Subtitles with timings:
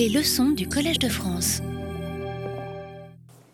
[0.00, 1.60] Les leçons du Collège de France.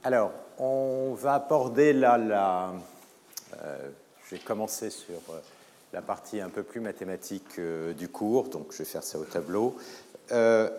[0.05, 2.73] Alors, on va aborder là la.
[3.65, 3.89] Euh,
[4.25, 5.41] je vais commencer sur euh,
[5.93, 9.25] la partie un peu plus mathématique euh, du cours, donc je vais faire ça au
[9.25, 9.77] tableau.
[10.31, 10.71] ce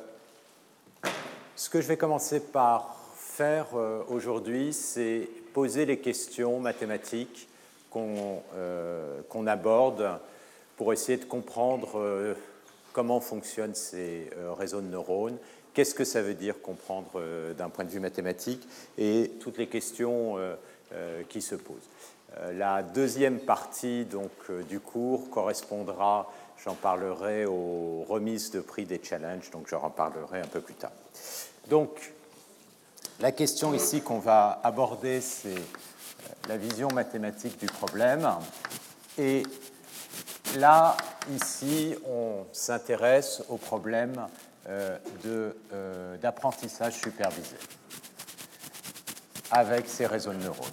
[1.69, 3.67] que je vais commencer par faire
[4.07, 7.49] aujourd'hui, c'est poser les questions mathématiques
[7.91, 10.17] qu'on aborde
[10.77, 12.35] pour essayer de comprendre
[12.93, 15.37] comment fonctionnent ces réseaux de neurones
[15.77, 19.67] qu'est-ce que ça veut dire comprendre euh, d'un point de vue mathématique et toutes les
[19.67, 20.55] questions euh,
[20.93, 21.87] euh, qui se posent.
[22.53, 24.31] La deuxième partie donc,
[24.69, 26.31] du cours correspondra,
[26.63, 30.91] j'en parlerai aux remises de prix des challenges, donc j'en parlerai un peu plus tard.
[31.67, 32.11] Donc,
[33.19, 35.55] la question ici qu'on va aborder, c'est
[36.47, 38.29] la vision mathématique du problème.
[39.17, 39.41] Et
[40.57, 40.95] là,
[41.33, 44.27] ici, on s'intéresse au problème
[46.21, 47.55] d'apprentissage supervisé
[49.51, 50.67] avec ces réseaux de neurones.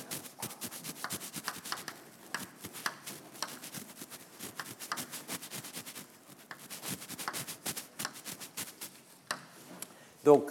[10.25, 10.51] Donc,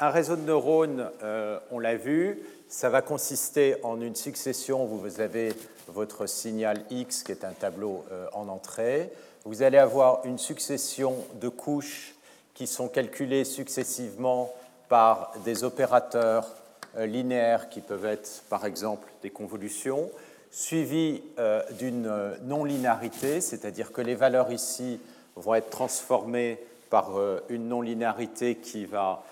[0.00, 5.20] un réseau de neurones, euh, on l'a vu, ça va consister en une succession, vous
[5.20, 5.52] avez
[5.86, 9.12] votre signal X qui est un tableau en entrée,
[9.44, 12.15] vous allez avoir une succession de couches
[12.56, 14.50] qui sont calculés successivement
[14.88, 16.48] par des opérateurs
[16.96, 20.10] euh, linéaires qui peuvent être par exemple des convolutions,
[20.50, 24.98] suivis euh, d'une euh, non-linéarité, c'est-à-dire que les valeurs ici
[25.36, 27.10] vont être transformées par
[27.50, 29.22] une non-linéarité qui va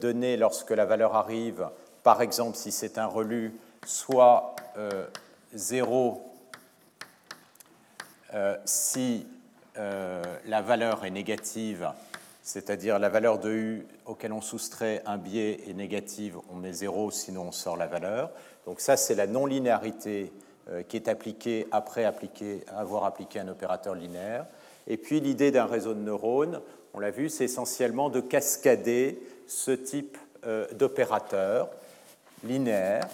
[0.00, 1.68] donner, lorsque la valeur arrive,
[2.02, 3.52] par exemple si c'est un relu,
[3.84, 4.56] soit
[5.52, 6.22] 0
[8.64, 9.26] si
[9.76, 11.92] la valeur est négative
[12.42, 17.10] c'est-à-dire la valeur de U auquel on soustrait un biais est négative, on met 0,
[17.10, 18.30] sinon on sort la valeur.
[18.66, 20.32] Donc ça, c'est la non-linéarité
[20.70, 24.46] euh, qui est appliquée après avoir appliqué un opérateur linéaire.
[24.88, 26.60] Et puis l'idée d'un réseau de neurones,
[26.94, 31.68] on l'a vu, c'est essentiellement de cascader ce type euh, d'opérateur
[32.44, 33.08] linéaire.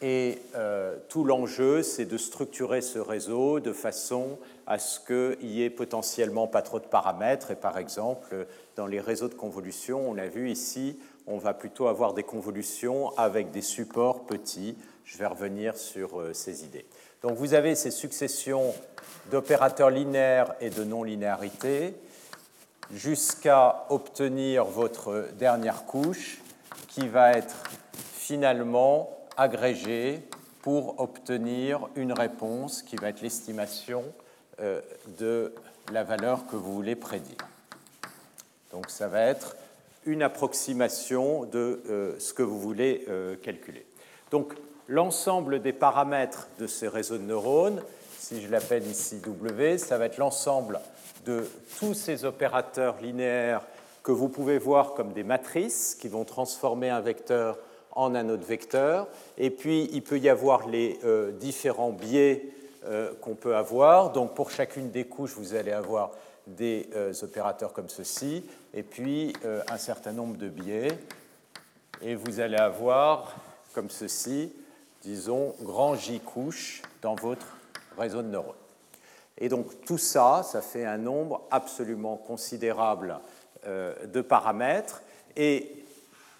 [0.00, 5.62] Et euh, tout l'enjeu, c'est de structurer ce réseau de façon à ce qu'il n'y
[5.62, 7.50] ait potentiellement pas trop de paramètres.
[7.50, 11.88] Et par exemple, dans les réseaux de convolution, on l'a vu ici, on va plutôt
[11.88, 14.76] avoir des convolutions avec des supports petits.
[15.04, 16.86] Je vais revenir sur euh, ces idées.
[17.22, 18.72] Donc vous avez ces successions
[19.32, 21.94] d'opérateurs linéaires et de non-linéarité
[22.92, 26.40] jusqu'à obtenir votre dernière couche
[26.86, 27.56] qui va être
[28.14, 30.20] finalement agrégée
[30.62, 34.04] pour obtenir une réponse qui va être l'estimation
[34.60, 34.82] euh,
[35.18, 35.54] de
[35.92, 37.38] la valeur que vous voulez prédire.
[38.72, 39.56] Donc ça va être
[40.04, 43.86] une approximation de euh, ce que vous voulez euh, calculer.
[44.30, 44.54] Donc
[44.88, 47.82] l'ensemble des paramètres de ces réseaux de neurones,
[48.18, 50.80] si je l'appelle ici W, ça va être l'ensemble
[51.24, 51.48] de
[51.78, 53.62] tous ces opérateurs linéaires
[54.02, 57.58] que vous pouvez voir comme des matrices qui vont transformer un vecteur
[57.92, 59.08] en un autre vecteur.
[59.36, 60.98] Et puis, il peut y avoir les
[61.40, 62.52] différents biais
[62.88, 64.12] euh, qu'on peut avoir.
[64.12, 66.12] Donc pour chacune des couches, vous allez avoir
[66.46, 70.96] des euh, opérateurs comme ceci, et puis euh, un certain nombre de biais,
[72.00, 73.34] et vous allez avoir
[73.74, 74.52] comme ceci,
[75.02, 77.46] disons, grand J couches dans votre
[77.98, 78.54] réseau de neurones.
[79.36, 83.18] Et donc tout ça, ça fait un nombre absolument considérable
[83.66, 85.02] de paramètres,
[85.36, 85.77] et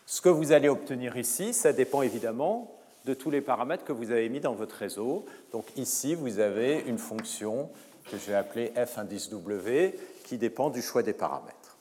[0.08, 2.74] ce que vous allez obtenir ici, ça dépend évidemment
[3.04, 5.26] de tous les paramètres que vous avez mis dans votre réseau.
[5.52, 7.68] Donc ici, vous avez une fonction
[8.10, 11.76] que je vais appeler f indice W qui dépend du choix des paramètres.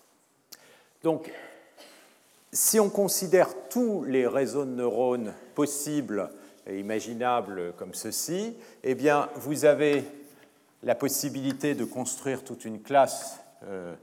[1.03, 1.31] Donc,
[2.51, 6.29] si on considère tous les réseaux de neurones possibles
[6.65, 10.03] et imaginables comme ceci, eh bien, vous avez
[10.83, 13.95] la possibilité de construire toute une classe euh,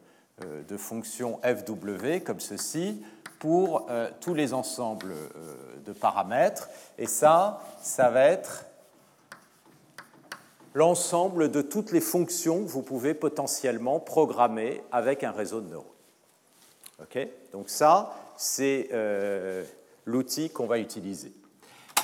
[0.42, 3.02] euh, de fonctions fw comme ceci,
[3.44, 5.54] pour euh, tous les ensembles euh,
[5.84, 6.71] de paramètres.
[6.97, 8.65] Et ça, ça va être
[10.72, 15.84] l'ensemble de toutes les fonctions que vous pouvez potentiellement programmer avec un réseau de neurones.
[17.03, 17.18] Ok?
[17.53, 19.63] Donc ça, c'est euh,
[20.07, 21.30] l'outil qu'on va utiliser.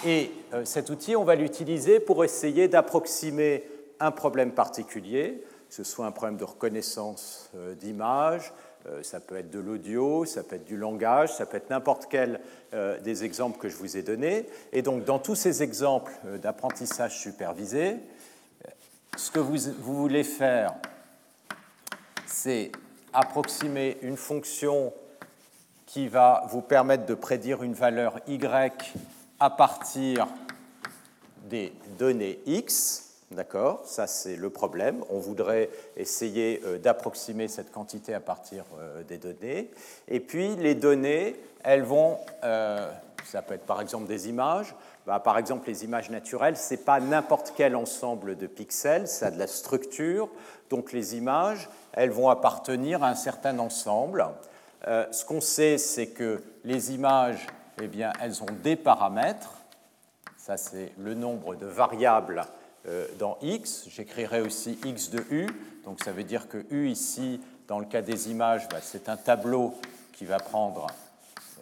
[0.05, 0.33] Et
[0.65, 3.65] cet outil, on va l'utiliser pour essayer d'approximer
[3.99, 8.53] un problème particulier, que ce soit un problème de reconnaissance d'image,
[9.03, 12.41] ça peut être de l'audio, ça peut être du langage, ça peut être n'importe quel
[12.73, 14.47] euh, des exemples que je vous ai donnés.
[14.73, 17.97] Et donc, dans tous ces exemples euh, d'apprentissage supervisé,
[19.17, 20.75] ce que vous voulez faire,
[22.27, 22.73] c'est
[23.13, 24.93] approximer une fonction
[25.87, 28.39] qui va vous permettre de prédire une valeur y
[29.41, 30.29] à partir
[31.49, 33.10] des données x.
[33.33, 35.05] D'accord Ça, c'est le problème.
[35.09, 39.71] On voudrait essayer euh, d'approximer cette quantité à partir euh, des données.
[40.09, 42.91] Et puis, les données, elles vont, euh,
[43.25, 44.75] ça peut être par exemple des images.
[45.07, 49.27] Bah, par exemple, les images naturelles, ce n'est pas n'importe quel ensemble de pixels, ça
[49.27, 50.29] a de la structure.
[50.69, 54.27] Donc, les images, elles vont appartenir à un certain ensemble.
[54.85, 57.47] ce qu'on sait, c'est que les images,
[57.81, 59.55] eh bien, elles ont des paramètres.
[60.37, 62.45] Ça, c'est le nombre de variables
[63.19, 63.87] dans X.
[63.89, 65.47] J'écrirai aussi X de U.
[65.85, 69.17] Donc ça veut dire que U ici, dans le cas des images, bah, c'est un
[69.17, 69.75] tableau
[70.13, 70.87] qui va prendre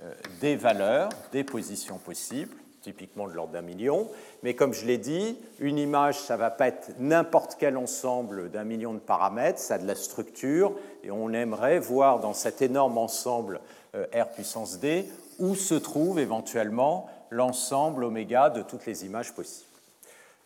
[0.02, 4.08] euh, des valeurs, des positions possibles, typiquement de l'ordre d'un million.
[4.42, 8.50] Mais comme je l'ai dit, une image, ça ne va pas être n'importe quel ensemble
[8.50, 10.72] d'un million de paramètres, ça a de la structure,
[11.04, 13.60] et on aimerait voir dans cet énorme ensemble
[13.94, 19.67] euh, R puissance D où se trouve éventuellement l'ensemble oméga de toutes les images possibles.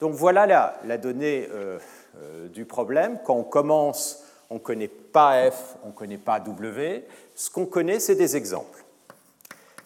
[0.02, 1.78] Donc voilà la, donnée euh,
[2.20, 3.20] euh, du problème.
[3.24, 7.06] Quand on commence, on ne connaît pas F, on ne connaît pas W.
[7.36, 8.84] Ce qu'on connaît, c'est des exemples.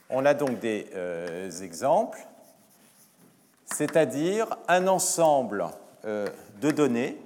[0.08, 2.26] On a donc des euh, exemples,
[3.66, 5.66] c'est-à-dire un ensemble
[6.02, 7.18] de données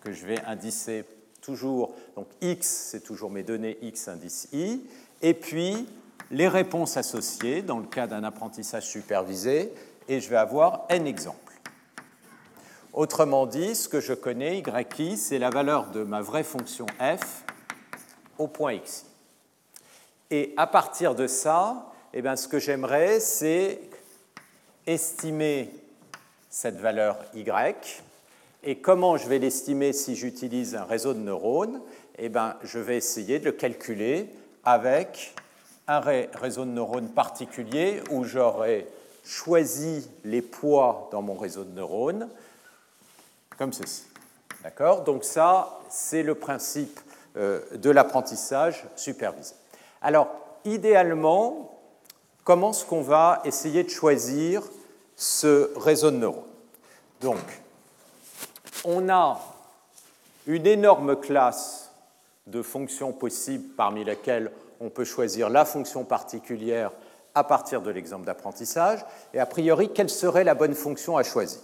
[0.00, 1.04] que je vais indicer
[1.40, 1.92] toujours.
[2.14, 4.84] Donc X, c'est toujours mes données X indice I.
[5.22, 5.88] Et puis
[6.30, 9.72] les réponses associées dans le cas d'un apprentissage supervisé.
[10.06, 11.47] Et je vais avoir N exemples.
[12.98, 14.60] Autrement dit, ce que je connais,
[14.98, 17.44] yi, c'est la valeur de ma vraie fonction f
[18.38, 19.06] au point x.
[20.32, 23.78] Et à partir de ça, eh bien, ce que j'aimerais, c'est
[24.84, 25.70] estimer
[26.50, 27.48] cette valeur y.
[28.64, 31.80] Et comment je vais l'estimer si j'utilise un réseau de neurones?
[32.18, 34.28] Eh bien, Je vais essayer de le calculer
[34.64, 35.36] avec
[35.86, 38.88] un réseau de neurones particulier où j'aurai
[39.22, 42.28] choisi les poids dans mon réseau de neurones
[43.58, 44.04] comme ceci.
[44.62, 45.02] D'accord?
[45.02, 47.00] Donc ça, c'est le principe
[47.36, 49.54] euh, de l'apprentissage supervisé.
[50.00, 50.28] Alors,
[50.64, 51.78] idéalement,
[52.44, 54.62] comment est-ce qu'on va essayer de choisir
[55.16, 56.42] ce réseau de neurones?
[57.20, 57.38] Donc,
[58.84, 59.40] on a
[60.46, 61.90] une énorme classe
[62.46, 64.50] de fonctions possibles parmi lesquelles
[64.80, 66.92] on peut choisir la fonction particulière
[67.34, 69.04] à partir de l'exemple d'apprentissage.
[69.34, 71.60] Et a priori, quelle serait la bonne fonction à choisir?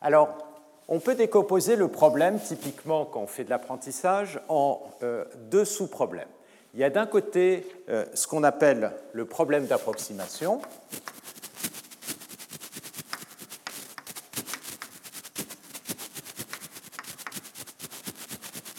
[0.00, 0.47] Alors,
[0.88, 6.28] on peut décomposer le problème, typiquement quand on fait de l'apprentissage, en euh, deux sous-problèmes.
[6.74, 10.60] Il y a d'un côté euh, ce qu'on appelle le problème d'approximation.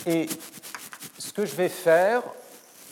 [0.08, 0.28] Et
[1.20, 2.24] ce que je vais faire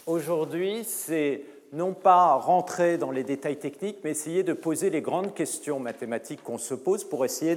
[0.06, 1.42] aujourd'hui, c'est
[1.74, 6.44] non pas rentrer dans les détails techniques, mais essayer de poser les grandes questions mathématiques
[6.44, 7.56] qu'on se pose pour essayer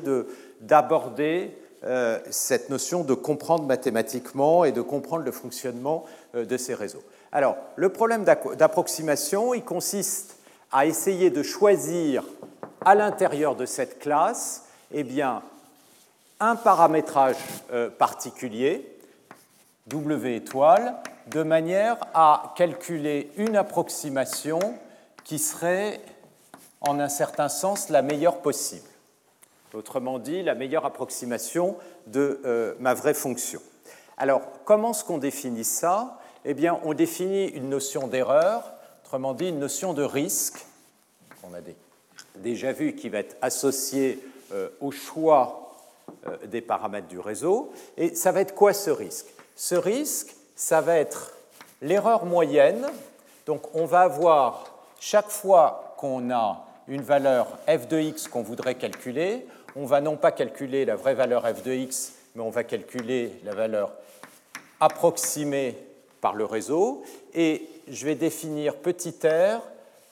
[0.60, 6.04] d'aborder euh, cette notion de comprendre mathématiquement et de comprendre le fonctionnement
[6.34, 7.02] euh, de ces réseaux.
[7.32, 10.36] Alors, le problème d'approximation, il consiste
[10.72, 12.24] à essayer de choisir
[12.84, 15.06] à l'intérieur de cette classe eh
[16.40, 17.36] un paramétrage
[17.72, 18.86] euh, particulier,
[19.86, 20.96] W étoile,
[21.30, 24.58] de manière à calculer une approximation
[25.24, 26.00] qui serait
[26.81, 28.90] en un certain sens la meilleure possible.
[29.72, 33.60] Autrement dit, la meilleure approximation de euh, ma vraie fonction.
[34.17, 36.19] Alors, comment est-ce qu'on définit ça?
[36.44, 38.72] Eh bien, on définit une notion d'erreur,
[39.05, 40.67] autrement dit, une notion de risque,
[41.41, 41.60] qu'on a
[42.36, 44.19] déjà vu, qui va être associée
[44.53, 45.77] euh, au choix
[46.27, 47.72] euh, des paramètres du réseau.
[47.96, 49.27] Et ça va être quoi ce risque?
[49.55, 51.34] Ce risque, ça va être
[51.81, 52.86] l'erreur moyenne.
[53.46, 58.74] Donc on va avoir, chaque fois qu'on a une valeur f de x qu'on voudrait
[58.74, 59.46] calculer,
[59.77, 63.32] on va non pas calculer la vraie valeur f de x, mais on va calculer
[63.44, 63.93] la valeur
[64.81, 65.77] approximée
[66.20, 67.03] par le réseau.
[67.34, 69.60] Et je vais définir petit r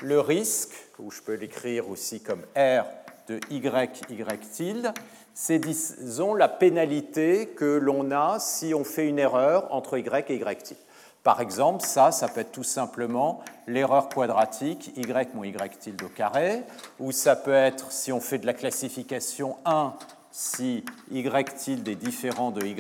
[0.03, 2.85] le risque, ou je peux l'écrire aussi comme r
[3.29, 4.93] de y, y tilde,
[5.35, 10.35] c'est, disons, la pénalité que l'on a si on fait une erreur entre y et
[10.35, 10.79] y tilde.
[11.23, 16.09] Par exemple, ça, ça peut être tout simplement l'erreur quadratique y moins y tilde au
[16.09, 16.63] carré,
[16.99, 19.95] ou ça peut être, si on fait de la classification 1,
[20.31, 22.77] si y tilde est différent de y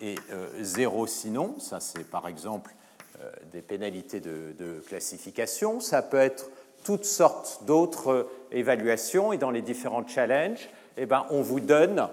[0.00, 0.16] et
[0.60, 2.74] 0 euh, sinon, ça c'est par exemple
[3.22, 6.50] euh, des pénalités de, classification, ça peut être
[6.84, 12.08] toutes sortes d'autres évaluations, et dans les différents challenges, eh ben, on vous donne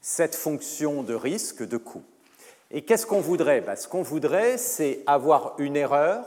[0.00, 2.02] cette fonction de risque de coût.
[2.70, 3.60] Et qu'est-ce qu'on voudrait?
[3.60, 6.24] Ben, Ce qu'on voudrait, c'est avoir une erreur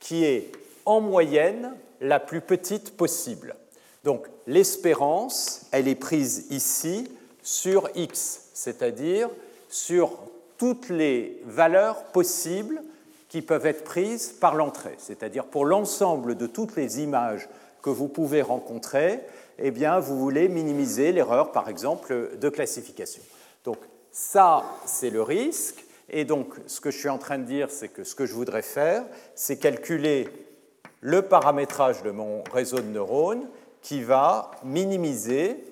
[0.00, 0.50] qui est
[0.84, 3.54] en moyenne la plus petite possible.
[4.02, 7.10] Donc l'espérance, elle est prise ici
[7.42, 9.30] sur x, c'est-à-dire
[9.68, 10.18] sur
[10.58, 12.82] toutes les valeurs possibles
[13.28, 17.48] qui peuvent être prises par l'entrée, c'est-à-dire pour l'ensemble de toutes les images
[17.82, 19.20] que vous pouvez rencontrer,
[19.58, 23.22] eh bien, vous voulez minimiser l'erreur, par exemple, de classification.
[23.64, 23.78] Donc,
[24.14, 25.84] ça, c'est le risque.
[26.08, 28.32] Et donc, ce que je suis en train de dire, c'est que ce que je
[28.32, 29.04] voudrais faire,
[29.34, 30.28] c'est calculer
[31.00, 33.48] le paramétrage de mon réseau de neurones
[33.82, 35.64] qui va minimiser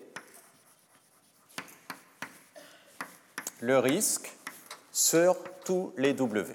[3.61, 4.33] le risque
[4.91, 6.53] sur tous les W.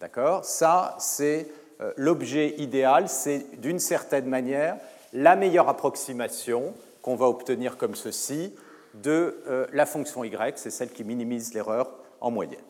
[0.00, 0.44] D'accord?
[0.44, 1.48] Ça, c'est
[1.80, 4.76] euh, l'objet idéal, c'est d'une certaine manière
[5.14, 8.54] la meilleure approximation qu'on va obtenir comme ceci
[8.94, 12.60] de euh, la fonction y, c'est celle qui minimise l'erreur en moyenne.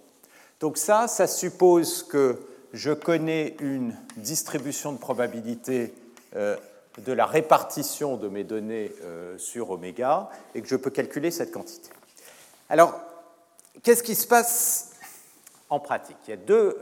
[0.60, 2.38] Donc ça, ça suppose que
[2.72, 5.94] je connais une distribution de probabilité
[6.36, 6.56] euh,
[6.98, 8.92] de la répartition de mes données
[9.38, 11.88] sur oméga et que je peux calculer cette quantité.
[12.68, 13.00] Alors,
[13.82, 14.90] qu'est-ce qui se passe
[15.70, 16.16] en pratique?
[16.26, 16.76] Il y a deux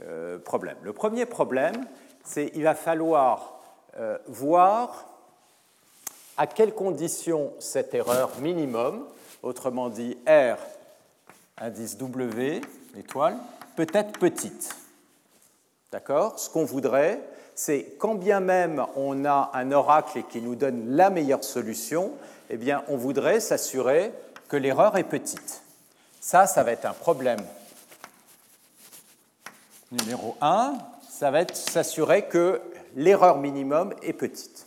[0.00, 0.78] euh, problème.
[0.82, 1.86] Le premier problème,
[2.24, 3.60] c'est qu'il va falloir
[3.98, 5.06] euh, voir
[6.36, 9.06] à quelles conditions cette erreur minimum,
[9.42, 10.56] autrement dit R
[11.58, 12.60] indice W,
[12.96, 13.36] étoile,
[13.76, 14.74] peut être petite?
[15.90, 16.38] D'accord?
[16.38, 17.20] Ce qu'on voudrait,
[17.54, 22.12] c'est quand bien même on a un oracle qui nous donne la meilleure solution,
[22.50, 24.12] eh bien, on voudrait s'assurer
[24.48, 25.62] que l'erreur est petite.
[26.20, 27.40] Ça, ça va être un problème
[29.90, 32.60] numéro 1, ça va être s'assurer que
[32.96, 34.66] l'erreur minimum est petite.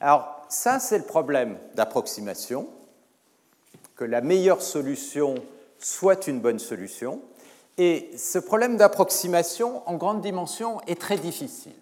[0.00, 2.68] Alors, ça, c'est le problème d'approximation,
[3.96, 5.36] que la meilleure solution
[5.78, 7.20] soit une bonne solution.
[7.78, 11.76] Et ce problème d'approximation en grande dimension est très difficile.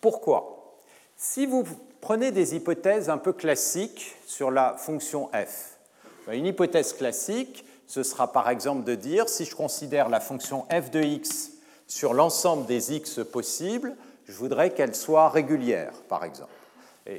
[0.00, 0.80] Pourquoi?
[1.16, 1.64] Si vous
[2.00, 5.78] prenez des hypothèses un peu classiques sur la fonction f,
[6.26, 10.66] ben, une hypothèse classique, ce sera par exemple de dire si je considère la fonction
[10.70, 11.52] f de x
[11.86, 13.96] sur l'ensemble des x possibles,
[14.26, 16.52] je voudrais qu'elle soit régulière, par exemple.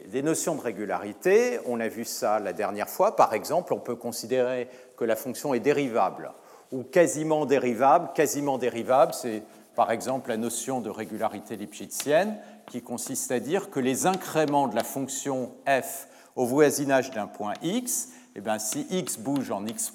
[0.08, 3.96] Des notions de régularité, on a vu ça la dernière fois, par exemple, on peut
[3.96, 6.32] considérer que la fonction est dérivable
[6.72, 8.10] ou quasiment dérivable.
[8.14, 9.42] Quasiment dérivable, c'est
[9.76, 14.76] par exemple la notion de régularité lipschitzienne qui consiste à dire que les incréments de
[14.76, 19.92] la fonction f au voisinage d'un point x, eh bien, si x bouge en x',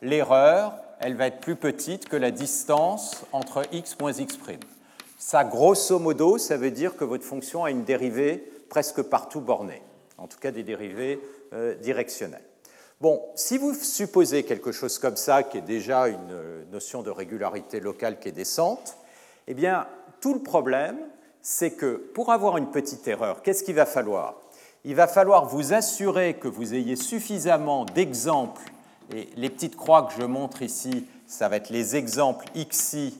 [0.00, 4.38] l'erreur, elle va être plus petite que la distance entre x moins x'.
[5.18, 9.82] Ça, grosso modo, ça veut dire que votre fonction a une dérivée presque partout bornée,
[10.18, 11.20] en tout cas des dérivées
[11.52, 12.44] euh, directionnelles.
[13.00, 17.10] Bon, si vous supposez quelque chose comme ça, qui est déjà une euh, notion de
[17.10, 18.96] régularité locale qui est décente,
[19.46, 19.86] eh bien,
[20.20, 20.98] tout le problème,
[21.40, 24.40] c'est que pour avoir une petite erreur, qu'est-ce qu'il va falloir?
[24.84, 28.62] Il va falloir vous assurer que vous ayez suffisamment d'exemples
[29.14, 33.18] et les petites croix que je montre ici, ça va être les exemples XI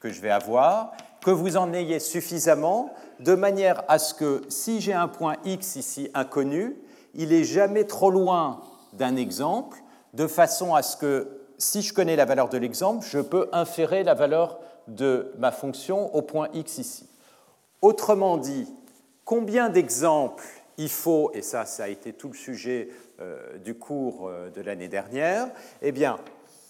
[0.00, 0.92] que je vais avoir,
[1.24, 5.76] que vous en ayez suffisamment de manière à ce que si j'ai un point X
[5.76, 6.76] ici inconnu,
[7.14, 8.60] il est jamais trop loin
[8.92, 9.78] d'un exemple,
[10.14, 14.04] de façon à ce que si je connais la valeur de l'exemple, je peux inférer
[14.04, 17.08] la valeur de ma fonction au point X ici.
[17.82, 18.66] Autrement dit,
[19.24, 20.44] combien d'exemples
[20.78, 22.88] il faut, et ça, ça a été tout le sujet
[23.20, 25.48] euh, du cours euh, de l'année dernière,
[25.82, 26.18] eh bien,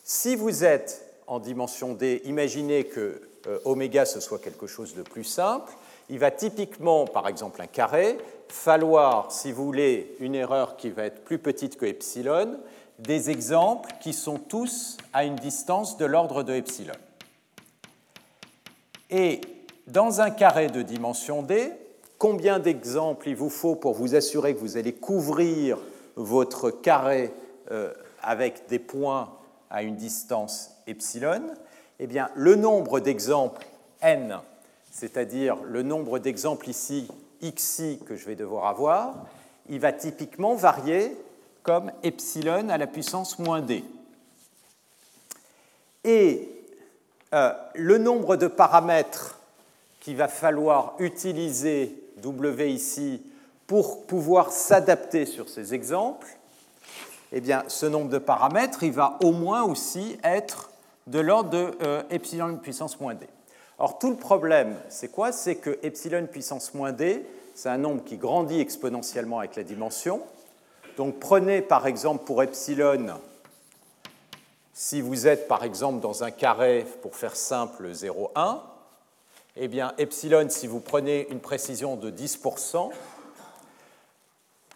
[0.02, 5.02] si vous êtes en dimension D, imaginez que euh, oméga ce soit quelque chose de
[5.02, 5.70] plus simple,
[6.10, 11.04] il va typiquement, par exemple un carré, falloir, si vous voulez, une erreur qui va
[11.04, 12.58] être plus petite que epsilon,
[12.98, 16.94] des exemples qui sont tous à une distance de l'ordre de epsilon.
[19.10, 19.40] Et
[19.86, 21.72] dans un carré de dimension D,
[22.18, 25.78] combien d'exemples il vous faut pour vous assurer que vous allez couvrir
[26.16, 27.32] votre carré
[27.70, 29.30] euh, avec des points
[29.70, 31.42] à une distance epsilon,
[32.00, 33.66] eh bien, le nombre d'exemples
[34.00, 34.40] n,
[34.98, 37.06] c'est-à-dire le nombre d'exemples ici
[37.40, 39.26] xi que je vais devoir avoir,
[39.68, 41.16] il va typiquement varier
[41.62, 43.84] comme epsilon à la puissance moins d.
[46.02, 46.50] Et
[47.32, 49.38] euh, le nombre de paramètres
[50.00, 53.22] qu'il va falloir utiliser w ici
[53.68, 56.26] pour pouvoir s'adapter sur ces exemples,
[57.30, 60.70] eh bien, ce nombre de paramètres, il va au moins aussi être
[61.06, 63.28] de l'ordre de euh, epsilon puissance moins d.
[63.78, 65.30] Or, tout le problème, c'est quoi?
[65.30, 70.20] C'est que epsilon puissance moins d, c'est un nombre qui grandit exponentiellement avec la dimension.
[70.96, 73.20] Donc, prenez par exemple pour epsilon,
[74.72, 78.60] si vous êtes par exemple dans un carré, pour faire simple, 0,1,
[79.56, 82.90] eh bien, epsilon, si vous prenez une précision de 10%,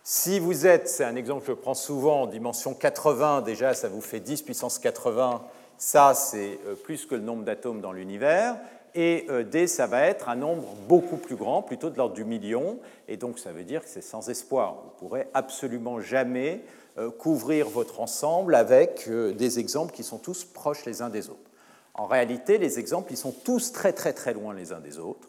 [0.04, 3.88] si vous êtes, c'est un exemple que je prends souvent, en dimension 80, déjà ça
[3.88, 5.42] vous fait 10 puissance 80,
[5.78, 8.56] ça c'est euh, plus que le nombre d'atomes dans l'univers,
[8.94, 12.24] et euh, D, ça va être un nombre beaucoup plus grand, plutôt de l'ordre du
[12.24, 14.74] million, et donc ça veut dire que c'est sans espoir.
[14.74, 16.62] Vous ne pourrez absolument jamais
[16.98, 21.50] euh, couvrir votre ensemble avec des exemples qui sont tous proches les uns des autres.
[21.94, 25.28] En réalité, les exemples, ils sont tous très très très loin les uns des autres.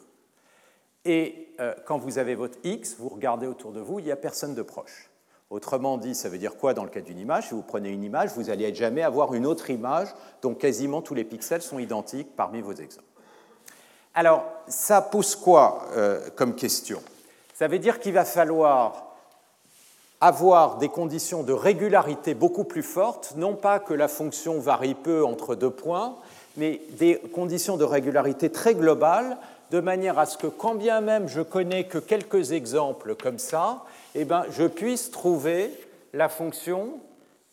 [1.04, 4.16] Et euh, quand vous avez votre X, vous regardez autour de vous, il n'y a
[4.16, 5.10] personne de proche.
[5.50, 7.48] Autrement dit, ça veut dire quoi dans le cas d'une image?
[7.48, 10.08] Si vous prenez une image, vous n'allez jamais avoir une autre image
[10.40, 13.13] dont quasiment tous les pixels sont identiques parmi vos exemples.
[14.14, 17.02] Alors, ça pose quoi euh, comme question?
[17.52, 19.14] Ça veut dire qu'il va falloir
[20.20, 25.24] avoir des conditions de régularité beaucoup plus fortes, non pas que la fonction varie peu
[25.24, 26.16] entre deux points,
[26.56, 29.36] mais des conditions de régularité très globales
[29.70, 33.84] de manière à ce que quand bien même je connais que quelques exemples comme ça,
[34.14, 35.72] eh ben, je puisse trouver
[36.12, 37.00] la fonction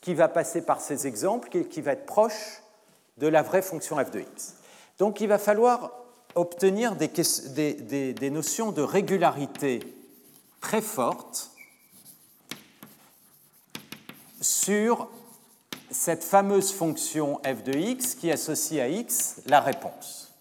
[0.00, 2.62] qui va passer par ces exemples, qui va être proche
[3.18, 4.54] de la vraie fonction f de x.
[4.98, 5.90] Donc il va falloir
[6.34, 9.80] obtenir des, notions de régularité
[10.60, 11.50] très fortes
[14.40, 15.08] sur
[15.90, 20.32] cette fameuse fonction f de x qui associe à x la réponse.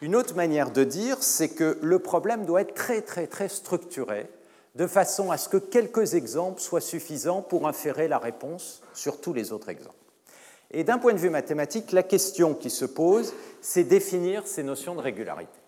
[0.00, 4.28] Une autre manière de dire, c'est que le problème doit être très très très structuré,
[4.74, 9.32] de façon à ce que quelques exemples soient suffisants pour inférer la réponse sur tous
[9.32, 10.03] les autres exemples.
[10.74, 14.96] Et d'un point de vue mathématique, la question qui se pose, c'est définir ces notions
[14.96, 15.60] de régularité.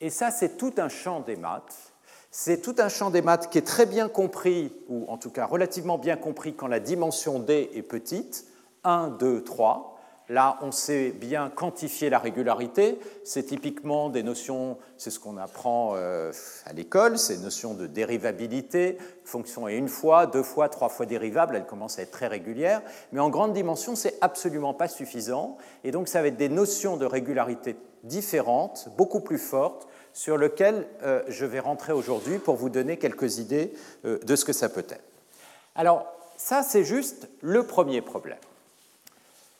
[0.00, 1.94] Et ça, c'est tout un champ des maths.
[2.30, 5.46] C'est tout un champ des maths qui est très bien compris, ou en tout cas
[5.46, 8.44] relativement bien compris quand la dimension d est petite,
[8.84, 9.95] 1, 2, 3,
[10.28, 12.98] Là, on sait bien quantifier la régularité.
[13.22, 16.32] C'est typiquement des notions, c'est ce qu'on apprend euh,
[16.64, 18.98] à l'école, ces notions de dérivabilité.
[19.24, 22.82] Fonction est une fois, deux fois, trois fois dérivable, elle commence à être très régulière.
[23.12, 25.58] Mais en grande dimension, c'est absolument pas suffisant.
[25.84, 30.86] Et donc, ça va être des notions de régularité différentes, beaucoup plus fortes, sur lesquelles
[31.02, 33.72] euh, je vais rentrer aujourd'hui pour vous donner quelques idées
[34.04, 35.04] euh, de ce que ça peut être.
[35.76, 38.38] Alors, ça, c'est juste le premier problème.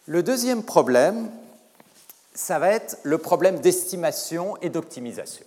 [0.07, 1.31] Le deuxième problème,
[2.33, 5.45] ça va être le problème d'estimation et d'optimisation.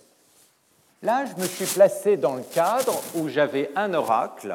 [1.02, 4.54] Là, je me suis placé dans le cadre où j'avais un oracle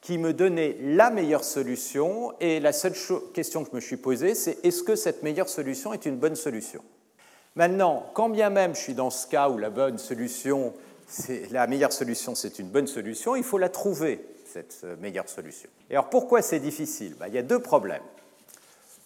[0.00, 2.94] qui me donnait la meilleure solution et la seule
[3.32, 6.34] question que je me suis posée, c'est est-ce que cette meilleure solution est une bonne
[6.34, 6.82] solution?
[7.54, 10.74] Maintenant, quand bien même je suis dans ce cas où la bonne solution,
[11.52, 14.20] la meilleure solution, c'est une bonne solution, il faut la trouver,
[14.52, 15.70] cette euh, meilleure solution.
[15.90, 17.14] Et alors pourquoi c'est difficile?
[17.18, 18.02] Ben, Il y a deux problèmes.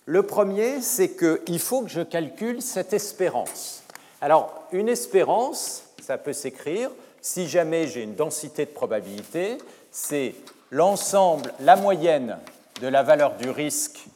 [0.08, 3.82] Le premier, c'est qu'il faut que je calcule cette espérance.
[4.22, 6.90] Alors, une espérance, ça peut s'écrire,
[7.20, 9.58] si jamais j'ai une densité de probabilité,
[9.90, 10.34] c'est
[10.70, 12.38] l'ensemble, la moyenne
[12.80, 14.06] de la valeur du risque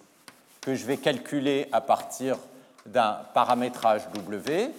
[0.63, 2.39] que je vais calculer à partir
[2.87, 4.71] d'un paramétrage W,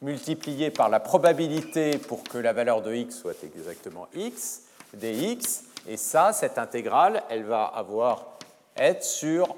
[0.00, 4.62] multiplié par la probabilité pour que la valeur de x soit exactement x,
[4.94, 8.38] dx, et ça, cette intégrale, elle va avoir
[8.76, 9.56] être sur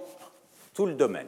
[0.78, 1.26] tout le domaine.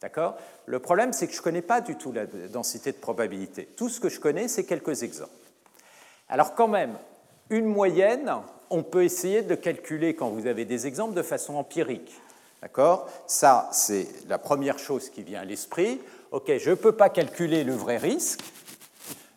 [0.00, 0.36] D'accord?
[0.66, 3.66] Le problème, c'est que je ne connais pas du tout la densité de probabilité.
[3.76, 5.32] Tout ce que je connais, c'est quelques exemples.
[6.28, 6.96] Alors quand même,
[7.48, 8.32] une moyenne,
[8.70, 12.12] on peut essayer de le calculer quand vous avez des exemples de façon empirique.
[12.62, 13.10] D'accord?
[13.26, 16.00] Ça, c'est la première chose qui vient à l'esprit.
[16.30, 18.38] OK, je ne peux pas calculer le vrai risque,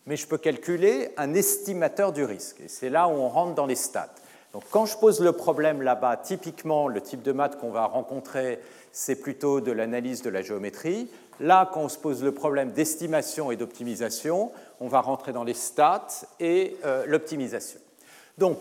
[0.06, 2.58] mais je peux calculer un estimateur du risque.
[2.64, 4.14] Et c'est là où on rentre dans les stats.
[4.54, 8.60] Donc quand je pose le problème là-bas, typiquement, le type de maths qu'on va rencontrer,
[8.94, 11.10] c'est plutôt de l'analyse de la géométrie.
[11.40, 15.56] Là, quand on se pose le problème d'estimation et d'optimisation, on va rentrer dans les
[15.56, 16.08] stats
[16.40, 17.80] et euh, l'optimisation.
[18.38, 18.60] Donc,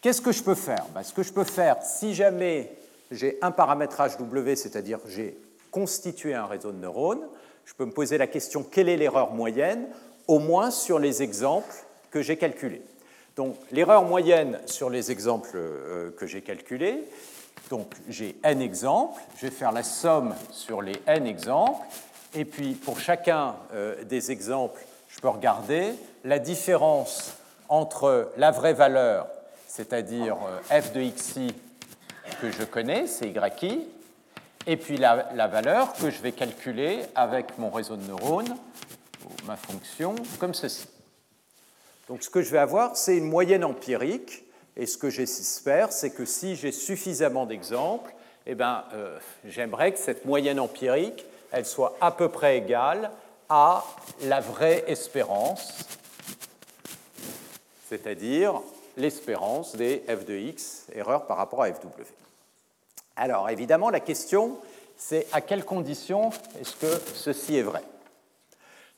[0.00, 0.86] qu'est-ce que je peux faire?
[0.94, 2.72] Ben, Ce que je peux faire, si jamais
[3.10, 5.38] j'ai un paramétrage W, c'est-à-dire j'ai
[5.70, 7.26] constitué un réseau de neurones,
[7.66, 9.86] je peux me poser la question quelle est l'erreur moyenne,
[10.26, 11.74] au moins sur les exemples
[12.10, 12.82] que j'ai calculés.
[13.36, 17.04] Donc, l'erreur moyenne sur les exemples euh, que j'ai calculés,
[17.70, 21.86] donc j'ai n exemples, je vais faire la somme sur les n exemples,
[22.34, 25.94] et puis pour chacun euh, des exemples, je peux regarder.
[26.24, 27.34] La différence
[27.68, 29.28] entre la vraie valeur,
[29.66, 30.36] c'est-à-dire
[30.70, 31.54] euh, f de xi
[32.40, 33.88] que je connais, c'est yi,
[34.66, 38.56] et puis la, la, valeur que je vais calculer avec mon réseau de neurones,
[39.46, 40.86] ma fonction, comme ceci.
[42.08, 44.44] Donc ce que je vais avoir, c'est une moyenne empirique
[44.78, 48.14] et ce que j'espère, c'est que si j'ai suffisamment d'exemples,
[48.46, 53.10] eh ben, euh, j'aimerais que cette moyenne empirique, elle soit à peu près égale
[53.48, 53.84] à
[54.22, 55.72] la vraie espérance,
[57.88, 58.60] c'est-à-dire
[58.96, 61.88] l'espérance des f de x, erreur par rapport à fw.
[63.16, 64.58] Alors évidemment, la question,
[64.96, 67.82] c'est à quelles conditions est-ce que ceci est vrai?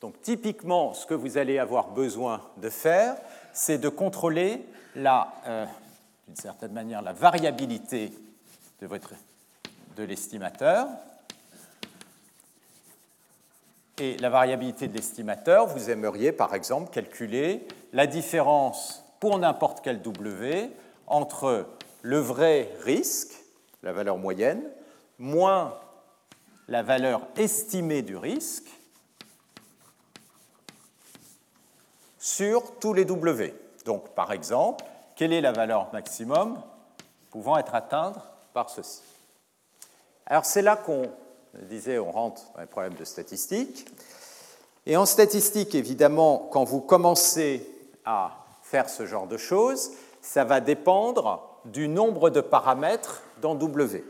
[0.03, 3.17] Donc typiquement, ce que vous allez avoir besoin de faire,
[3.53, 4.63] c'est de contrôler
[4.95, 8.13] d'une certaine manière la variabilité
[8.81, 8.89] de,
[9.97, 10.89] de l'estimateur.
[13.99, 20.01] Et la variabilité de l'estimateur, vous aimeriez par exemple calculer la différence pour n'importe quel
[20.01, 20.71] W
[21.07, 21.67] entre
[22.03, 23.35] le vrai risque,
[23.83, 24.63] la valeur moyenne,
[25.19, 25.79] moins
[26.69, 28.71] la valeur estimée du risque
[32.19, 33.55] sur tous les W.
[33.85, 34.85] Donc, par exemple,
[35.17, 36.61] quelle est la valeur maximum
[37.31, 38.17] pouvant être atteinte
[38.53, 39.03] par ceci?
[40.27, 41.11] Alors, c'est là qu'on
[41.55, 43.87] disait, on rentre dans les problèmes de statistique.
[44.87, 47.67] Et en statistique, évidemment, quand vous commencez
[48.05, 49.91] à faire ce genre de choses,
[50.23, 54.05] ça va dépendre du nombre de paramètres dans W.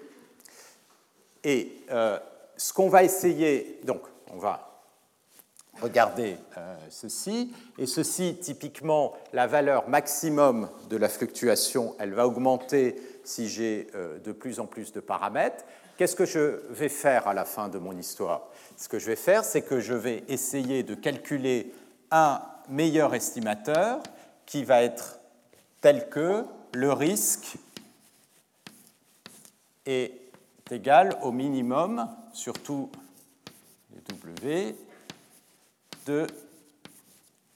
[1.45, 2.19] Et euh,
[2.57, 4.03] ce qu'on va essayer, donc
[4.33, 4.70] on va
[5.81, 12.97] regarder euh, ceci, et ceci, typiquement, la valeur maximum de la fluctuation, elle va augmenter
[13.25, 15.65] si j'ai euh, de plus en plus de paramètres.
[15.97, 18.49] Qu'est-ce que je vais faire à la fin de mon histoire?
[18.77, 21.73] Ce que je vais faire, c'est que je vais essayer de calculer
[22.11, 24.03] un meilleur estimateur
[24.47, 25.21] qui va être
[25.81, 27.57] tel que le risque
[29.87, 30.13] est
[30.71, 32.91] égal au minimum sur tout
[34.09, 34.75] W
[36.11, 36.27] de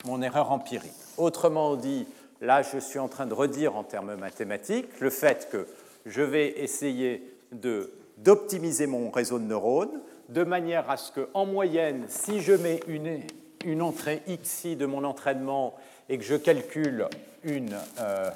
[0.04, 0.92] mon erreur empirique.
[1.16, 2.06] Autrement dit,
[2.40, 5.66] là je suis en train de redire en termes mathématiques le fait que
[6.06, 7.22] je vais essayer
[8.18, 13.20] d'optimiser mon réseau de neurones de manière à ce qu'en moyenne, si je mets une,
[13.64, 15.74] une entrée xi de mon entraînement
[16.08, 17.08] et que je calcule
[17.42, 18.30] une euh,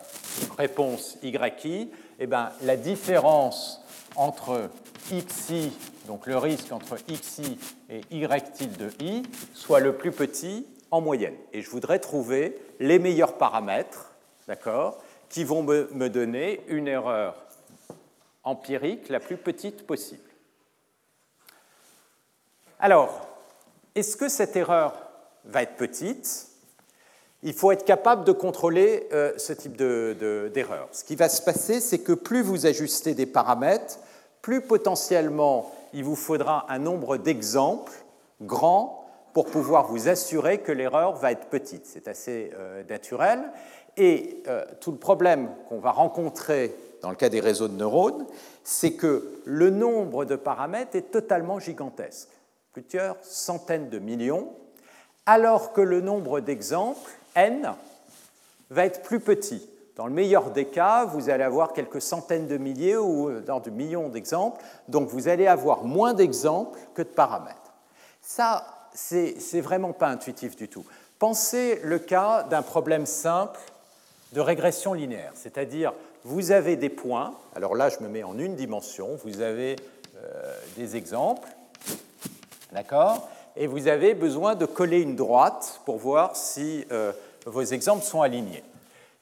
[0.59, 3.83] réponse yi, eh ben, la différence
[4.17, 4.71] entre
[5.11, 5.73] xi,
[6.07, 9.23] donc le risque entre xi et y tilde de i,
[9.55, 11.37] soit le plus petit en moyenne.
[11.53, 14.13] Et je voudrais trouver les meilleurs paramètres,
[14.47, 17.37] d'accord, qui vont me donner une erreur
[18.43, 20.23] empirique la plus petite possible.
[22.81, 23.29] Alors,
[23.95, 24.95] est-ce que cette erreur
[25.45, 26.49] va être petite?
[27.43, 30.89] Il faut être capable de contrôler euh, ce type d'erreur.
[30.93, 33.99] ce qui va se passer, c'est que plus vous ajustez des paramètres,
[34.43, 37.93] plus potentiellement il vous faudra un nombre d'exemples
[38.43, 41.87] grands pour pouvoir vous assurer que l'erreur va être petite.
[41.87, 43.41] C'est assez euh, naturel.
[43.97, 48.27] Et euh, tout le problème qu'on va rencontrer dans le cas des réseaux de neurones,
[48.65, 52.29] c'est que le nombre de paramètres est totalement gigantesque,
[52.73, 54.53] plusieurs centaines de millions,
[55.27, 57.75] alors que le nombre d'exemples n
[58.71, 59.69] va être plus petit.
[59.97, 63.59] Dans le meilleur des cas, vous allez avoir quelques centaines de milliers ou euh, dans
[63.59, 67.57] du millions d'exemples, donc vous allez avoir moins d'exemples que de paramètres.
[68.23, 68.65] Ça,
[68.95, 70.85] c'est vraiment pas intuitif du tout.
[71.19, 73.59] Pensez le cas d'un problème simple
[74.33, 75.93] de régression linéaire, c'est-à-dire
[76.25, 79.77] vous avez des points, alors là je me mets en une dimension, vous avez
[80.17, 81.49] euh, des exemples,
[82.73, 83.29] d'accord?
[83.61, 87.11] Et vous avez besoin de coller une droite pour voir si euh,
[87.45, 88.63] vos exemples sont alignés.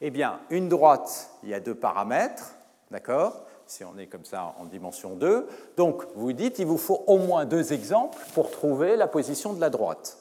[0.03, 2.53] Eh bien, une droite, il y a deux paramètres,
[2.91, 3.33] d'accord?
[3.67, 5.49] Si on est comme ça en dimension 2.
[5.79, 9.61] Donc, vous dites, il vous faut au moins deux exemples pour trouver la position de
[9.61, 10.19] la droite.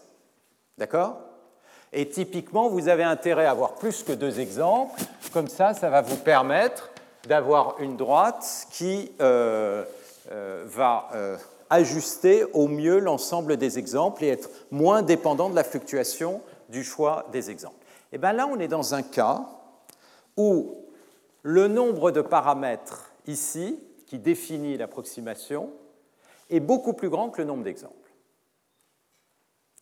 [0.78, 1.18] D'accord?
[1.92, 4.98] Et typiquement, vous avez intérêt à avoir plus que deux exemples.
[5.34, 6.90] Comme ça, ça va vous permettre
[7.28, 9.84] d'avoir une droite qui euh,
[10.32, 11.10] euh, va
[11.70, 17.28] ajuster au mieux l'ensemble des exemples et être moins dépendant de la fluctuation du choix
[17.32, 17.86] des exemples.
[18.12, 19.46] Et eh bien là, on est dans un cas
[20.38, 20.76] où
[21.42, 25.72] le nombre de paramètres ici, qui définit l'approximation,
[26.50, 27.94] est beaucoup plus grand que le nombre d'exemples.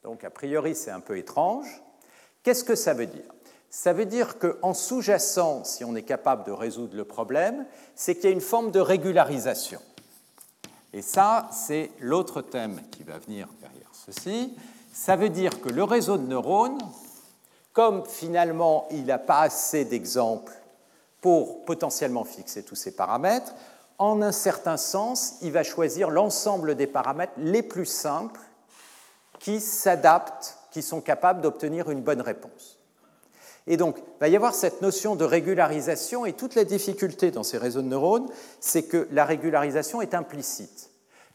[0.04, 1.82] Donc, a priori, c'est un peu étrange.
[2.44, 3.24] Qu'est-ce que ça veut dire?
[3.70, 7.66] Ça veut dire qu'en sous-jacent, si on est capable de résoudre le problème,
[7.96, 9.82] c'est qu'il y a une forme de régularisation.
[10.94, 14.56] Et ça, c'est l'autre thème qui va venir derrière ceci.
[14.94, 16.80] Ça veut dire que le réseau de neurones
[17.74, 20.54] comme finalement il n'a pas assez d'exemples
[21.20, 23.54] pour potentiellement fixer tous ces paramètres,
[23.98, 28.42] en un certain sens, il va choisir l'ensemble des paramètres les plus simples
[29.40, 32.78] qui s'adaptent, qui sont capables d'obtenir une bonne réponse.
[33.68, 37.44] Et donc, il va y avoir cette notion de régularisation, et toute la difficulté dans
[37.44, 38.28] ces réseaux de neurones,
[38.60, 40.93] c'est que la régularisation est implicite.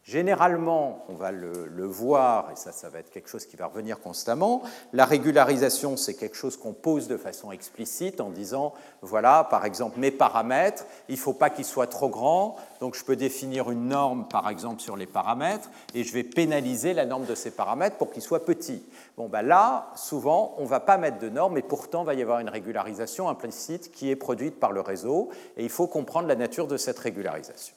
[0.09, 3.99] Généralement, on va le, voir, et ça, ça va être quelque chose qui va revenir
[3.99, 9.65] constamment, la régularisation, c'est quelque chose qu'on pose de façon explicite en disant, voilà, par
[9.65, 13.69] exemple, mes paramètres, il ne faut pas qu'ils soient trop grands, donc je peux définir
[13.69, 17.51] une norme, par exemple, sur les paramètres, et je vais pénaliser la norme de ces
[17.51, 18.83] paramètres pour qu'ils soient petits.
[19.15, 22.13] Bon, ben là, souvent, on ne va pas mettre de norme, et pourtant, il va
[22.15, 26.27] y avoir une régularisation implicite qui est produite par le réseau, et il faut comprendre
[26.27, 27.75] la nature de cette régularisation.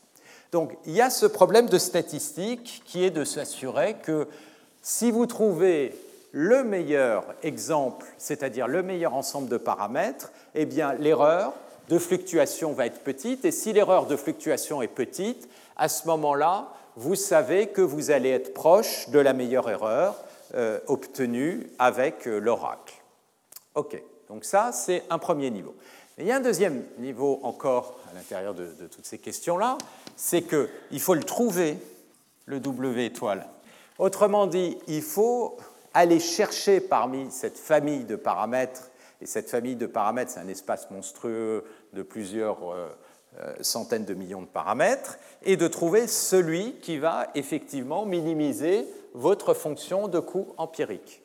[0.53, 4.29] Donc il y a ce problème de statistique qui est de s'assurer que
[4.83, 5.99] si vous trouvez
[6.33, 11.55] le meilleur exemple, c'est-à-dire le meilleur ensemble de paramètres, eh bien l'erreur
[11.89, 13.45] de fluctuation va être petite.
[13.45, 18.31] Et si l'erreur de fluctuation est petite, à ce moment-là, vous savez que vous allez
[18.31, 20.17] être proche de la meilleure erreur
[20.55, 22.95] euh, obtenue avec euh, l'oracle.
[23.75, 25.75] OK, donc ça, c'est un premier niveau.
[26.19, 29.79] il y a un deuxième niveau encore à l'intérieur de toutes ces questions-là,
[30.17, 31.79] c'est qu'il faut le trouver,
[32.47, 33.47] le W étoile.
[33.99, 35.57] Autrement dit, il faut
[35.95, 40.91] aller chercher parmi cette famille de paramètres, et cette famille de paramètres, c'est un espace
[40.91, 42.89] monstrueux de plusieurs euh,
[43.41, 49.55] euh, centaines de millions de paramètres, et de trouver celui qui va effectivement minimiser votre
[49.55, 51.23] fonction de coût empirique.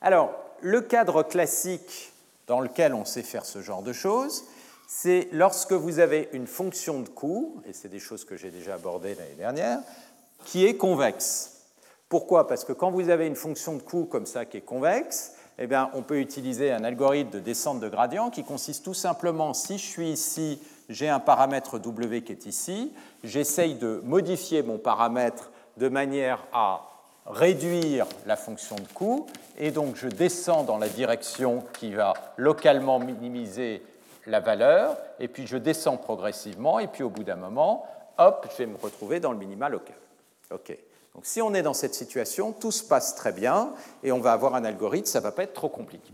[0.00, 2.12] Alors, le cadre classique
[2.46, 4.44] dans lequel on sait faire ce genre de choses,
[4.90, 8.74] c'est lorsque vous avez une fonction de coût, et c'est des choses que j'ai déjà
[8.74, 9.80] abordées l'année dernière,
[10.46, 11.60] qui est convexe.
[12.08, 12.48] Pourquoi?
[12.48, 15.66] Parce que quand vous avez une fonction de coût comme ça qui est convexe, eh
[15.66, 19.76] bien, on peut utiliser un algorithme de descente de gradient qui consiste tout simplement, si
[19.76, 25.50] je suis ici, j'ai un paramètre W qui est ici, j'essaye de modifier mon paramètre
[25.76, 26.88] de manière à
[27.26, 29.26] réduire la fonction de coût,
[29.58, 33.82] et donc je descends dans la direction qui va localement minimiser
[34.28, 37.86] la valeur, et puis je descends progressivement, et puis au bout d'un moment,
[38.18, 39.96] hop, je vais me retrouver dans le minima local.
[40.50, 40.76] OK.
[41.14, 44.32] Donc si on est dans cette situation, tout se passe très bien, et on va
[44.32, 46.12] avoir un algorithme, ça ne va pas être trop compliqué.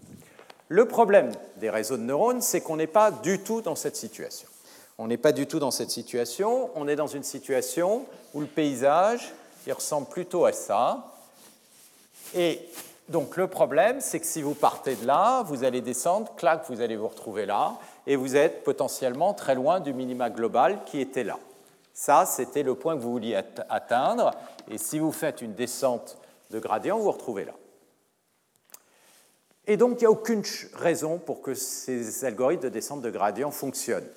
[0.69, 4.49] Le problème des réseaux de neurones, c'est qu'on n'est pas du tout dans cette situation.
[4.97, 8.47] On n'est pas du tout dans cette situation, on est dans une situation où le
[8.47, 9.33] paysage,
[9.67, 11.13] il ressemble plutôt à ça.
[12.35, 12.61] Et
[13.09, 16.81] donc le problème, c'est que si vous partez de là, vous allez descendre, clac, vous
[16.81, 17.75] allez vous retrouver là,
[18.07, 21.39] et vous êtes potentiellement très loin du minima global qui était là.
[21.93, 23.39] Ça, c'était le point que vous vouliez
[23.69, 24.31] atteindre,
[24.71, 26.19] et si vous faites une descente
[26.51, 27.53] de gradient, vous vous retrouvez là.
[29.67, 30.43] Et donc, il n'y a aucune
[30.75, 34.09] raison pour que ces algorithmes de descente de gradient fonctionnent.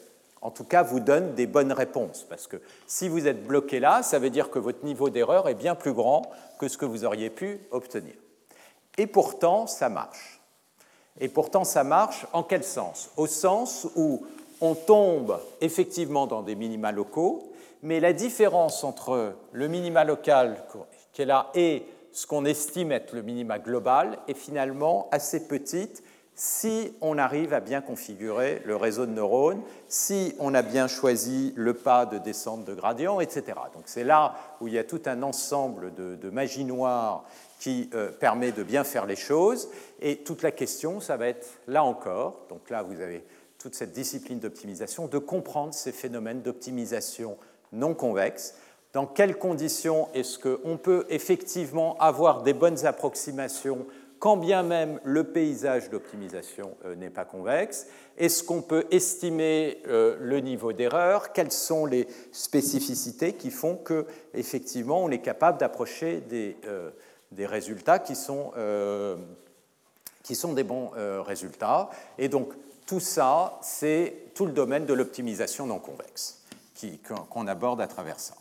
[0.41, 4.01] En tout cas, vous donnent des bonnes réponses, parce que si vous êtes bloqué là,
[4.01, 7.05] ça veut dire que votre niveau d'erreur est bien plus grand que ce que vous
[7.05, 8.13] auriez pu obtenir.
[8.97, 10.41] Et pourtant, ça marche.
[11.19, 13.09] Et pourtant, ça marche en quel sens?
[13.17, 14.25] Au sens où
[14.61, 17.51] on tombe effectivement dans des minima locaux,
[17.83, 20.63] mais la différence entre le minima local
[21.13, 26.03] qui est là et ce qu'on estime être le minima global est finalement assez petite
[26.33, 31.51] si on arrive à bien configurer le réseau de neurones, si on a bien choisi
[31.55, 33.43] le pas de descente de gradient, etc.
[33.73, 37.23] Donc c'est là où il y a tout un ensemble de, de magie noire
[37.59, 39.69] qui euh, permet de bien faire les choses.
[40.01, 43.23] Et toute la question, ça va être là encore, donc là vous avez
[43.57, 47.37] toute cette discipline d'optimisation, de comprendre ces phénomènes d'optimisation
[47.71, 48.55] non convexe.
[48.93, 53.85] Dans quelles conditions est-ce qu'on peut effectivement avoir des bonnes approximations
[54.19, 57.87] quand bien même le paysage d'optimisation euh, n'est pas convexe?
[58.17, 61.33] Est-ce qu'on peut estimer euh, le niveau d'erreur?
[61.33, 66.57] Quelles sont les spécificités qui font que effectivement on est capable d'approcher des
[67.31, 69.17] des résultats qui sont, euh,
[70.53, 71.89] des bons euh, résultats.
[72.17, 72.53] Et donc
[72.85, 76.43] tout ça, c'est tout le domaine de l'optimisation non convexe
[77.29, 78.35] qu'on aborde à travers ça.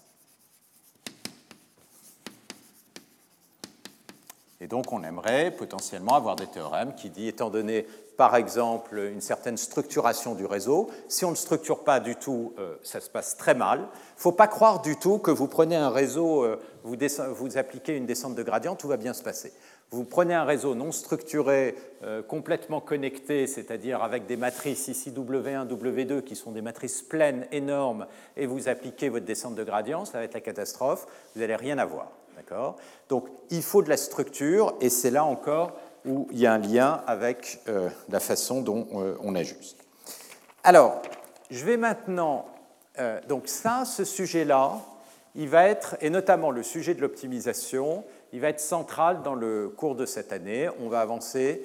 [4.60, 9.20] Et donc on aimerait potentiellement avoir des théorèmes qui disent, étant donné par exemple une
[9.20, 10.88] certaine structuration du réseau.
[11.08, 13.80] Si on ne structure pas du tout, euh, ça se passe très mal.
[13.80, 17.96] Il ne faut pas croire du tout que vous prenez un réseau, euh, vous, appliquez
[17.96, 19.52] une descente de gradient, tout va bien se passer.
[19.90, 25.68] Vous prenez un réseau non structuré, euh, complètement connecté, c'est-à-dire avec des matrices ici W1,
[25.68, 30.18] W2 qui sont des matrices pleines, énormes, et vous appliquez votre descente de gradient, ça
[30.18, 32.10] va être la catastrophe, vous n'allez rien avoir.
[33.08, 35.72] Donc il faut de la structure, et c'est là encore
[36.06, 39.76] où il y a un lien avec euh, la façon dont euh, on ajuste.
[40.64, 41.02] Alors,
[41.50, 42.46] je vais maintenant.
[42.98, 44.80] Euh, donc, ça, ce sujet-là,
[45.34, 49.68] il va être, et notamment le sujet de l'optimisation, il va être central dans le
[49.68, 50.68] cours de cette année.
[50.80, 51.64] On va avancer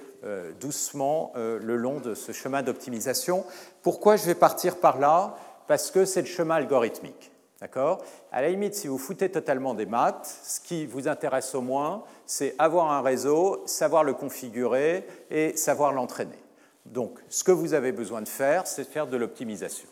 [0.59, 3.43] doucement le long de ce chemin d'optimisation.
[3.81, 5.35] Pourquoi je vais partir par là?
[5.67, 7.30] Parce que c'est le chemin algorithmique.
[7.61, 8.03] D'accord?
[8.31, 12.03] À la limite, si vous foutez totalement des maths, ce qui vous intéresse au moins,
[12.25, 16.39] c'est avoir un réseau, savoir le configurer et savoir l'entraîner.
[16.87, 19.87] Donc, ce que vous avez besoin de faire, c'est de faire de l'optimisation.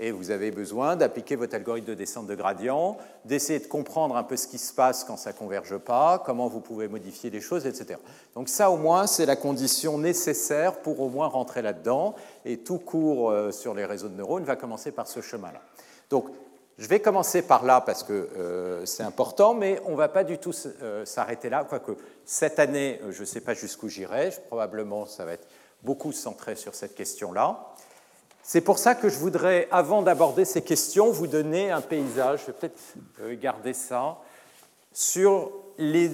[0.00, 4.24] Et vous avez besoin d'appliquer votre algorithme de descente de gradient, d'essayer de comprendre un
[4.24, 7.40] peu ce qui se passe quand ça ne converge pas, comment vous pouvez modifier les
[7.40, 8.00] choses, etc.
[8.34, 12.16] Donc ça, au moins, c'est la condition nécessaire pour au moins rentrer là-dedans.
[12.44, 15.60] Et tout cours euh, sur les réseaux de neurones va commencer par ce chemin-là.
[16.10, 16.26] Donc,
[16.78, 20.24] je vais commencer par là parce que euh, c'est important, mais on ne va pas
[20.24, 21.92] du tout euh, s'arrêter là, quoique
[22.24, 25.46] cette année, je ne sais pas jusqu'où j'irai, probablement ça va être
[25.82, 27.74] beaucoup centré sur cette question-là.
[28.42, 32.46] C'est pour ça que je voudrais, avant d'aborder ces questions, vous donner un paysage, je
[32.46, 32.80] vais peut-être
[33.20, 34.18] euh, garder ça,
[34.92, 36.10] sur les,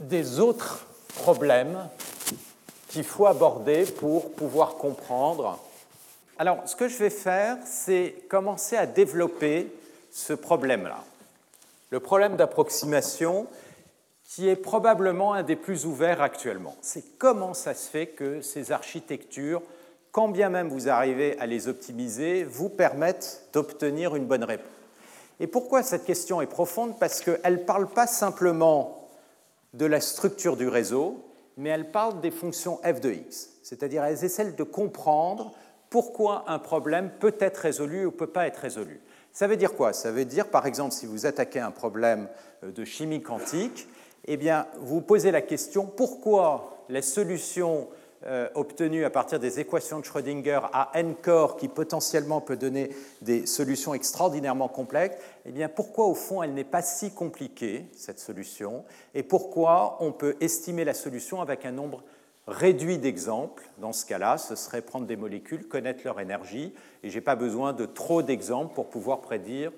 [0.00, 1.88] des autres problèmes
[2.88, 5.58] qu'il faut aborder pour pouvoir comprendre.
[6.38, 9.72] Alors, ce que je vais faire, c'est commencer à développer
[10.10, 11.04] ce problème-là.
[11.90, 13.46] Le problème d'approximation,
[14.24, 16.74] qui est probablement un des plus ouverts actuellement.
[16.80, 19.62] C'est comment ça se fait que ces architectures
[20.14, 24.68] quand bien même vous arrivez à les optimiser, vous permettent d'obtenir une bonne réponse.
[25.40, 27.00] Et pourquoi cette question est profonde?
[27.00, 29.08] Parce qu'elle ne parle pas simplement
[29.72, 31.20] de la structure du réseau,
[31.56, 33.50] mais elle parle des fonctions f de x.
[33.64, 35.52] C'est-à-dire elles essaient de comprendre
[35.94, 39.00] pourquoi un problème peut être résolu ou peut pas être résolu.
[39.32, 39.92] Ça veut dire quoi?
[39.92, 42.26] Ça veut dire, par exemple, si vous attaquez un problème
[42.64, 43.86] de chimie quantique,
[44.24, 47.86] eh bien, vous posez la question pourquoi les solutions
[48.26, 52.90] euh, obtenu à partir des équations de Schrödinger à n corps qui potentiellement peut donner
[53.22, 58.18] des solutions extraordinairement complexes, eh bien pourquoi au fond elle n'est pas si compliquée, cette
[58.18, 62.02] solution, et pourquoi on peut estimer la solution avec un nombre
[62.46, 63.62] réduit d'exemples.
[63.78, 67.36] Dans ce cas-là, ce serait prendre des molécules, connaître leur énergie, et je n'ai pas
[67.36, 69.72] besoin de trop d'exemples pour pouvoir prédire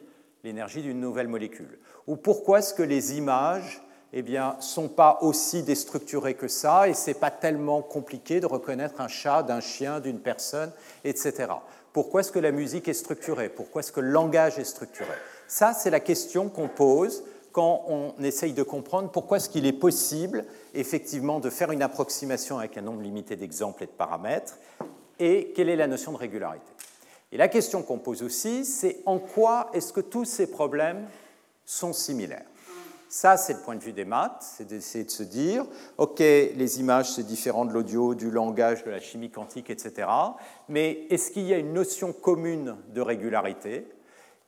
[0.45, 1.79] l'énergie d'une nouvelle molécule.
[2.07, 4.25] Ou pourquoi est-ce que les images eh
[4.61, 9.43] sont pas aussi déstructurés que ça, et c'est pas tellement compliqué de reconnaître un chat
[9.43, 10.71] d'un chien, d'une personne,
[11.05, 11.49] etc.
[11.93, 13.49] Pourquoi est-ce que la musique est structurée?
[13.49, 15.13] Pourquoi est-ce que le langage est structuré?
[15.49, 19.73] Ça, c'est la question qu'on pose quand on essaye de comprendre pourquoi est-ce qu'il est
[19.73, 20.45] possible,
[20.79, 24.59] effectivement, de faire une approximation avec un nombre limité d'exemples et de paramètres,
[25.19, 26.71] et quelle est la notion de régularité?
[27.33, 31.07] Et la question qu'on pose aussi, c'est en quoi est-ce que tous ces problèmes
[31.65, 32.47] sont similaires?
[33.09, 35.65] Ça, c'est le point de vue des maths, c'est d'essayer de se dire,
[35.97, 40.09] OK, les images, c'est différent de l'audio, du langage, de la chimie quantique, etc.
[40.69, 43.87] Mais est-ce qu'il y a une notion commune de régularité?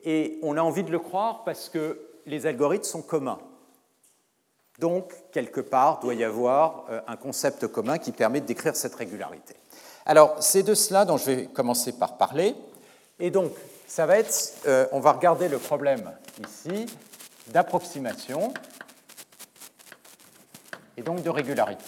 [0.05, 3.39] Et on a envie de le croire parce que les algorithmes sont communs.
[4.79, 8.95] Donc, quelque part, doit y avoir euh, un concept commun qui permet de décrire cette
[8.95, 9.57] régularité.
[10.07, 12.55] Alors, c'est de cela dont je vais commencer par parler.
[13.19, 13.53] Et donc,
[13.89, 16.13] ça va être, euh, on va regarder le problème
[16.47, 16.87] ici,
[17.49, 18.53] d'approximation
[20.97, 21.85] et donc de régularité.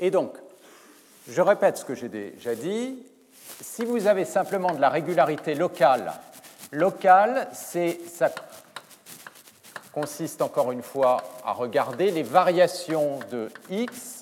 [0.00, 0.32] Et donc,
[1.28, 3.04] je répète ce que j'ai déjà dit,
[3.60, 6.12] si vous avez simplement de la régularité locale,
[6.72, 8.30] locale, c'est ça
[9.92, 14.20] consiste encore une fois à regarder les variations de x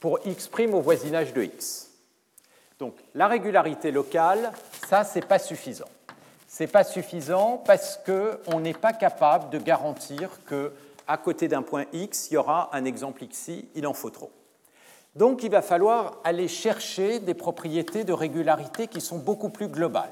[0.00, 1.90] pour x' au voisinage de x.
[2.78, 4.52] Donc la régularité locale,
[4.86, 5.88] ça, ce n'est pas suffisant.
[6.46, 11.86] Ce n'est pas suffisant parce qu'on n'est pas capable de garantir qu'à côté d'un point
[11.92, 14.30] x, il y aura un exemple xi, il en faut trop.
[15.16, 20.10] Donc il va falloir aller chercher des propriétés de régularité qui sont beaucoup plus globales.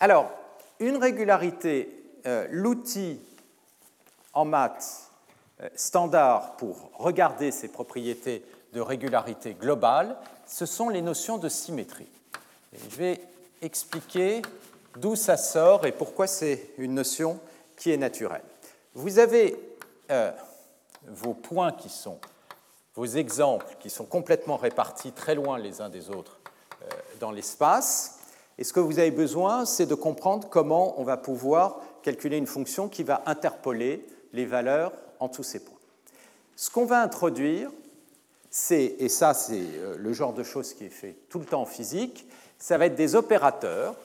[0.00, 0.30] Alors,
[0.80, 1.88] une régularité,
[2.26, 3.20] euh, l'outil
[4.32, 5.10] en maths
[5.62, 12.10] euh, standard pour regarder ces propriétés de régularité globale, ce sont les notions de symétrie.
[12.72, 13.20] je vais
[13.62, 14.42] expliquer
[14.96, 17.38] d'où ça sort et pourquoi c'est une notion
[17.76, 18.42] qui est naturelle.
[18.94, 19.56] Vous avez
[20.10, 20.30] euh,
[21.08, 22.18] vos points qui sont,
[22.94, 26.38] vos exemples qui sont complètement répartis très loin les uns des autres
[26.82, 26.86] euh,
[27.18, 28.20] dans l'espace.
[28.56, 32.46] Et ce que vous avez besoin, c'est de comprendre comment on va pouvoir calculer une
[32.46, 35.74] fonction qui va interpoler les valeurs en tous ces points.
[36.54, 37.72] Ce qu'on va introduire,
[38.48, 41.62] c'est, et ça c'est euh, le genre de choses qui est fait tout le temps
[41.62, 42.28] en physique,
[42.58, 43.96] ça va être des opérateurs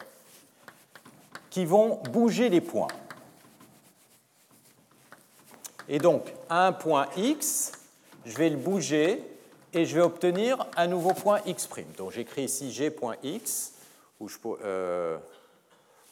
[1.51, 2.87] qui vont bouger les points.
[5.91, 7.71] Et donc, un point x,
[8.23, 9.23] je vais le bouger
[9.73, 11.67] et je vais obtenir un nouveau point x'.
[11.97, 13.73] Donc j'écris ici g.x,
[14.19, 15.17] où je, euh,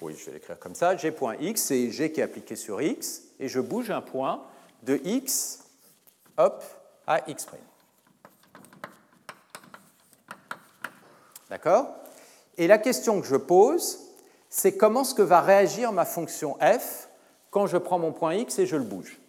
[0.02, 2.82] oui, je vais l'écrire comme ça, g point x, c'est g qui est appliqué sur
[2.82, 4.44] x, et je bouge un point
[4.82, 5.60] de x,
[6.38, 6.64] hop,
[7.06, 7.46] à x'.
[11.52, 11.94] D'accord?
[12.58, 14.00] Et la question que je pose,
[14.50, 17.10] c'est comment ce que va réagir ma fonction f
[17.52, 19.20] quand je prends mon point x et je le bouge?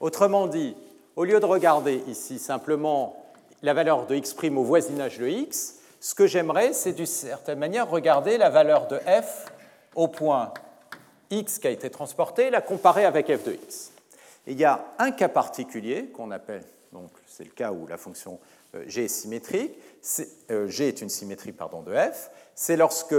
[0.00, 0.76] Autrement dit,
[1.16, 3.16] au lieu de regarder ici simplement
[3.62, 7.88] la valeur de x' au voisinage de x, ce que j'aimerais, c'est d'une certaine manière
[7.88, 9.46] regarder la valeur de f
[9.94, 10.52] au point
[11.30, 13.92] x qui a été transporté, la comparer avec f de x.
[14.46, 18.38] il y a un cas particulier qu'on appelle, donc c'est le cas où la fonction
[18.74, 19.72] euh, g est symétrique,
[20.50, 23.16] euh, g est une symétrie pardon, de f, c'est lorsque,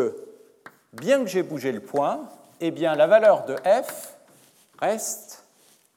[0.94, 2.30] bien que j'ai bougé le point,
[2.62, 4.18] eh bien, la valeur de f
[4.80, 5.44] reste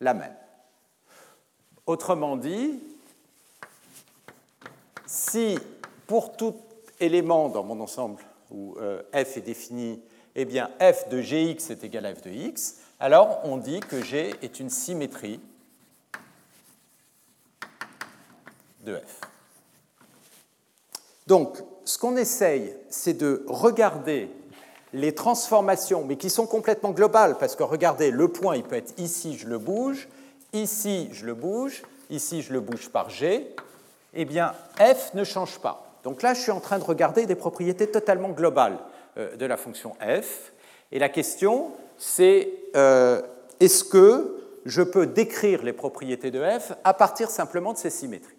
[0.01, 0.40] la même.
[1.91, 2.79] Autrement dit,
[5.07, 5.59] si
[6.07, 6.55] pour tout
[7.01, 8.23] élément dans mon ensemble
[8.53, 10.01] où euh, f est défini,
[10.37, 14.01] eh bien f de gx est égal à f de x, alors on dit que
[14.01, 15.41] g est une symétrie
[18.85, 19.21] de f.
[21.27, 24.31] Donc, ce qu'on essaye, c'est de regarder
[24.93, 28.95] les transformations, mais qui sont complètement globales, parce que regardez, le point, il peut être
[28.97, 30.07] ici, je le bouge,
[30.53, 33.55] ici, je le bouge, ici, je le bouge par g,
[34.15, 35.99] eh bien, f ne change pas.
[36.03, 38.79] Donc là, je suis en train de regarder des propriétés totalement globales
[39.17, 40.53] euh, de la fonction f,
[40.93, 43.23] et la question, c'est euh,
[43.61, 48.37] est-ce que je peux décrire les propriétés de f à partir simplement de ces symétries?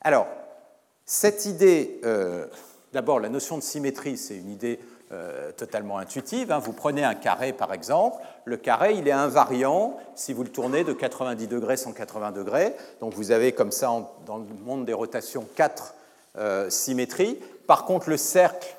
[0.00, 0.28] Alors,
[1.04, 2.46] cette idée, euh,
[2.92, 4.78] d'abord, la notion de symétrie, c'est une idée
[5.12, 6.50] euh, totalement intuitive.
[6.50, 6.58] Hein.
[6.58, 8.16] Vous prenez un carré, par exemple.
[8.44, 12.74] Le carré, il est invariant si vous le tournez de 90 degrés, 180 degrés.
[12.98, 13.88] Donc vous avez comme ça,
[14.26, 15.94] dans le monde des rotations, quatre
[16.36, 17.38] euh, symétries.
[17.68, 18.74] Par contre, le cercle,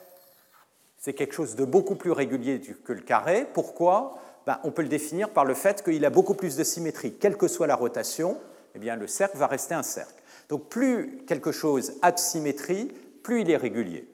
[0.99, 3.47] c'est quelque chose de beaucoup plus régulier que le carré.
[3.53, 4.17] Pourquoi?
[4.45, 7.13] Ben, On peut le définir par le fait qu'il a beaucoup plus de symétrie.
[7.13, 8.38] Quelle que soit la rotation,
[8.75, 10.21] eh bien, le cercle va rester un cercle.
[10.49, 12.91] Donc plus quelque chose a de symétrie,
[13.23, 14.07] plus il est régulier.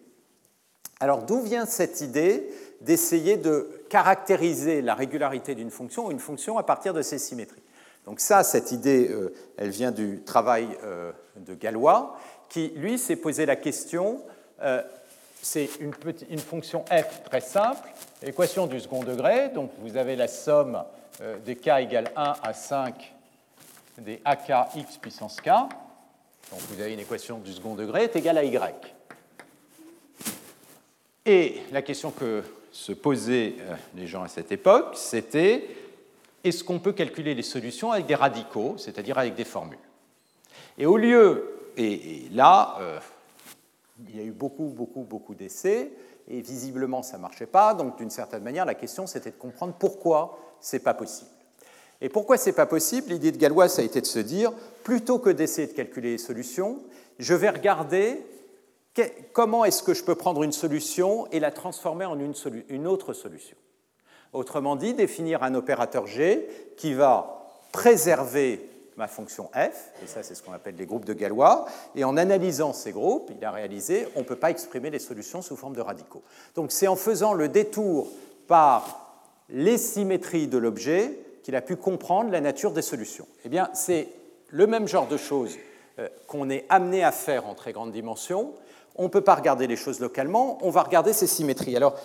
[1.03, 2.49] Alors d'où vient cette idée
[2.79, 7.61] d'essayer de caractériser la régularité d'une fonction ou une fonction à partir de ses symétries?
[8.05, 13.17] Donc ça, cette idée, euh, elle vient du travail euh, de Galois, qui, lui, s'est
[13.17, 14.21] posé la question,
[14.61, 14.81] euh,
[15.41, 17.85] c'est une, fonction f très simple,
[18.25, 20.85] équation du second degré, donc vous avez la somme
[21.45, 23.13] des k égale 1 à 5
[23.97, 28.37] des ak x puissance k, donc vous avez une équation du second degré, est égale
[28.37, 29.02] à y.
[31.25, 35.67] Et la question que se posaient euh, les gens à cette époque, c'était
[36.43, 39.77] est-ce qu'on peut calculer les solutions avec des radicaux, c'est-à-dire avec des formules?
[40.77, 42.99] Et au lieu, et, là, euh,
[44.09, 45.91] il y a eu beaucoup, beaucoup, beaucoup d'essais,
[46.27, 49.75] et visiblement ça ne marchait pas, donc d'une certaine manière, la question c'était de comprendre
[49.79, 51.29] pourquoi ce n'est pas possible.
[52.01, 53.11] Et pourquoi ce n'est pas possible?
[53.11, 54.51] L'idée de Galois, ça a été de se dire,
[54.83, 56.79] plutôt que d'essayer de calculer les solutions,
[57.17, 58.19] je vais regarder
[59.31, 63.57] comment est-ce que je peux prendre une solution et la transformer en une, autre solution?
[64.33, 70.35] Autrement dit, définir un opérateur G qui va préserver ma fonction f, et ça c'est
[70.35, 71.65] ce qu'on appelle les groupes de Galois,
[71.95, 75.41] et en analysant ces groupes, il a réalisé, on ne peut pas exprimer les solutions
[75.41, 76.21] sous forme de radicaux.
[76.55, 78.07] Donc c'est en faisant le détour
[78.47, 79.03] par
[79.49, 83.27] les symétries de l'objet qu'il a pu comprendre la nature des solutions.
[83.45, 84.07] Eh bien, c'est
[84.49, 85.57] le même genre de choses
[85.99, 88.53] euh, qu'on est amené à faire en très grande dimension,
[88.95, 91.75] on ne peut pas regarder les choses localement, on va regarder ces symétries.
[91.75, 91.95] Alors,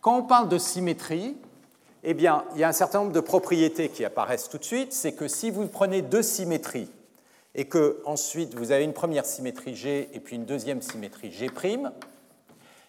[0.00, 1.36] quand on parle de symétrie,
[2.04, 4.92] eh bien, il y a un certain nombre de propriétés qui apparaissent tout de suite.
[4.92, 6.88] C'est que si vous prenez deux symétries
[7.54, 11.50] et que ensuite vous avez une première symétrie G et puis une deuxième symétrie G',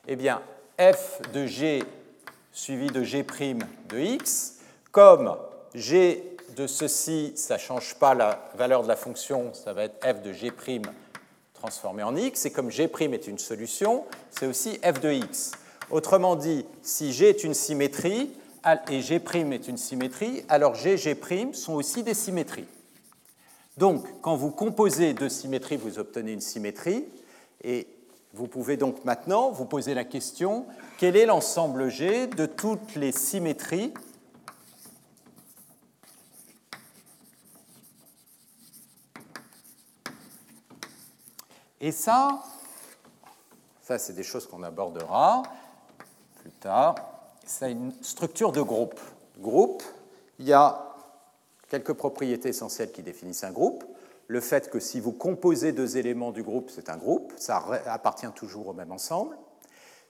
[0.08, 0.42] eh bien,
[0.80, 1.84] f de G
[2.52, 3.26] suivi de G'
[3.90, 4.58] de X,
[4.92, 5.36] comme
[5.74, 10.06] G de ceci, ça ne change pas la valeur de la fonction, ça va être
[10.06, 10.52] f de G'
[11.58, 15.52] transformé en x, et comme g' est une solution, c'est aussi f de x.
[15.90, 18.32] Autrement dit, si g est une symétrie
[18.90, 21.16] et g' est une symétrie, alors g g'
[21.54, 22.68] sont aussi des symétries.
[23.78, 27.06] Donc, quand vous composez deux symétries, vous obtenez une symétrie,
[27.64, 27.88] et
[28.34, 30.66] vous pouvez donc maintenant vous poser la question,
[30.98, 33.94] quel est l'ensemble G de toutes les symétries
[41.80, 42.42] Et ça,
[43.82, 45.44] ça c'est des choses qu'on abordera
[46.42, 46.96] plus tard.
[47.46, 49.00] C'est une structure de groupe.
[49.40, 49.84] Groupe,
[50.40, 50.96] il y a
[51.70, 53.84] quelques propriétés essentielles qui définissent un groupe.
[54.28, 58.32] Le fait que si vous composez deux éléments du groupe, c'est un groupe, ça appartient
[58.36, 59.38] toujours au même ensemble.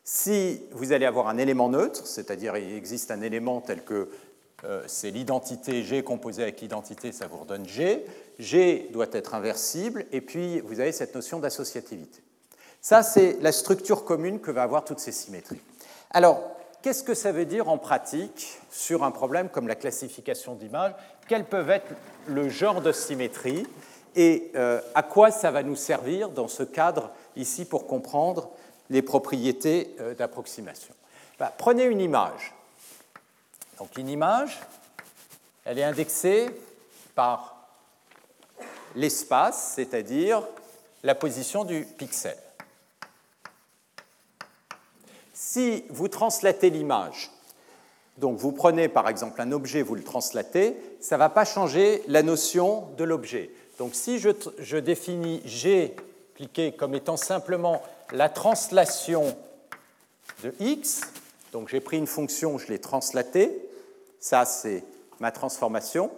[0.03, 4.09] Si vous allez avoir un élément neutre, c'est-à-dire il existe un élément tel que
[4.63, 8.05] euh, c'est l'identité G composée avec l'identité, ça vous redonne G,
[8.39, 12.21] G doit être inversible, et puis vous avez cette notion d'associativité.
[12.81, 15.61] Ça, c'est la structure commune que va avoir toutes ces symétries.
[16.11, 16.41] Alors,
[16.81, 20.93] qu'est-ce que ça veut dire en pratique sur un problème comme la classification d'images
[21.27, 21.91] Quels peuvent être
[22.27, 23.65] le genre de symétrie?
[24.15, 28.49] Et euh, à quoi ça va nous servir dans ce cadre ici pour comprendre
[28.89, 30.93] les propriétés euh, d'approximation?
[31.39, 32.53] Bah, Prenez une image.
[33.77, 34.59] Donc une image,
[35.65, 36.49] elle est indexée
[37.13, 37.56] par
[38.97, 40.43] l'espace, c'est-à-dire
[41.03, 42.35] la position du pixel.
[45.33, 47.31] Si vous translatez l'image,
[48.17, 52.03] donc vous prenez par exemple un objet, vous le translatez, ça ne va pas changer
[52.07, 53.51] la notion de l'objet.
[53.77, 55.95] Donc si je, définis G
[56.35, 59.37] cliqué comme étant simplement la translation
[60.43, 61.01] de x,
[61.51, 63.69] donc j'ai pris une fonction, je l'ai translatée,
[64.19, 64.83] ça c'est
[65.19, 66.09] ma transformation,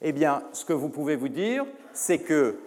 [0.00, 2.58] eh bien ce que vous pouvez vous dire, c'est que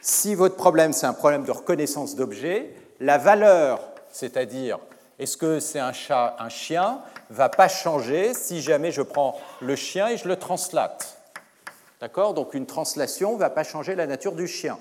[0.00, 3.80] si votre problème c'est un problème de reconnaissance d'objet, la valeur,
[4.12, 4.78] c'est-à-dire
[5.18, 9.74] est-ce que c'est un chat, un chien, va pas changer si jamais je prends le
[9.76, 11.18] chien et je le translate.
[12.00, 12.34] D'accord?
[12.34, 14.78] Donc une translation ne va pas changer la nature du chien.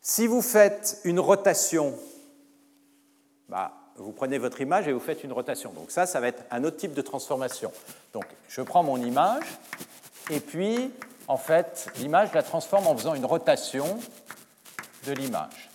[0.00, 1.94] Si vous faites une rotation,
[3.48, 5.72] bah, vous prenez votre image et vous faites une rotation.
[5.72, 7.72] Donc ça, ça va être un autre type de transformation.
[8.12, 9.44] Donc je prends mon image
[10.30, 10.92] et puis,
[11.26, 13.98] en fait, l'image, la transforme en faisant une rotation
[15.06, 15.70] de l'image.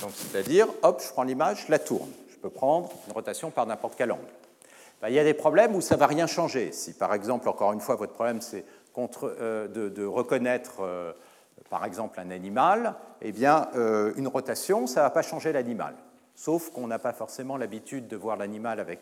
[0.00, 2.10] Donc c'est-à-dire, hop, je prends l'image, je la tourne.
[2.30, 4.22] Je peux prendre une rotation par n'importe quel angle.
[5.02, 6.72] Ben, il y a des problèmes où ça ne va rien changer.
[6.72, 8.64] Si par exemple, encore une fois, votre problème c'est
[9.22, 11.12] euh, de, reconnaître euh,
[11.68, 15.94] par exemple un animal, eh bien euh, une rotation, ça ne va pas changer l'animal.
[16.34, 19.00] Sauf qu'on n'a pas forcément l'habitude de voir l'animal avec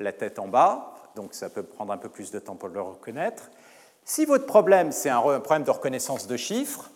[0.00, 2.80] la tête en bas, donc ça peut prendre un peu plus de temps pour le
[2.80, 3.50] reconnaître.
[4.04, 6.90] Si votre problème c'est un problème de reconnaissance de chiffres,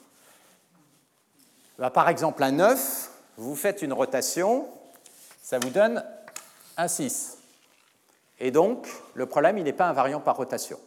[1.79, 4.69] ben, par exemple un 9, vous faites une rotation,
[5.43, 6.05] ça vous donne
[6.77, 7.39] un 6.
[8.41, 10.79] Et donc, le problème, il n'est pas invariant par rotation.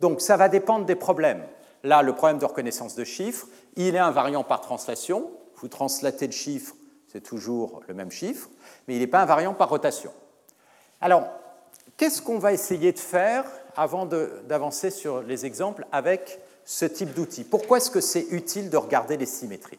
[0.00, 1.44] Donc, ça va dépendre des problèmes.
[1.82, 5.30] Là, le problème de reconnaissance de chiffres, il est invariant par translation.
[5.56, 6.74] Vous translatez le chiffre,
[7.08, 8.48] c'est toujours le même chiffre,
[8.86, 10.12] mais il n'est pas invariant par rotation.
[11.00, 11.28] Alors,
[11.96, 13.44] qu'est-ce qu'on va essayer de faire
[13.76, 18.76] avant d'avancer sur les exemples avec ce type d'outil Pourquoi est-ce que c'est utile de
[18.76, 19.78] regarder les symétries?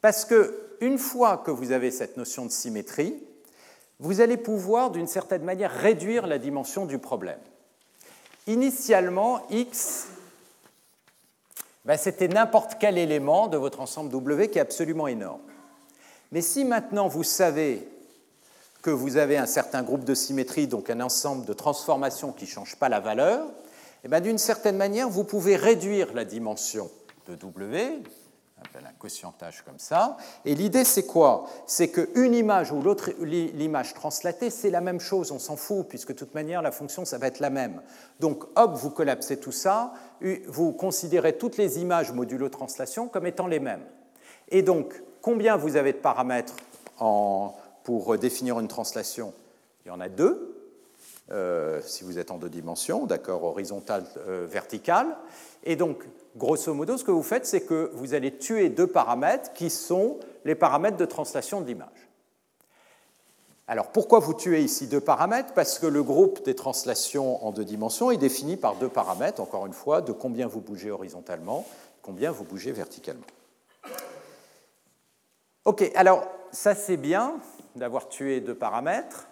[0.00, 3.20] Parce que une fois que vous avez cette notion de symétrie,
[4.00, 7.40] vous allez pouvoir, d'une certaine manière, réduire la dimension du problème.
[8.46, 10.06] Initialement, x,
[11.84, 15.40] ben, c'était n'importe quel élément de votre ensemble W qui est absolument énorme.
[16.30, 17.88] Mais si maintenant vous savez
[18.88, 22.48] que vous avez un certain groupe de symétrie, donc un ensemble de transformations qui ne
[22.48, 23.46] changent pas la valeur,
[24.02, 26.88] eh ben, d'une certaine manière, vous pouvez réduire la dimension
[27.26, 28.00] de W,
[28.64, 30.16] appelle un quotientage comme ça.
[30.46, 31.50] Et l'idée, c'est quoi?
[31.66, 36.12] C'est qu'une image ou l'autre l'image translatée, c'est la même chose, on s'en fout, puisque
[36.12, 37.82] de toute manière, la fonction, ça va être la même.
[38.20, 39.92] Donc, hop, vous collapsez tout ça,
[40.46, 43.84] vous considérez toutes les images modulo translation comme étant les mêmes.
[44.48, 46.56] Et donc, combien vous avez de paramètres
[47.88, 49.32] pour définir une translation
[49.86, 50.54] Il y en a deux.
[51.30, 55.16] Euh, si vous êtes en deux dimensions, d'accord, horizontale, euh, verticale.
[55.64, 56.04] Et donc,
[56.36, 60.18] grosso modo, ce que vous faites, c'est que vous allez tuer deux paramètres qui sont
[60.44, 62.10] les paramètres de translation de l'image.
[63.66, 65.54] Alors, pourquoi vous tuez ici deux paramètres?
[65.54, 69.64] Parce que le groupe des translations en deux dimensions est défini par deux paramètres, encore
[69.64, 71.66] une fois, de combien vous bougez horizontalement,
[72.02, 73.24] combien vous bougez verticalement.
[75.64, 77.40] Ok, alors ça c'est bien
[77.78, 79.28] d'avoir tué deux paramètres.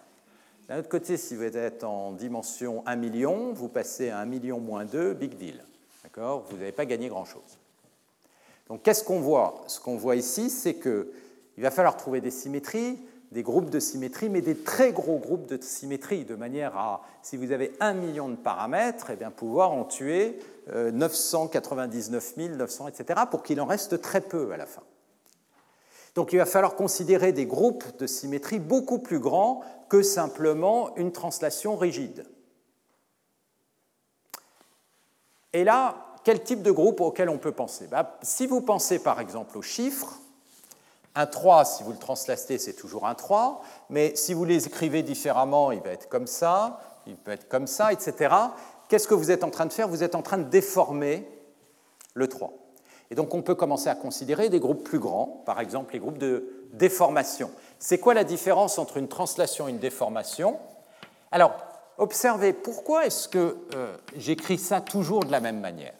[0.67, 4.59] D'un autre côté, si vous êtes en dimension 1 million, vous passez à 1 million
[4.59, 5.63] moins 2, big deal.
[6.17, 7.59] Vous n'avez pas gagné grand-chose.
[8.69, 9.63] Donc qu'est-ce qu'on voit?
[9.67, 11.05] Ce qu'on voit ici, c'est qu'il
[11.57, 12.99] va falloir trouver des symétries,
[13.31, 17.37] des groupes de symétries, mais des très gros groupes de symétries, de manière à, si
[17.37, 20.39] vous avez un million de paramètres, eh bien, pouvoir en tuer
[20.73, 24.83] 999 euh, 900, etc., pour qu'il en reste très peu à la fin.
[26.17, 31.11] Donc il va falloir considérer des groupes de symétries beaucoup plus grands que simplement une
[31.11, 32.25] translation rigide.
[35.53, 37.85] Et là, quel type de groupe auquel on peut penser?
[37.85, 40.17] Ben, Si vous pensez par exemple aux chiffres,
[41.13, 43.61] un 3, si vous le translatez, c'est toujours un 3,
[43.91, 47.67] mais si vous les écrivez différemment, il va être comme ça, il peut être comme
[47.67, 48.33] ça, etc.
[48.87, 49.87] Qu'est-ce que vous êtes en train de faire?
[49.87, 51.29] Vous êtes en train de déformer
[52.15, 52.66] le 3.
[53.11, 56.17] Et donc on peut commencer à considérer des groupes plus grands, par exemple les groupes
[56.17, 57.49] de déformation.
[57.79, 60.57] C'est quoi la différence entre une translation et une déformation?
[61.31, 61.55] Alors,
[61.97, 65.93] observez, pourquoi est-ce que euh, j'écris ça toujours de la même manière?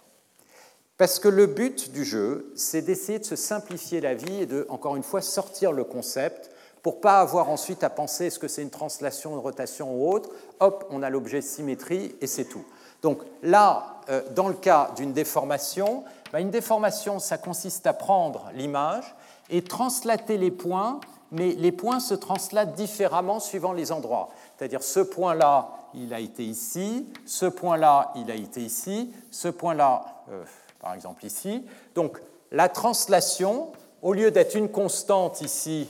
[0.98, 4.66] Parce que le but du jeu, c'est d'essayer de se simplifier la vie et de,
[4.70, 6.50] encore une fois, sortir le concept
[6.82, 10.30] pour pas avoir ensuite à penser est-ce que c'est une translation, une rotation ou autre.
[10.60, 12.64] Hop, on a l'objet symétrie et c'est tout.
[13.02, 18.50] Donc là, euh, dans le cas d'une déformation, bah, une déformation, ça consiste à prendre
[18.54, 19.16] l'image
[19.50, 21.00] et translater les points,
[21.32, 24.30] mais les points se translatent différemment suivant les endroits.
[24.58, 30.06] C'est-à-dire ce point-là, il a été ici, ce point-là, il a été ici, ce point-là,
[30.32, 30.44] euh,
[30.80, 31.66] par exemple ici.
[31.96, 32.20] Donc
[32.52, 33.72] la translation,
[34.02, 35.90] au lieu d'être une constante ici,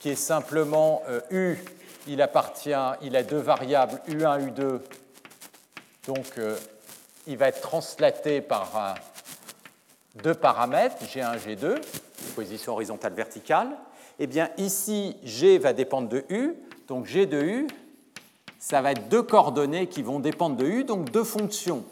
[0.00, 1.58] qui est simplement euh, U,
[2.08, 2.70] il appartient,
[3.02, 4.80] il a deux variables, U1, U2,
[6.06, 6.56] donc euh,
[7.26, 8.96] il va être translaté par
[10.22, 11.80] deux paramètres, G1, G2,
[12.34, 13.68] position horizontale verticale.
[14.18, 16.54] Eh bien ici, G va dépendre de U,
[16.88, 17.66] donc G de U,
[18.58, 21.84] ça va être deux coordonnées qui vont dépendre de U, donc deux fonctions.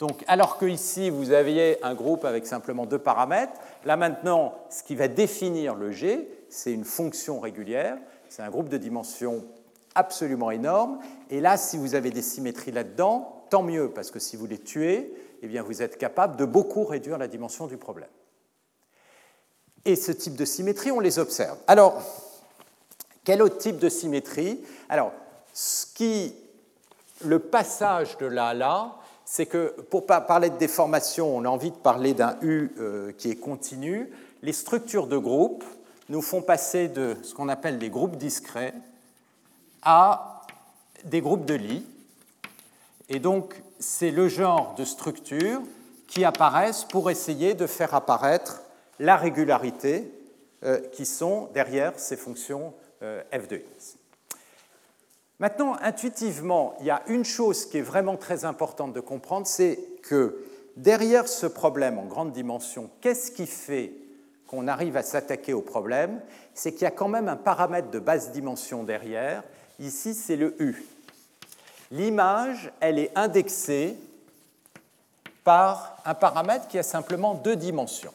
[0.00, 3.52] Donc, alors que ici, vous aviez un groupe avec simplement deux paramètres,
[3.84, 7.96] là maintenant, ce qui va définir le G, c'est une fonction régulière,
[8.28, 9.44] c'est un groupe de dimensions
[9.94, 10.98] absolument énorme,
[11.30, 14.58] et là, si vous avez des symétries là-dedans, tant mieux, parce que si vous les
[14.58, 18.08] tuez, eh bien, vous êtes capable de beaucoup réduire la dimension du problème.
[19.84, 21.58] Et ce type de symétrie, on les observe.
[21.66, 22.02] Alors,
[23.24, 24.60] quel autre type de symétrie?
[24.88, 25.12] Alors,
[25.52, 26.34] ce qui,
[27.24, 31.70] le passage de là à là, c'est que pour parler de déformation, on a envie
[31.70, 34.10] de parler d'un U euh, qui est continu.
[34.42, 35.64] Les structures de groupe
[36.08, 38.74] nous font passer de ce qu'on appelle des groupes discrets
[39.84, 40.42] à
[41.04, 41.86] des groupes de lits.
[43.08, 45.60] Et donc, c'est le genre de structures
[46.06, 48.62] qui apparaissent pour essayer de faire apparaître
[48.98, 50.10] la régularité
[50.64, 52.72] euh, qui sont derrière ces fonctions
[53.02, 53.96] euh, f de x.
[55.40, 59.78] Maintenant, intuitivement, il y a une chose qui est vraiment très importante de comprendre, c'est
[60.02, 60.44] que
[60.76, 63.92] derrière ce problème en grande dimension, qu'est-ce qui fait
[64.46, 66.20] qu'on arrive à s'attaquer au problème?
[66.54, 69.42] C'est qu'il y a quand même un paramètre de basse dimension derrière.
[69.80, 70.84] Ici, c'est le U.
[71.90, 73.96] L'image, elle est indexée
[75.42, 78.14] par un paramètre qui a simplement deux dimensions.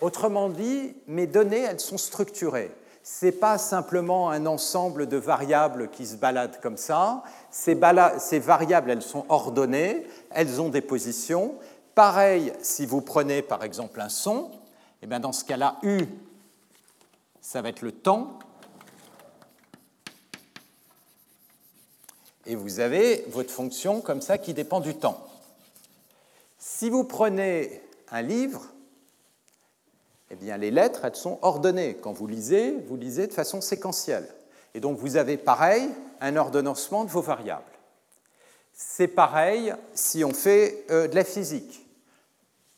[0.00, 2.70] Autrement dit, mes données, elles sont structurées.
[3.02, 7.22] Ce n'est pas simplement un ensemble de variables qui se baladent comme ça.
[7.50, 11.54] Ces, variables, elles sont ordonnées, elles ont des positions.
[11.94, 16.06] Pareil, si vous prenez par exemple un son, et eh bien dans ce cas-là, U,
[17.42, 18.38] ça va être le temps,
[22.46, 25.26] et vous avez votre fonction comme ça qui dépend du temps.
[26.58, 27.80] Si vous prenez
[28.10, 28.62] un livre,
[30.30, 31.96] eh bien, les lettres, elles sont ordonnées.
[32.00, 34.28] Quand vous lisez, vous lisez de façon séquentielle.
[34.74, 35.88] Et donc, vous avez pareil
[36.20, 37.62] un ordonnancement de vos variables.
[38.72, 41.86] C'est pareil si on fait euh, de la physique.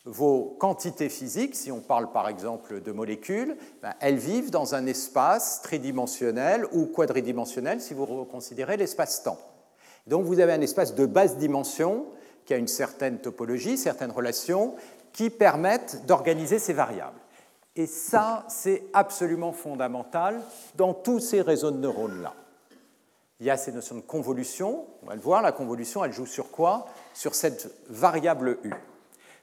[0.05, 4.85] Vos quantités physiques, si on parle par exemple de molécules, ben, elles vivent dans un
[4.85, 9.39] espace tridimensionnel ou quadridimensionnel si vous considérez l'espace-temps.
[10.07, 12.05] Donc vous avez un espace de basse dimension
[12.45, 14.75] qui a une certaine topologie, certaines relations
[15.13, 17.19] qui permettent d'organiser ces variables.
[17.75, 20.41] Et ça, c'est absolument fondamental
[20.75, 22.33] dans tous ces réseaux de neurones-là.
[23.39, 26.25] Il y a ces notions de convolution, on va le voir, la convolution, elle joue
[26.25, 26.87] sur quoi?
[27.13, 28.71] Sur cette variable U.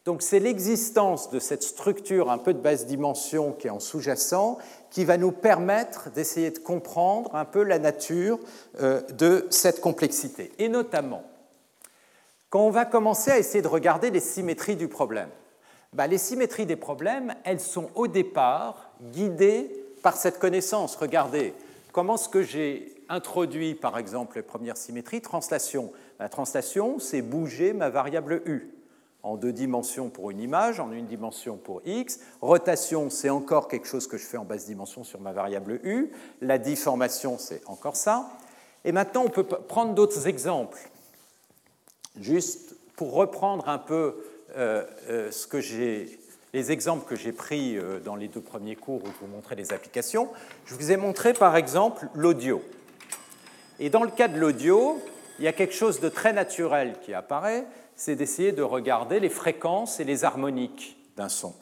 [0.04, 4.58] Donc c'est l'existence de cette structure un peu de basse dimension qui est en sous-jacent
[4.94, 8.38] qui va nous permettre d'essayer de comprendre un peu la nature
[8.80, 10.52] euh, de cette complexité.
[10.60, 11.24] Et notamment,
[12.48, 15.30] quand on va commencer à essayer de regarder les symétries du problème,
[15.94, 19.68] bah, les symétries des problèmes, elles sont au départ guidées
[20.04, 20.94] par cette connaissance.
[20.94, 21.54] Regardez,
[21.90, 25.20] comment est-ce que j'ai introduit, par exemple, les premières symétries?
[25.20, 25.90] Translation.
[26.20, 28.73] La translation, c'est bouger ma variable U
[29.24, 32.20] en deux dimensions pour une image, en une dimension pour x.
[32.42, 36.12] Rotation, c'est encore quelque chose que je fais en basse dimension sur ma variable u.
[36.42, 38.28] La déformation, c'est encore ça.
[38.84, 40.78] Et maintenant, on peut prendre d'autres exemples,
[42.20, 44.14] juste pour reprendre un peu
[44.56, 46.18] euh, euh, ce que j'ai,
[46.52, 49.56] les exemples que j'ai pris euh, dans les deux premiers cours où je vous montrais
[49.56, 50.28] les applications.
[50.66, 52.62] Je vous ai montré par exemple l'audio.
[53.80, 55.00] Et dans le cas de l'audio,
[55.38, 57.64] il y a quelque chose de très naturel qui apparaît,
[57.96, 61.54] c'est d'essayer de regarder les fréquences et les harmoniques d'un son.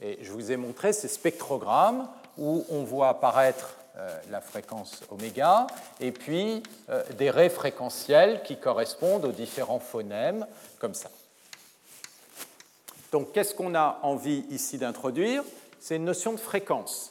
[0.00, 5.66] Et je vous ai montré ces spectrogrammes où on voit apparaître euh, la fréquence oméga
[6.00, 10.46] et puis euh, des raies fréquentielles qui correspondent aux différents phonèmes,
[10.78, 11.08] comme ça.
[13.10, 15.42] Donc qu'est-ce qu'on a envie ici d'introduire?
[15.80, 17.10] C'est une notion de fréquence.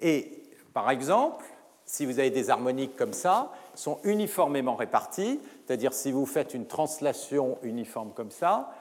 [0.00, 0.40] Et
[0.72, 1.44] par exemple,
[1.84, 6.64] si vous avez des harmoniques comme ça, sont uniformément réparties, c'est-à-dire si vous faites une
[6.64, 8.72] translation uniforme comme ça,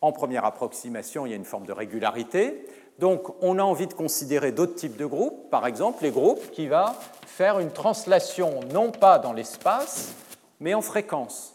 [0.00, 2.66] en première approximation, il y a une forme de régularité.
[2.98, 6.66] Donc, on a envie de considérer d'autres types de groupes, par exemple les groupes qui
[6.66, 6.86] vont
[7.26, 10.14] faire une translation non pas dans l'espace,
[10.60, 11.54] mais en fréquence.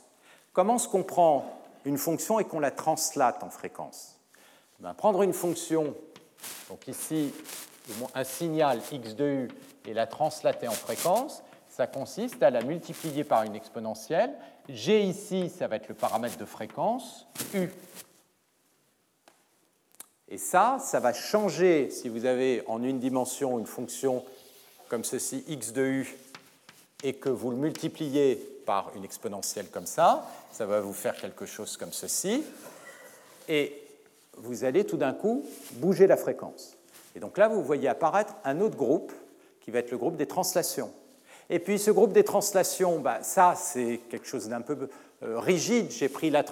[0.54, 1.52] Comment est-ce qu'on prend
[1.84, 4.20] une fonction et qu'on la translate en fréquence?
[4.80, 5.96] Ben, Prendre une fonction,
[6.70, 7.34] donc ici
[8.14, 9.48] un signal x de u
[9.88, 11.42] et la translater en fréquence,
[11.78, 14.34] ça consiste à la multiplier par une exponentielle.
[14.68, 17.70] G ici, ça va être le paramètre de fréquence, U.
[20.28, 24.26] Et ça, ça va changer si vous avez en une dimension une fonction
[24.90, 26.18] comme ceci, x de u,
[27.04, 31.46] et que vous le multipliez par une exponentielle comme ça, ça va vous faire quelque
[31.46, 32.44] chose comme ceci.
[33.48, 33.84] Et
[34.36, 36.76] vous allez tout d'un coup bouger la fréquence.
[37.16, 39.14] Et donc là, vous voyez apparaître un autre groupe
[39.62, 40.92] qui va être le groupe des translations.
[41.50, 44.90] Et puis ce groupe des translations, bah, ça c'est quelque chose d'un peu
[45.24, 45.92] euh, rigide.
[45.92, 46.44] J'ai pris la,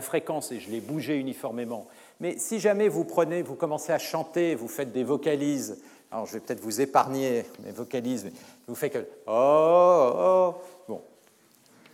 [0.00, 1.86] fréquence et je l'ai bougé uniformément.
[2.20, 5.78] Mais si jamais vous prenez, vous commencez à chanter, vous faites des vocalises,
[6.10, 8.32] alors je vais peut-être vous épargner mes vocalises, mais
[8.68, 10.54] vous faites que oh, oh,
[10.88, 11.02] bon,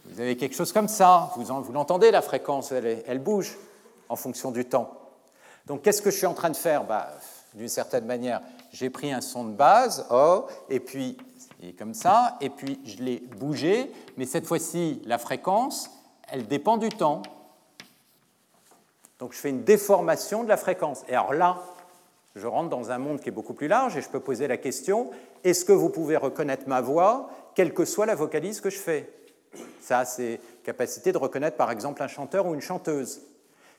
[0.04, 3.56] vous avez quelque chose comme ça, vous, l'entendez la fréquence, elle, elle, bouge
[4.10, 4.92] en fonction du temps.
[5.66, 6.84] Donc qu'est-ce que je suis en train de faire?
[6.84, 7.08] Bah,
[7.54, 11.16] d'une certaine manière, j'ai pris un son de base, oh, et puis
[11.62, 15.90] est comme ça, et puis je l'ai bougé, mais cette fois-ci, la fréquence,
[16.28, 17.22] elle dépend du temps.
[19.18, 21.02] Donc je fais une déformation de la fréquence.
[21.08, 21.60] Et alors là,
[22.36, 24.56] je rentre dans un monde qui est beaucoup plus large et je peux poser la
[24.56, 25.10] question,
[25.42, 29.12] est-ce que vous pouvez reconnaître ma voix, quelle que soit la vocalise que je fais?
[29.80, 33.22] Ça, c'est capacité de reconnaître par exemple un chanteur ou une chanteuse.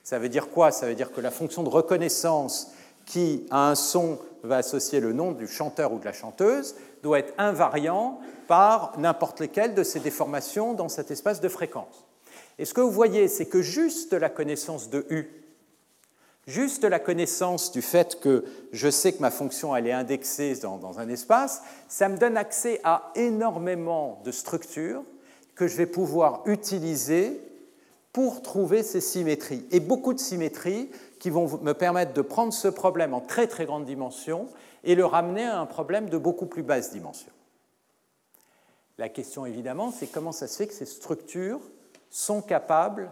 [0.03, 0.71] Ça veut dire quoi?
[0.71, 2.71] Ça veut dire que la fonction de reconnaissance
[3.10, 7.20] qui, à un son, va associer le nom du chanteur ou de la chanteuse, doit
[7.20, 12.05] être invariant par n'importe lesquelles de ces déformations dans cet espace de fréquence.
[12.60, 15.28] Et ce que vous voyez, c'est que juste la connaissance de U,
[16.45, 20.78] juste la connaissance du fait que je sais que ma fonction elle est indexée dans,
[20.78, 25.03] dans un espace, ça me donne accès à énormément de structures
[25.55, 27.41] que je vais pouvoir utiliser
[28.14, 29.66] pour trouver ces symétries.
[29.72, 30.89] Et beaucoup de symétries
[31.20, 34.47] qui vont me permettre de prendre ce problème en très très grande dimension
[34.84, 37.32] et le ramener à un problème de beaucoup plus basse dimension.
[38.97, 41.61] La question évidemment, c'est comment ça se fait que ces structures
[42.09, 43.11] sont capables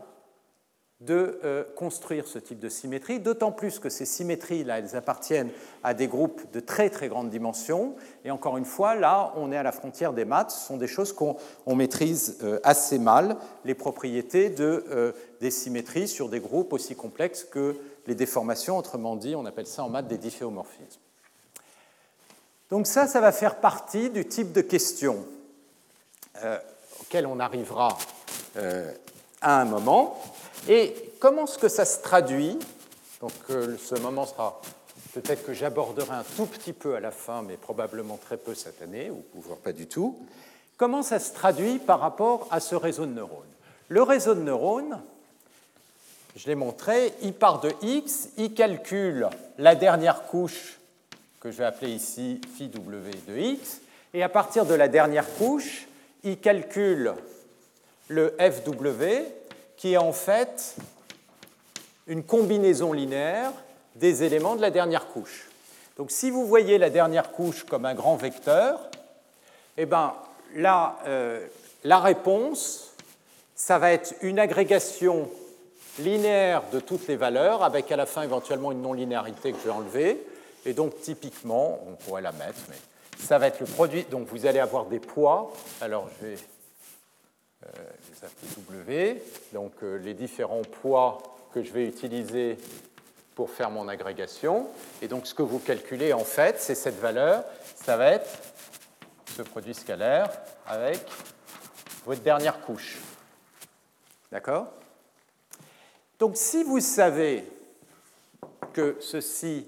[1.00, 5.52] de euh, construire ce type de symétrie, d'autant plus que ces symétries-là, elles appartiennent
[5.84, 7.96] à des groupes de très très grande dimension.
[8.26, 10.88] Et encore une fois, là, on est à la frontière des maths, ce sont des
[10.88, 11.36] choses qu'on
[11.76, 17.44] maîtrise euh, assez mal, les propriétés de, euh, des symétries sur des groupes aussi complexes
[17.44, 17.76] que
[18.08, 21.02] les déformations, autrement dit, on appelle ça en maths des difféomorphismes.
[22.70, 25.26] Donc ça, ça va faire partie du type de questions
[26.44, 26.58] euh,
[27.02, 27.98] auxquelles on arrivera
[28.58, 28.94] euh,
[29.42, 30.22] à un moment.
[30.68, 32.58] Et comment est-ce que ça se traduit?
[33.22, 34.62] Donc euh, ce moment sera
[35.14, 38.82] peut-être que j'aborderai un tout petit peu à la fin, mais probablement très peu cette
[38.82, 40.20] année, ou voire pas du tout.
[40.78, 43.46] Comment ça se traduit par rapport à ce réseau de neurones?
[43.90, 45.02] Le réseau de neurones,
[46.38, 49.28] je l'ai montré, il part de x, il calcule
[49.58, 50.78] la dernière couche
[51.40, 53.82] que je vais appeler ici phi w de x,
[54.14, 55.88] et à partir de la dernière couche,
[56.24, 57.14] il calcule
[58.08, 58.72] le fw
[59.78, 60.76] qui est en fait
[62.06, 63.52] une combinaison linéaire
[63.96, 65.50] des éléments de la dernière couche.
[65.98, 68.92] Donc si vous voyez la dernière couche comme un grand vecteur,
[69.76, 70.14] eh ben,
[70.54, 71.48] là, euh,
[71.84, 72.94] la réponse,
[73.56, 75.28] ça va être une agrégation
[76.00, 79.74] linéaire de toutes les valeurs, avec à la fin éventuellement une non-linéarité que je vais
[79.74, 80.26] enlever.
[80.66, 82.76] Et donc typiquement, on pourrait la mettre, mais
[83.18, 84.04] ça va être le produit.
[84.04, 85.54] Donc vous allez avoir des poids.
[85.82, 86.38] Alors je vais
[87.66, 87.70] euh,
[88.10, 89.24] les appeler W.
[89.54, 91.20] Donc euh, les différents poids
[91.54, 92.58] que je vais utiliser
[93.36, 94.68] pour faire mon agrégation.
[95.02, 97.44] Et donc ce que vous calculez en fait, c'est cette valeur.
[97.76, 98.30] Ça va être
[99.36, 100.30] ce produit scalaire
[100.66, 101.00] avec
[102.06, 102.98] votre dernière couche.
[104.32, 104.68] D'accord?
[106.20, 107.44] Donc si vous savez
[108.74, 109.68] que ceci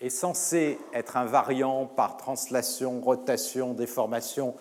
[0.00, 4.54] est censé être invariant par translation, rotation, déformation,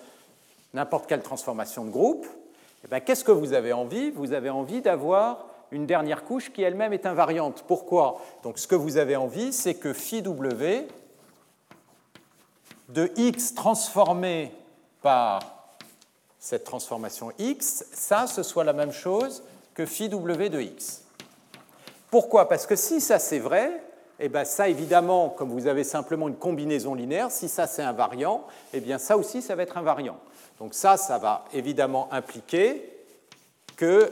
[0.74, 2.28] n'importe quelle transformation de groupe,
[2.92, 4.12] eh qu'est-ce que vous avez envie?
[4.12, 7.64] Vous avez envie d'avoir une dernière couche qui elle-même est invariante.
[7.68, 8.22] Pourquoi?
[8.44, 10.88] Donc ce que vous avez envie, c'est que phi w
[12.90, 14.54] de x transformé
[15.02, 15.40] par
[16.38, 19.44] cette transformation x, ça, ce soit la même chose
[19.74, 21.03] que phi w de x.
[22.14, 22.48] Pourquoi?
[22.48, 23.82] Parce que si ça c'est vrai,
[24.20, 28.46] eh bien ça évidemment, comme vous avez simplement une combinaison linéaire, si ça c'est invariant,
[28.72, 30.20] eh bien ça aussi ça va être invariant.
[30.60, 32.88] Donc ça, ça va évidemment impliquer
[33.78, 34.12] que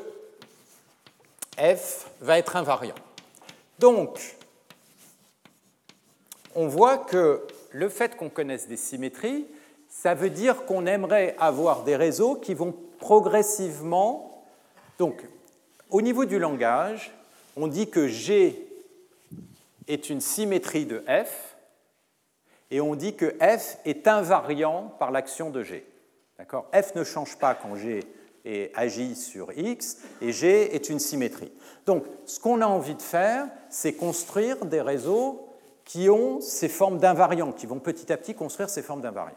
[1.60, 2.95] f va être invariant.
[3.78, 4.36] Donc,
[6.56, 9.45] on voit que le fait qu'on connaisse des symétries,
[9.88, 14.43] ça veut dire qu'on aimerait avoir des réseaux qui vont progressivement.
[14.97, 15.24] Donc,
[15.91, 17.14] au niveau du langage,
[17.56, 18.68] on dit que G
[19.88, 21.56] est une symétrie de F,
[22.70, 25.86] et on dit que F est invariant par l'action de G.
[26.74, 28.02] F ne change pas quand G
[28.74, 31.52] agit sur X, et G est une symétrie.
[31.86, 35.47] Donc, ce qu'on a envie de faire, c'est construire des réseaux
[35.84, 39.36] qui ont ces formes d'invariants, qui vont petit à petit construire ces formes d'invariants.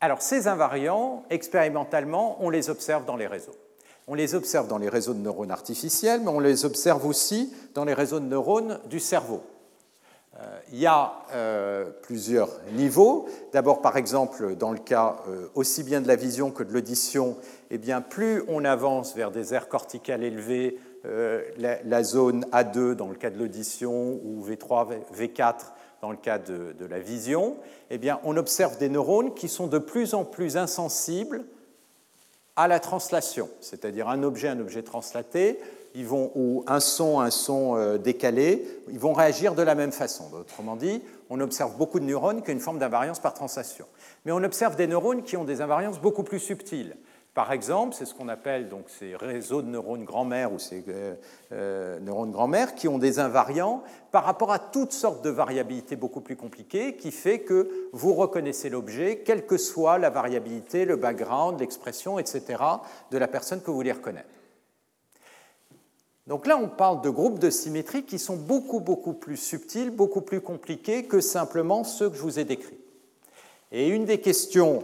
[0.00, 3.56] Alors, ces invariants, expérimentalement, on les observe dans les réseaux.
[4.12, 7.84] On les observe dans les réseaux de neurones artificiels, mais on les observe aussi dans
[7.84, 9.40] les réseaux de neurones du cerveau.
[10.36, 13.28] Euh, il y a euh, plusieurs niveaux.
[13.52, 17.36] D'abord, par exemple, dans le cas euh, aussi bien de la vision que de l'audition,
[17.70, 20.76] eh bien, plus on avance vers des aires corticales élevées,
[21.56, 25.54] la, zone A2 dans le cas de l'audition ou V3, V4
[26.02, 27.58] dans le cas de, de, la vision,
[27.90, 31.44] eh bien, on observe des neurones qui sont de plus en plus insensibles
[32.60, 35.58] à la translation, c'est-à-dire un objet, un objet translaté,
[35.94, 39.92] ils vont, ou un son, un son euh, décalé, ils vont réagir de la même
[39.92, 40.24] façon.
[40.34, 43.86] Autrement dit, on observe beaucoup de neurones qui ont une forme d'invariance par translation.
[44.24, 46.96] Mais on observe des neurones qui ont des invariances beaucoup plus subtiles.
[47.34, 51.14] Par exemple, c'est ce qu'on appelle donc ces réseaux de neurones grand-mère ou ces euh,
[51.52, 56.22] euh, neurones grand-mère qui ont des invariants par rapport à toutes sortes de variabilités beaucoup
[56.22, 61.60] plus compliquées qui fait que vous reconnaissez l'objet, quelle que soit la variabilité, le background,
[61.60, 62.62] l'expression, etc.,
[63.12, 64.28] de la personne que vous voulez reconnaître.
[66.26, 70.20] Donc là, on parle de groupes de symétrie qui sont beaucoup, beaucoup plus subtils, beaucoup
[70.20, 72.78] plus compliqués que simplement ceux que je vous ai décrits.
[73.70, 74.82] Et une des questions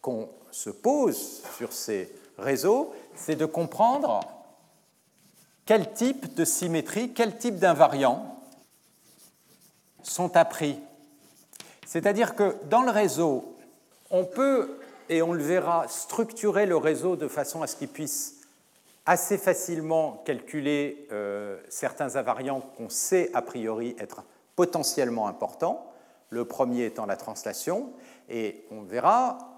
[0.00, 4.20] qu'on se pose sur ces réseaux, c'est de comprendre
[5.66, 8.38] quel type de symétrie, quel type d'invariants
[10.02, 10.78] sont appris.
[11.86, 13.56] C'est-à-dire que dans le réseau,
[14.10, 14.78] on peut,
[15.08, 18.40] et on le verra, structurer le réseau de façon à ce qu'il puisse
[19.06, 24.22] assez facilement calculer euh, certains invariants qu'on sait a priori être
[24.54, 25.92] potentiellement importants,
[26.30, 27.90] le premier étant la translation,
[28.28, 29.51] et on verra,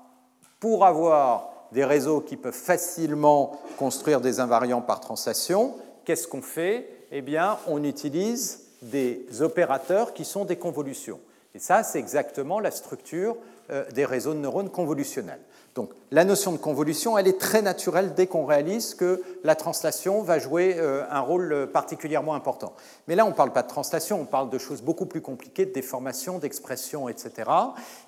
[0.65, 5.75] pour avoir des réseaux qui peuvent facilement construire des invariants par translation,
[6.07, 6.89] qu'est-ce qu'on fait?
[7.13, 11.21] Eh bien, on utilise des opérateurs qui sont des convolutions.
[11.55, 13.37] Et ça, c'est exactement la structure
[13.71, 15.43] euh, des réseaux de neurones convolutionnels.
[15.75, 20.23] Donc la notion de convolution, elle est très naturelle dès qu'on réalise que la translation
[20.23, 22.73] va jouer euh, un rôle particulièrement important.
[23.07, 25.67] Mais là, on ne parle pas de translation, on parle de choses beaucoup plus compliquées,
[25.67, 27.51] de déformation, d'expression, etc.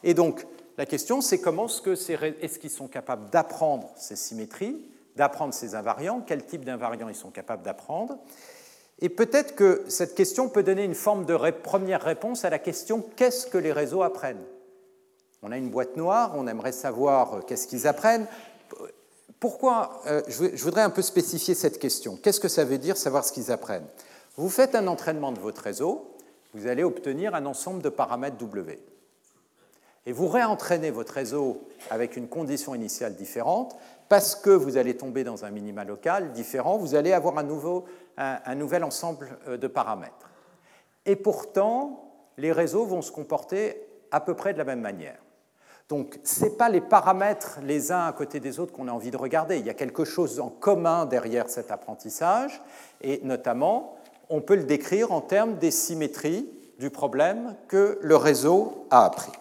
[0.04, 0.46] Et donc
[0.78, 4.76] la question, c'est comment est-ce qu'ils sont capables d'apprendre ces symétries,
[5.16, 8.18] d'apprendre ces invariants, quel type d'invariants ils sont capables d'apprendre.
[9.00, 13.04] Et peut-être que cette question peut donner une forme de première réponse à la question
[13.16, 14.44] qu'est-ce que les réseaux apprennent?
[15.42, 18.26] On a une boîte noire, on aimerait savoir euh, qu'est-ce qu'ils apprennent.
[19.38, 22.16] Pourquoi euh, Je voudrais un peu spécifier cette question.
[22.16, 23.86] Qu'est-ce que ça veut dire savoir ce qu'ils apprennent?
[24.36, 26.16] Vous faites un entraînement de votre réseau,
[26.54, 28.78] vous allez obtenir un ensemble de paramètres W.
[30.06, 33.76] Et vous réentraînez votre réseau avec une condition initiale différente,
[34.08, 37.84] parce que vous allez tomber dans un minima local différent, vous allez avoir un, nouveau,
[38.16, 40.30] un nouvel ensemble euh, de paramètres.
[41.06, 45.18] Et pourtant, les réseaux vont se comporter à peu près de la même manière.
[45.88, 49.12] Donc, ce n'est pas les paramètres les uns à côté des autres qu'on a envie
[49.12, 49.58] de regarder.
[49.58, 52.62] Il y a quelque chose en commun derrière cet apprentissage,
[53.00, 53.96] et notamment,
[54.28, 56.48] on peut le décrire en termes des symétries
[56.78, 59.32] du problème que le réseau a appris.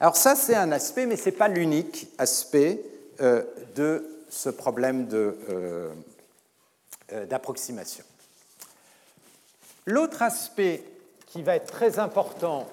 [0.00, 2.80] Alors ça, c'est un aspect, mais ce n'est pas l'unique aspect
[3.20, 3.42] euh,
[3.74, 5.92] de ce problème euh,
[7.12, 8.04] euh, d'approximation.
[9.86, 10.82] L'autre aspect
[11.26, 12.68] qui va être très important,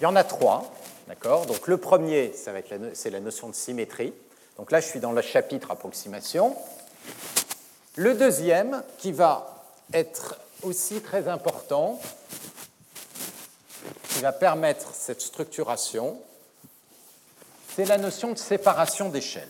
[0.00, 0.72] il y en a trois,
[1.08, 1.46] D'accord?
[1.46, 4.12] Donc le premier, c'est la notion de symétrie.
[4.58, 6.54] Donc là, je suis dans le chapitre approximation.
[7.96, 9.64] Le deuxième, qui va
[9.94, 11.98] être aussi très important,
[14.18, 16.20] qui va permettre cette structuration,
[17.76, 19.48] c'est la notion de séparation d'échelle.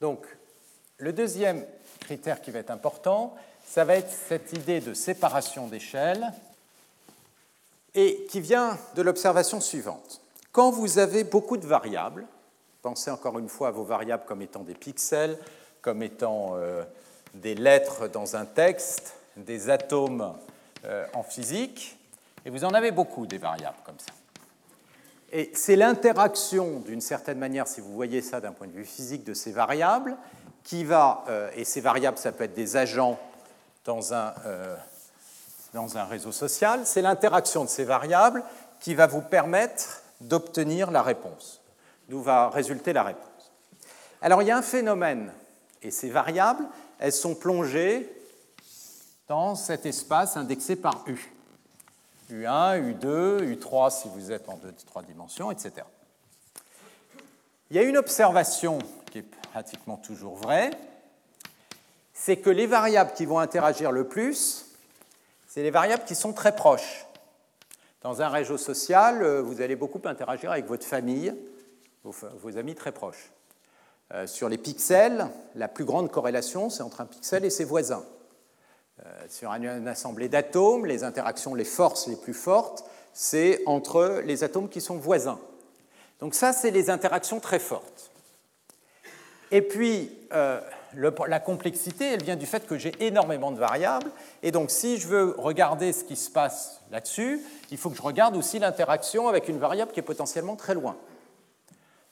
[0.00, 0.24] Donc,
[0.96, 1.66] le deuxième
[1.98, 3.36] critère qui va être important,
[3.66, 6.32] ça va être cette idée de séparation d'échelle
[7.94, 10.22] et qui vient de l'observation suivante.
[10.50, 12.26] Quand vous avez beaucoup de variables,
[12.80, 15.36] pensez encore une fois à vos variables comme étant des pixels,
[15.82, 16.84] comme étant euh,
[17.34, 20.34] des lettres dans un texte, des atomes
[20.86, 21.98] euh, en physique,
[22.44, 24.12] et vous en avez beaucoup des variables comme ça.
[25.32, 29.24] Et c'est l'interaction, d'une certaine manière, si vous voyez ça d'un point de vue physique,
[29.24, 30.16] de ces variables,
[30.64, 33.18] qui va, euh, et ces variables, ça peut être des agents
[33.84, 34.76] dans un, euh,
[35.72, 38.42] dans un réseau social, c'est l'interaction de ces variables
[38.80, 41.62] qui va vous permettre d'obtenir la réponse,
[42.08, 43.52] d'où va résulter la réponse.
[44.20, 45.32] Alors il y a un phénomène,
[45.82, 46.66] et ces variables,
[46.98, 48.10] elles sont plongées
[49.28, 51.32] dans cet espace indexé par U.
[52.30, 55.86] U1, U2, U3 si vous êtes en 2, 3 dimensions, etc.
[57.70, 58.78] Il y a une observation
[59.10, 60.70] qui est pratiquement toujours vraie,
[62.12, 64.66] c'est que les variables qui vont interagir le plus,
[65.48, 67.06] c'est les variables qui sont très proches.
[68.02, 71.34] Dans un réseau social, euh, vous allez beaucoup interagir avec votre famille,
[72.02, 73.30] vos, amis très proches.
[74.12, 78.04] Euh, sur les pixels, la plus grande corrélation, c'est entre un pixel et ses voisins.
[79.06, 82.84] Euh, sur une assemblée d'atomes, les interactions, les forces les plus fortes,
[83.14, 85.38] c'est entre les atomes qui sont voisins.
[86.18, 88.10] Donc ça, c'est les interactions très fortes.
[89.50, 90.60] Et puis, euh,
[90.94, 94.10] la complexité, elle vient du fait que j'ai énormément de variables.
[94.42, 97.40] Et donc, si je veux regarder ce qui se passe là-dessus,
[97.70, 100.96] il faut que je regarde aussi l'interaction avec une variable qui est potentiellement très loin.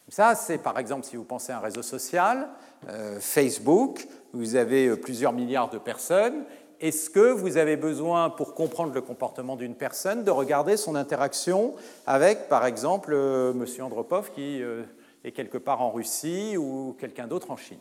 [0.08, 2.48] Ça, c'est par exemple, si vous pensez à un réseau social,
[2.88, 6.44] euh, Facebook, vous avez plusieurs milliards de personnes,
[6.80, 11.74] est-ce que vous avez besoin, pour comprendre le comportement d'une personne, de regarder son interaction
[12.06, 13.66] avec, par exemple, euh, M.
[13.84, 14.82] Andropov qui euh,
[15.24, 17.80] est quelque part en Russie ou quelqu'un d'autre en Chine?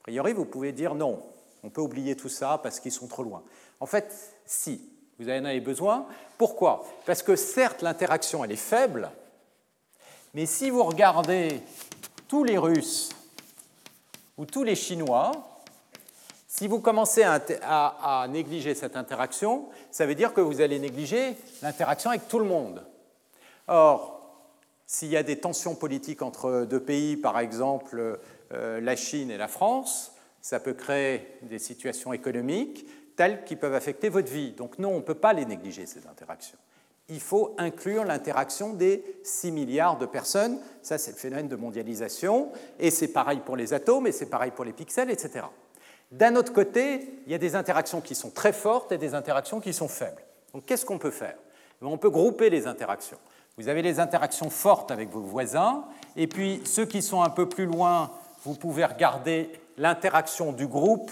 [0.00, 1.22] A priori, vous pouvez dire non,
[1.62, 3.42] on peut oublier tout ça parce qu'ils sont trop loin.
[3.80, 4.80] En fait, si,
[5.18, 6.06] vous en avez besoin.
[6.38, 6.84] Pourquoi?
[7.04, 9.10] Parce que certes, l'interaction, elle est faible,
[10.32, 11.60] mais si vous regardez
[12.26, 13.10] tous les Russes
[14.38, 15.32] ou tous les Chinois,
[16.60, 22.10] si vous commencez à, négliger cette interaction, ça veut dire que vous allez négliger l'interaction
[22.10, 22.84] avec tout le monde.
[23.66, 24.44] Or,
[24.86, 28.20] s'il y a des tensions politiques entre deux pays, par exemple
[28.52, 32.84] euh, la Chine et la France, ça peut créer des situations économiques
[33.16, 34.52] telles qui peuvent affecter votre vie.
[34.52, 36.58] Donc non, on ne peut pas les négliger, ces interactions.
[37.08, 40.58] Il faut inclure l'interaction des 6 milliards de personnes.
[40.82, 42.52] Ça, c'est le phénomène de mondialisation.
[42.78, 45.46] Et c'est pareil pour les atomes, et c'est pareil pour les pixels, etc.
[46.10, 49.60] D'un autre côté, il y a des interactions qui sont très fortes et des interactions
[49.60, 50.22] qui sont faibles.
[50.52, 51.36] Donc qu'est-ce qu'on peut faire?
[51.80, 53.18] On peut grouper les interactions.
[53.56, 55.84] Vous avez les interactions fortes avec vos voisins,
[56.16, 58.10] et puis ceux qui sont un peu plus loin,
[58.44, 61.10] vous pouvez regarder l'interaction du groupe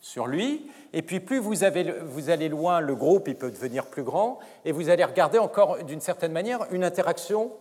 [0.00, 4.38] sur lui, et puis plus vous, allez loin, le groupe il peut devenir plus grand,
[4.64, 7.52] et vous allez regarder encore d'une certaine manière une interaction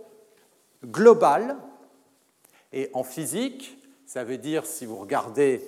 [0.86, 1.56] globale.
[2.74, 5.68] Et en physique, ça veut dire, si vous regardez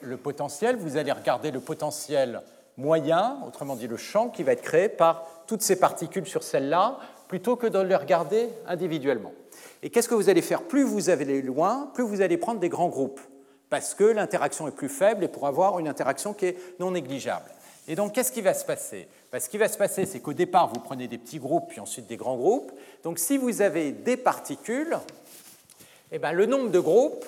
[0.00, 2.42] le potentiel, vous allez regarder le potentiel
[2.76, 6.98] moyen, autrement dit le champ qui va être créé par toutes ces particules sur celle-là,
[7.28, 9.32] plutôt que de les regarder individuellement.
[9.82, 10.62] Et qu'est-ce que vous allez faire?
[10.62, 13.20] Plus vous allez loin, plus vous allez prendre des grands groupes,
[13.70, 17.50] parce que l'interaction est plus faible et pour avoir une interaction qui est non négligeable.
[17.88, 19.08] Et donc, qu'est-ce qui va se passer?
[19.32, 21.80] Ben, Ce qui va se passer, c'est qu'au départ, vous prenez des petits groupes, puis
[21.80, 22.70] ensuite des grands groupes.
[23.02, 24.96] Donc, si vous avez des particules,
[26.12, 27.24] eh ben, le nombre de groupes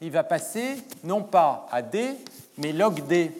[0.00, 2.16] il va passer non pas à d,
[2.58, 3.32] mais log d.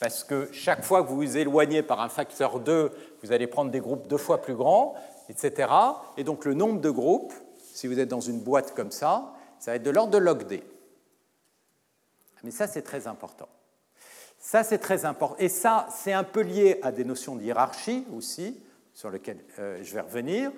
[0.00, 2.92] Parce que chaque fois que vous vous éloignez par un facteur 2,
[3.22, 4.94] vous allez prendre des groupes deux fois plus grands,
[5.28, 5.72] etc.
[6.16, 7.32] Et donc le nombre de groupes,
[7.72, 10.46] si vous êtes dans une boîte comme ça, ça va être de l'ordre de log
[10.46, 10.62] d.
[12.42, 13.48] Mais ça, c'est très important.
[14.38, 15.36] Ça, c'est très important.
[15.38, 18.60] Et ça, c'est un peu lié à des notions de hiérarchie aussi,
[18.92, 20.52] sur lesquelles euh, je vais revenir.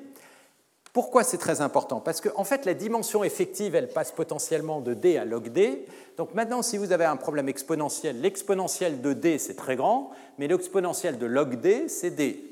[0.96, 2.00] Pourquoi c'est très important?
[2.00, 5.84] Parce qu'en en fait, la dimension effective, elle passe potentiellement de d à log d.
[6.16, 10.48] Donc maintenant, si vous avez un problème exponentiel, l'exponentiel de d, c'est très grand, mais
[10.48, 12.42] l'exponentiel de log d, c'est d.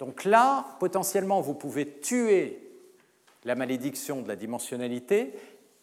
[0.00, 2.68] Donc là, potentiellement, vous pouvez tuer
[3.44, 5.34] la malédiction de la dimensionnalité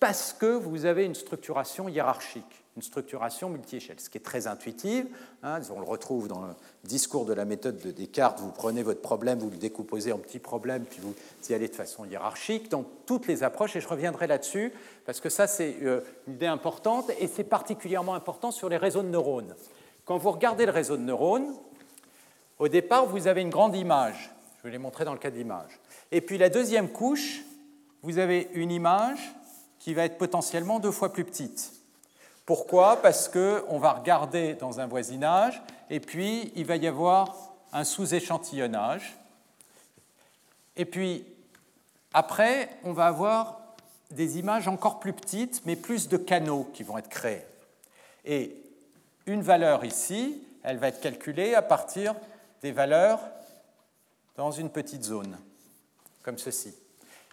[0.02, 5.06] parce que vous avez une structuration hiérarchique une structuration multi-échelle, ce qui est très intuitif.
[5.44, 6.54] Hein, on le retrouve dans le
[6.84, 8.42] discours de la méthode de Descartes.
[8.42, 11.14] Vous prenez votre problème, vous le décomposez en petits problèmes, puis vous
[11.50, 14.74] y allez de façon hiérarchique dans toutes les approches, et je reviendrai là-dessus,
[15.06, 19.04] parce que ça, c'est euh, une idée importante, et c'est particulièrement important sur les réseaux
[19.04, 19.56] de neurones.
[20.04, 21.54] Quand vous regardez le réseau de neurones,
[22.60, 24.32] au départ, vous avez une grande image.
[24.58, 25.80] Je vais les montrer dans le cas d'image.
[26.12, 27.42] Et puis la deuxième couche,
[28.02, 29.34] vous avez une image
[29.80, 31.75] qui va être potentiellement deux fois plus petite.
[32.46, 33.02] Pourquoi?
[33.02, 37.36] Parce qu'on va regarder dans un voisinage et puis il va y avoir
[37.74, 39.18] un sous-échantillonnage.
[40.78, 41.26] Et puis
[42.14, 43.62] après, on va avoir
[44.12, 47.46] des images encore plus petites, mais plus de canaux qui vont être créés.
[48.24, 48.56] Et
[49.26, 52.16] une valeur ici, elle va être calculée à partir
[52.62, 53.20] des valeurs
[54.36, 55.38] dans une petite zone,
[56.24, 56.74] comme ceci.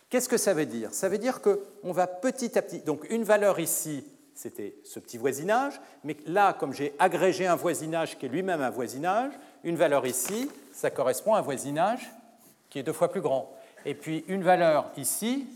[0.09, 0.93] Qu'est-ce que ça veut dire?
[0.93, 2.81] Ça veut dire qu'on va petit à petit.
[2.81, 4.05] Donc une valeur ici,
[4.35, 8.71] c'était ce petit voisinage, mais là, comme j'ai agrégé un voisinage qui est lui-même un
[8.71, 9.33] voisinage,
[9.65, 12.11] une valeur ici, ça correspond à un voisinage
[12.71, 13.55] qui est deux fois plus grand.
[13.85, 15.47] Et puis une valeur ici,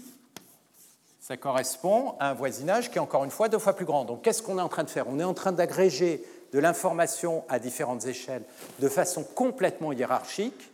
[1.20, 4.05] ça correspond à un voisinage qui est encore une fois deux fois plus grand.
[4.05, 5.09] Donc qu'est-ce qu'on est en train de faire?
[5.09, 6.22] On est en train d'agréger
[6.53, 8.45] de l'information à différentes échelles
[8.79, 10.70] de façon complètement hiérarchique.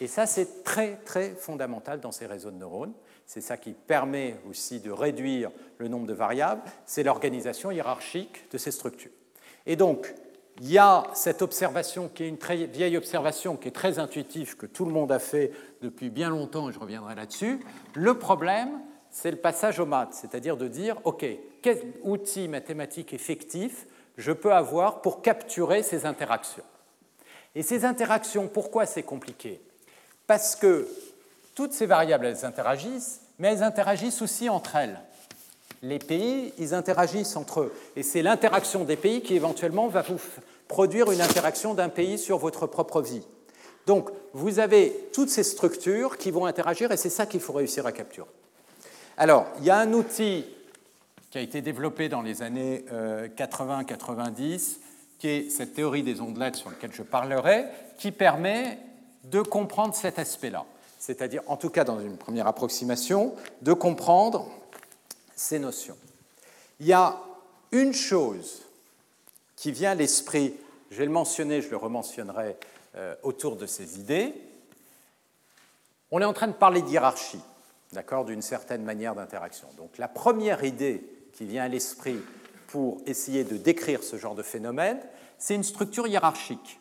[0.00, 2.92] Et ça, c'est très, très fondamental dans ces réseaux de neurones.
[3.26, 8.58] C'est ça qui permet aussi de réduire le nombre de variables, c'est l'organisation hiérarchique de
[8.58, 9.10] ces structures.
[9.66, 10.14] Et donc,
[10.60, 14.56] il y a cette observation qui est une très vieille observation, qui est très intuitive,
[14.56, 15.50] que tout le monde a fait
[15.82, 17.60] depuis bien longtemps, et je reviendrai là-dessus.
[17.94, 18.80] Le problème,
[19.10, 21.26] c'est le passage au maths, c'est-à-dire de dire, OK,
[21.62, 23.86] quel outil mathématique effectif
[24.16, 26.64] je peux avoir pour capturer ces interactions?
[27.54, 29.60] Et ces interactions, pourquoi c'est compliqué?
[30.26, 30.88] Parce que
[31.54, 35.00] toutes ces variables, elles interagissent, mais elles interagissent aussi entre elles.
[35.82, 37.74] Les pays, ils interagissent entre eux.
[37.96, 40.20] Et c'est l'interaction des pays qui éventuellement va vous
[40.68, 43.22] produire une interaction d'un pays sur votre propre vie.
[43.86, 47.86] Donc, vous avez toutes ces structures qui vont interagir et c'est ça qu'il faut réussir
[47.86, 48.26] à capturer.
[49.16, 50.44] Alors, il y a un outil
[51.30, 52.84] qui a été développé dans les années
[53.36, 54.58] 80-90, euh,
[55.18, 57.66] qui est cette théorie des ondelettes sur laquelle je parlerai,
[57.96, 58.78] qui permet
[59.30, 60.64] de comprendre cet aspect-là.
[60.98, 64.48] C'est-à-dire, en tout cas dans une première approximation, de comprendre
[65.34, 65.96] ces notions.
[66.80, 67.16] Il y a
[67.72, 68.62] une chose
[69.56, 70.54] qui vient à l'esprit,
[70.90, 72.56] je vais le mentionner, je le rementionnerai
[72.96, 74.34] euh, autour de ces idées.
[76.10, 77.40] On est en train de parler d'hierarchie
[77.92, 79.68] d'accord, d'une certaine manière d'interaction.
[79.76, 82.18] Donc la première idée qui vient à l'esprit
[82.68, 84.98] pour essayer de décrire ce genre de phénomène,
[85.38, 86.80] c'est une structure hiérarchique.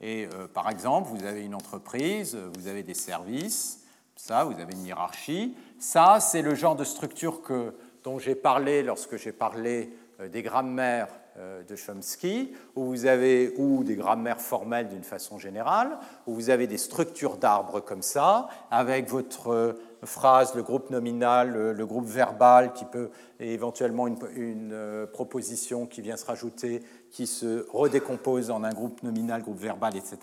[0.00, 3.84] Et euh, par exemple, vous avez une entreprise, vous avez des services,
[4.16, 5.54] ça, vous avez une hiérarchie.
[5.78, 9.90] Ça, c'est le genre de structure que, dont j'ai parlé lorsque j'ai parlé
[10.20, 15.38] euh, des grammaires euh, de Chomsky, où vous avez, ou des grammaires formelles d'une façon
[15.38, 21.74] générale, où vous avez des structures d'arbres comme ça, avec votre phrase, le groupe nominal,
[21.76, 26.82] le, groupe verbal, qui peut éventuellement une, euh, proposition qui vient se rajouter,
[27.16, 30.18] qui se redécompose en un groupe nominal, groupe verbal, etc.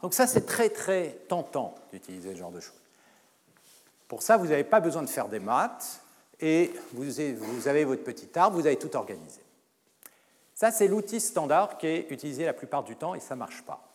[0.00, 2.80] Donc ça, c'est très très tentant d'utiliser ce genre de choses.
[4.08, 6.00] Pour ça, vous n'avez pas besoin de faire des maths
[6.40, 7.20] et vous
[7.68, 9.42] avez votre petit arbre, vous avez tout organisé.
[10.54, 13.60] Ça, c'est l'outil standard qui est utilisé la plupart du temps et ça ne marche
[13.60, 13.86] pas.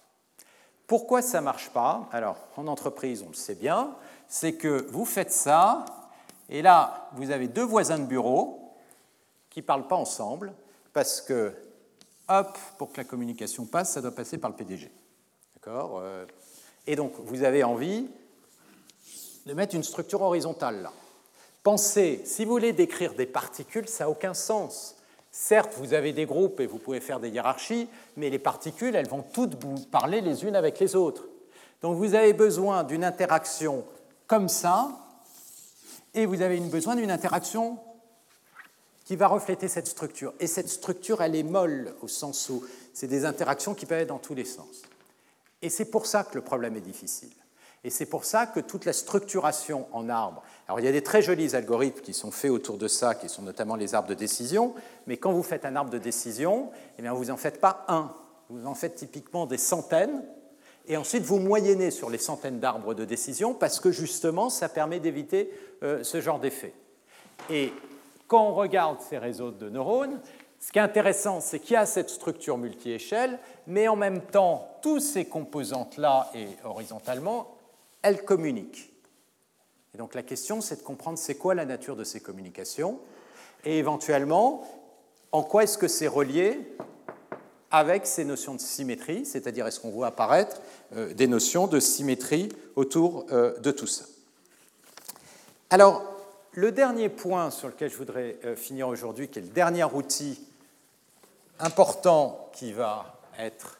[0.85, 2.07] Pourquoi ça ne marche pas?
[2.11, 3.95] Alors, en entreprise, on le sait bien,
[4.27, 5.83] c'est que vous faites ça,
[6.49, 8.71] et là, vous avez deux voisins de bureau
[9.49, 10.53] qui ne parlent pas ensemble,
[10.93, 11.55] parce que,
[12.27, 14.91] hop, pour que la communication passe, ça doit passer par le PDG.
[15.55, 16.25] D'accord euh,
[16.87, 18.07] Et donc, vous avez envie
[19.45, 20.91] de mettre une structure horizontale là.
[21.63, 24.95] Pensez, si vous voulez décrire des particules, ça n'a aucun sens.
[25.31, 29.09] Certes, vous avez des groupes et vous pouvez faire des hiérarchies, mais les particules, elles
[29.09, 31.27] vont toutes vous parler les unes avec les autres.
[31.81, 33.83] Donc vous avez besoin d'une interaction
[34.27, 35.05] comme ça,
[36.13, 37.77] et vous avez besoin d'une interaction
[39.05, 40.33] qui va refléter cette structure.
[40.39, 44.09] Et cette structure, elle est molle, au sens où c'est des interactions qui peuvent être
[44.09, 44.81] dans tous les sens.
[45.61, 47.31] Et c'est pour ça que le problème est difficile.
[47.83, 51.03] Et c'est pour ça que toute la structuration en arbre, alors il y a des
[51.03, 54.15] très jolis algorithmes qui sont faits autour de ça, qui sont notamment les arbres de
[54.15, 54.73] décision,
[55.05, 58.11] mais quand vous faites un arbre de décision, eh bien, vous n'en faites pas un,
[58.49, 60.23] vous en faites typiquement des centaines,
[60.87, 64.99] et ensuite vous moyennez sur les centaines d'arbres de décision parce que justement ça permet
[64.99, 65.51] d'éviter
[65.83, 66.73] euh, ce genre d'effet.
[67.49, 67.73] Et
[68.27, 70.19] quand on regarde ces réseaux de neurones,
[70.59, 74.67] ce qui est intéressant, c'est qu'il y a cette structure multi-échelle, mais en même temps,
[74.81, 77.55] toutes ces composantes-là et horizontalement,
[78.01, 78.91] elles communiquent.
[79.93, 82.99] Et donc la question, c'est de comprendre c'est quoi la nature de ces communications
[83.63, 84.63] et éventuellement,
[85.31, 86.59] en quoi est-ce que c'est relié
[87.71, 90.61] avec ces notions de symétrie, c'est-à-dire est-ce qu'on voit apparaître
[90.95, 94.05] euh, des notions de symétrie autour euh, de tout ça.
[95.69, 96.14] Alors,
[96.55, 100.41] le dernier point sur lequel je voudrais euh, finir aujourd'hui, qui est le dernier outil
[101.59, 103.79] important qui va être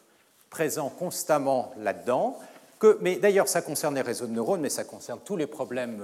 [0.50, 2.38] présent constamment là-dedans,
[2.80, 6.02] que, mais d'ailleurs ça concerne les réseaux de neurones, mais ça concerne tous les problèmes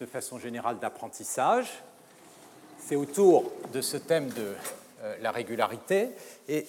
[0.00, 1.82] de façon générale d'apprentissage,
[2.80, 4.54] c'est autour de ce thème de
[5.20, 6.10] la régularité.
[6.48, 6.66] Et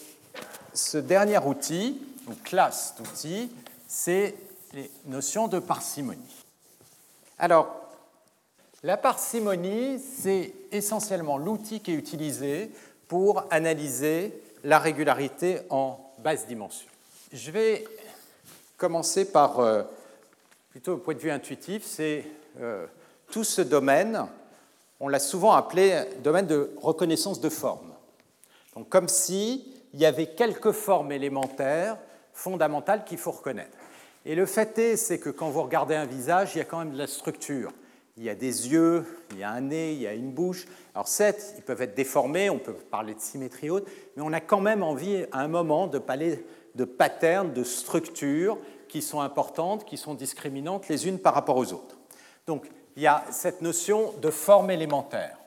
[0.74, 3.52] ce dernier outil, ou classe d'outils,
[3.88, 4.36] c'est
[4.74, 6.46] les notions de parcimonie.
[7.38, 7.79] Alors,
[8.84, 12.72] la parcimonie, c'est essentiellement l'outil qui est utilisé
[13.08, 16.88] pour analyser la régularité en basse dimension.
[17.34, 17.86] Je vais
[18.78, 19.84] commencer par, euh,
[20.70, 22.26] plutôt au point de vue intuitif, c'est
[22.62, 22.86] euh,
[23.32, 24.26] tout ce domaine,
[25.00, 27.94] on l'a souvent appelé domaine de reconnaissance de forme.
[28.76, 31.98] Donc comme s'il y avait quelques formes élémentaires
[32.34, 33.78] fondamentales qu'il faut reconnaître.
[34.26, 36.80] Et le fait est, c'est que quand vous regardez un visage, il y a quand
[36.80, 37.72] même de la structure.
[38.20, 40.66] Il y a des yeux, il y a un nez, il y a une bouche.
[40.94, 43.88] Alors certes, ils peuvent être déformés, on peut parler de symétrie haute,
[44.18, 48.58] mais on a quand même envie à un moment de parler de patterns, de structures
[48.90, 51.98] qui sont importantes, qui sont discriminantes les unes par rapport aux autres.
[52.46, 55.38] Donc il y a cette notion de forme élémentaire.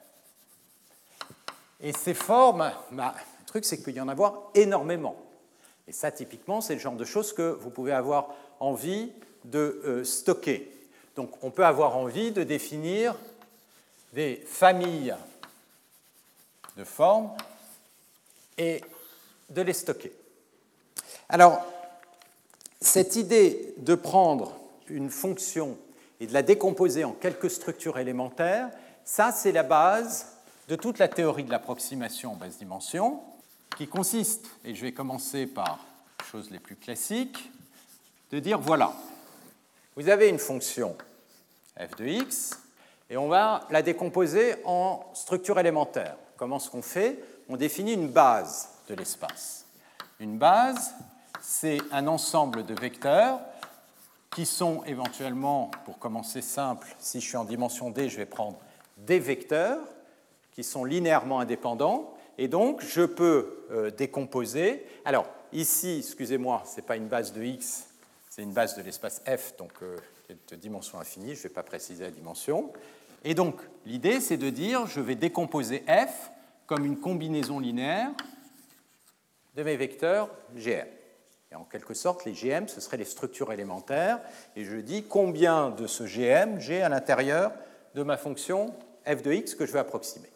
[1.78, 5.16] Et ces formes, bah, le truc c'est qu'il y en a avoir énormément.
[5.86, 8.28] Et ça, typiquement, c'est le genre de choses que vous pouvez avoir
[8.60, 9.12] envie
[9.44, 10.81] de euh, stocker.
[11.16, 13.14] Donc on peut avoir envie de définir
[14.12, 15.14] des familles
[16.76, 17.30] de formes
[18.58, 18.82] et
[19.50, 20.12] de les stocker.
[21.28, 21.64] Alors,
[22.80, 24.56] cette idée de prendre
[24.88, 25.78] une fonction
[26.20, 28.70] et de la décomposer en quelques structures élémentaires,
[29.04, 30.26] ça c'est la base
[30.68, 33.20] de toute la théorie de l'approximation en basse dimension,
[33.76, 35.84] qui consiste, et je vais commencer par
[36.20, 37.50] les choses les plus classiques,
[38.30, 38.92] de dire voilà,
[39.96, 40.96] vous avez une fonction
[41.78, 42.58] f de x,
[43.10, 46.16] et on va la décomposer en structure élémentaire.
[46.36, 47.18] Comment est-ce qu'on fait?
[47.48, 49.66] On définit une base de l'espace.
[50.18, 50.94] Une base,
[51.40, 53.40] c'est un ensemble de vecteurs
[54.34, 58.58] qui sont éventuellement, pour commencer simple, si je suis en dimension d, je vais prendre
[58.96, 59.80] des vecteurs
[60.52, 64.86] qui sont linéairement indépendants, et donc je peux euh, décomposer.
[65.04, 67.88] Alors ici, excusez-moi, ce n'est pas une base de x,
[68.34, 69.94] c'est une base de l'espace f, donc euh,
[70.48, 72.72] de dimension infinie, je ne vais pas préciser la dimension.
[73.24, 76.30] Et donc l'idée, c'est de dire, je vais décomposer f
[76.66, 78.10] comme une combinaison linéaire
[79.54, 80.86] de mes vecteurs gm.
[81.50, 84.18] Et en quelque sorte, les GM, ce seraient les structures élémentaires.
[84.56, 87.52] Et je dis combien de ce GM j'ai à l'intérieur
[87.94, 90.30] de ma fonction f de x que je veux approximer.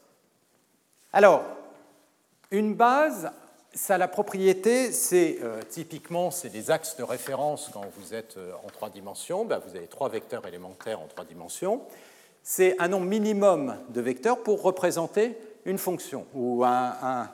[1.14, 1.44] Alors,
[2.51, 3.32] une base,
[3.76, 8.52] ça la propriété, c'est euh, typiquement c'est des axes de référence quand vous êtes euh,
[8.64, 9.44] en trois dimensions.
[9.44, 11.82] Ben, vous avez trois vecteurs élémentaires en trois dimensions.
[12.42, 15.36] C'est un nombre minimum de vecteurs pour représenter
[15.66, 17.28] une fonction ou un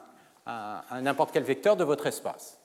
[1.01, 2.59] n'importe quel vecteur de votre espace.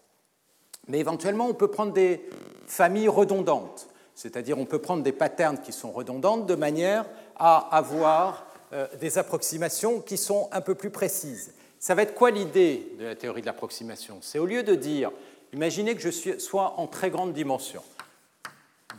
[0.88, 2.28] Mais éventuellement, on peut prendre des
[2.66, 7.06] familles redondantes, c'est-à-dire on peut prendre des patterns qui sont redondantes de manière
[7.36, 11.54] à avoir euh, des approximations qui sont un peu plus précises.
[11.80, 14.20] Ça va être quoi l'idée de la théorie de l'approximation?
[14.22, 15.12] C'est au lieu de dire,
[15.54, 17.84] imaginez que je sois en très grande dimension,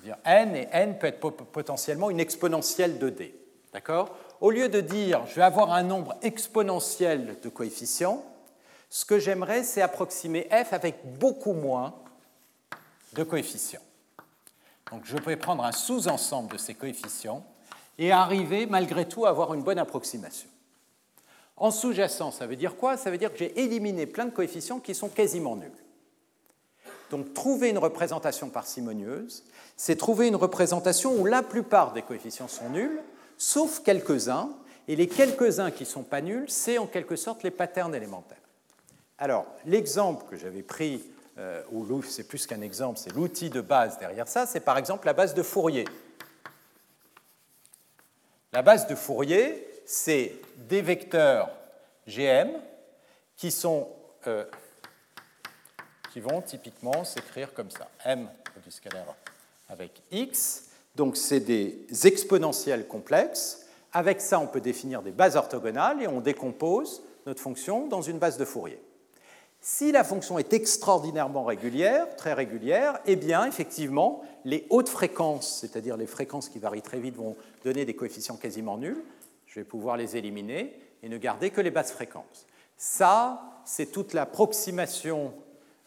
[0.03, 3.35] dire n et n peut être potentiellement une exponentielle de d.
[3.73, 4.17] D'accord?
[4.41, 8.25] Au lieu de dire je vais avoir un nombre exponentiel de coefficients,
[8.91, 11.95] ce que j'aimerais, c'est approximer f avec beaucoup moins
[13.13, 13.83] de coefficients.
[14.91, 17.45] Donc je peux prendre un sous-ensemble de ces coefficients
[17.99, 20.49] et arriver malgré tout à avoir une bonne approximation.
[21.59, 22.97] En sous-jacent, ça veut dire quoi?
[22.97, 25.73] Ça veut dire que j'ai éliminé plein de coefficients qui sont quasiment nuls.
[27.11, 29.45] Donc trouver une représentation parcimonieuse,
[29.77, 33.01] c'est trouver une représentation où la plupart des coefficients sont nuls,
[33.39, 34.51] sauf quelques-uns,
[34.89, 38.39] et les quelques-uns qui ne sont pas nuls, c'est en quelque sorte les patterns élémentaires.
[39.19, 41.03] Alors, l'exemple que j'avais pris,
[41.39, 45.07] euh, ou c'est plus qu'un exemple, c'est l'outil de base derrière ça, c'est par exemple
[45.07, 45.87] la base de Fourier.
[48.53, 50.35] La base de Fourier, c'est
[50.69, 51.49] des vecteurs
[52.07, 52.51] GM
[53.39, 53.89] qui, sont,
[54.27, 54.45] euh,
[56.13, 57.89] qui vont typiquement s'écrire comme ça.
[58.05, 58.29] M
[58.63, 59.15] du scalaire
[59.71, 60.67] avec X.
[60.95, 63.67] Donc, c'est des exponentiels complexes.
[63.95, 68.19] Avec ça, on peut définir des bases orthogonales et on décompose notre fonction dans une
[68.19, 68.83] base de Fourier.
[69.63, 75.97] Si la fonction est extraordinairement régulière, très régulière, eh bien, effectivement, les hautes fréquences, c'est-à-dire
[75.97, 79.03] les fréquences qui varient très vite, vont donner des coefficients quasiment nuls.
[79.49, 82.47] Je vais pouvoir les éliminer et ne garder que les basses fréquences.
[82.77, 85.35] Ça, c'est toute l'approximation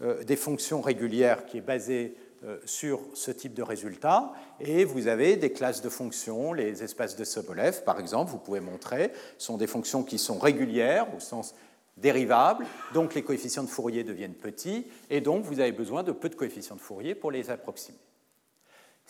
[0.02, 4.34] euh, des fonctions régulières qui est basée euh, sur ce type de résultat.
[4.60, 8.60] Et vous avez des classes de fonctions, les espaces de Sobolev, par exemple, vous pouvez
[8.60, 11.54] montrer, sont des fonctions qui sont régulières au sens
[11.98, 16.30] dérivables, donc les coefficients de Fourier deviennent petits, et donc vous avez besoin de peu
[16.30, 18.00] de coefficients de Fourier pour les approximer.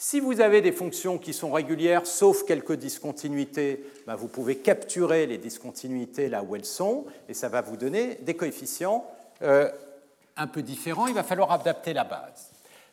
[0.04, 5.28] Si vous avez des fonctions qui sont régulières, sauf quelques discontinuités, ben, vous pouvez capturer
[5.28, 9.06] les discontinuités là où elles sont, et ça va vous donner des coefficients
[9.44, 9.70] euh,
[10.36, 11.06] un peu différents.
[11.06, 12.50] Il va falloir adapter la base.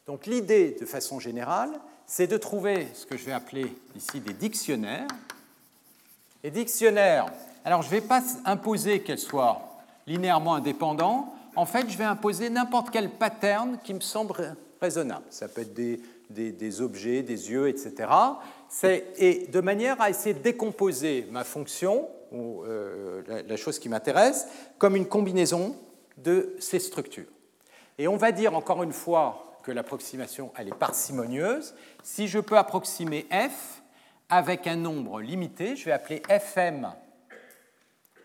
[0.07, 1.71] Donc l'idée, de façon générale,
[2.05, 5.09] c'est de trouver ce que je vais appeler ici des dictionnaires.
[6.45, 7.25] Les dictionnaires,
[7.65, 9.63] alors je ne vais pas imposer qu'elles soient
[10.07, 15.25] linéairement indépendant, en fait, je vais imposer n'importe quel pattern qui me semble raisonnable.
[15.31, 18.11] Ça peut être des, des, objets, des yeux, etc.
[19.17, 24.47] Et de manière à essayer de décomposer ma fonction, ou euh, la, chose qui m'intéresse,
[24.79, 25.77] comme une combinaison
[26.19, 27.31] de ces structures.
[27.97, 31.75] Et on va dire encore une fois que l'approximation elle est parcimonieuse.
[32.03, 33.83] Si je peux approximer f
[34.29, 36.93] avec un nombre limité, je vais appeler fm.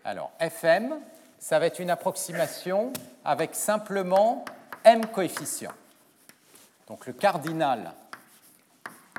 [0.04, 1.00] Alors fm,
[1.38, 2.92] ça va être une approximation
[3.24, 4.44] avec simplement
[4.84, 5.72] m coefficients.
[6.88, 7.94] Donc le cardinal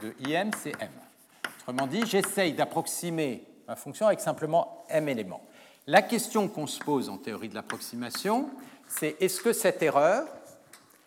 [0.02, 0.90] de im, c'est m.
[1.62, 5.44] Autrement dit, j'essaye d'approximer ma fonction avec simplement m éléments.
[5.88, 8.50] La question qu'on se pose en théorie de l'approximation,
[8.88, 10.28] c'est est-ce que cette erreur,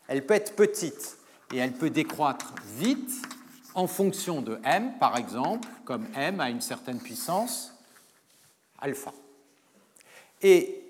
[0.08, 1.18] elle peut être petite
[1.52, 3.10] et elle peut décroître vite
[3.74, 7.72] en fonction de m, par exemple, comme m a une certaine puissance
[8.80, 9.12] alpha.
[10.42, 10.84] Et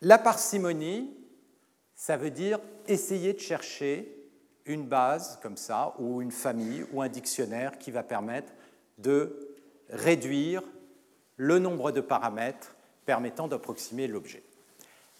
[0.00, 1.10] la parcimonie,
[1.96, 4.10] ça veut dire essayer de chercher
[4.66, 8.52] une base comme ça, ou une famille, ou un dictionnaire qui va permettre
[8.98, 9.56] de
[9.90, 10.62] réduire
[11.36, 12.74] le nombre de paramètres
[13.04, 14.42] permettant d'approximer l'objet.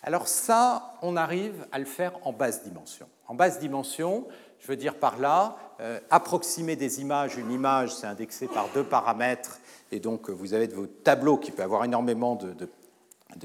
[0.02, 3.08] Alors ça, on arrive à le faire en basse dimension.
[3.26, 4.26] En basse dimension,
[4.60, 7.36] je veux dire par là, euh, approximer des images.
[7.36, 9.60] Une image, c'est indexé par deux paramètres,
[9.90, 12.66] et donc vous avez vos tableaux qui peuvent avoir énormément de,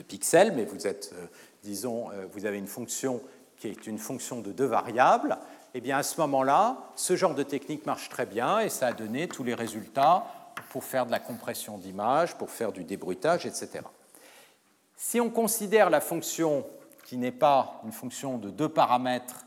[0.02, 1.26] pixels, mais vous êtes, euh,
[1.64, 3.22] disons, euh, vous avez une fonction
[3.60, 5.38] qui est une fonction de deux variables,
[5.74, 8.94] eh bien à ce moment-là, ce genre de technique marche très bien et ça a
[8.94, 10.26] donné tous les résultats
[10.70, 13.82] pour faire de la compression d'image, pour faire du débruitage, etc.
[14.96, 16.66] Si on considère la fonction
[17.06, 19.46] qui n'est pas une fonction de deux paramètres,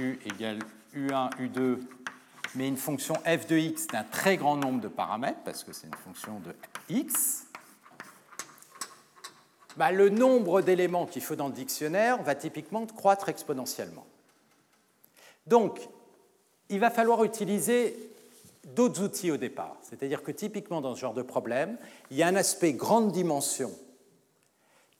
[0.00, 0.58] u égale
[0.94, 1.78] u1, u2,
[2.54, 5.86] mais une fonction f de x d'un très grand nombre de paramètres, parce que c'est
[5.86, 6.54] une fonction de
[6.88, 7.44] x,
[9.76, 14.06] bah, le nombre d'éléments qu'il faut dans le dictionnaire va typiquement croître exponentiellement.
[15.46, 15.80] Donc,
[16.68, 17.96] il va falloir utiliser
[18.64, 19.76] d'autres outils au départ.
[19.82, 21.76] C'est-à-dire que typiquement dans ce genre de problème,
[22.10, 23.72] il y a un aspect grande dimension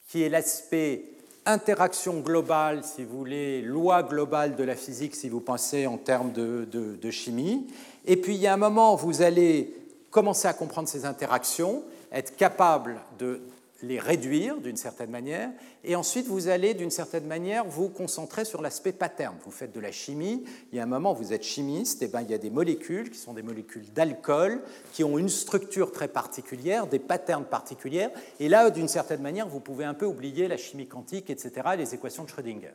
[0.09, 1.05] qui est l'aspect
[1.47, 6.33] interaction globale, si vous voulez, loi globale de la physique, si vous pensez en termes
[6.33, 7.67] de, de chimie.
[8.05, 9.75] Et puis il y a un moment où vous allez
[10.11, 11.83] commencer à comprendre ces interactions,
[12.13, 13.41] être capable de
[13.83, 15.51] les réduire d'une certaine manière,
[15.85, 19.35] et ensuite vous allez d'une certaine manière vous concentrer sur l'aspect pattern.
[19.45, 22.23] Vous faites de la chimie, il y a un moment vous êtes chimiste, et bien
[22.23, 26.09] il y a des molécules qui sont des molécules d'alcool, qui ont une structure très
[26.09, 28.09] particulière, des patterns particuliers,
[28.41, 31.95] et là d'une certaine manière vous pouvez un peu oublier la chimie quantique, etc., les
[31.95, 32.75] équations de Schrödinger.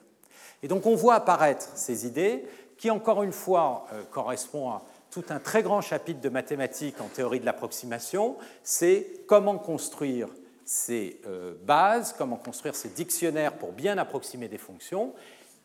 [0.64, 2.44] Et donc on voit apparaître ces idées
[2.78, 7.08] qui encore une fois euh, correspondent à tout un très grand chapitre de mathématiques en
[7.08, 10.28] théorie de l'approximation, c'est comment construire
[10.68, 15.14] ces euh, bases, comment construire ces dictionnaires pour bien approximer des fonctions.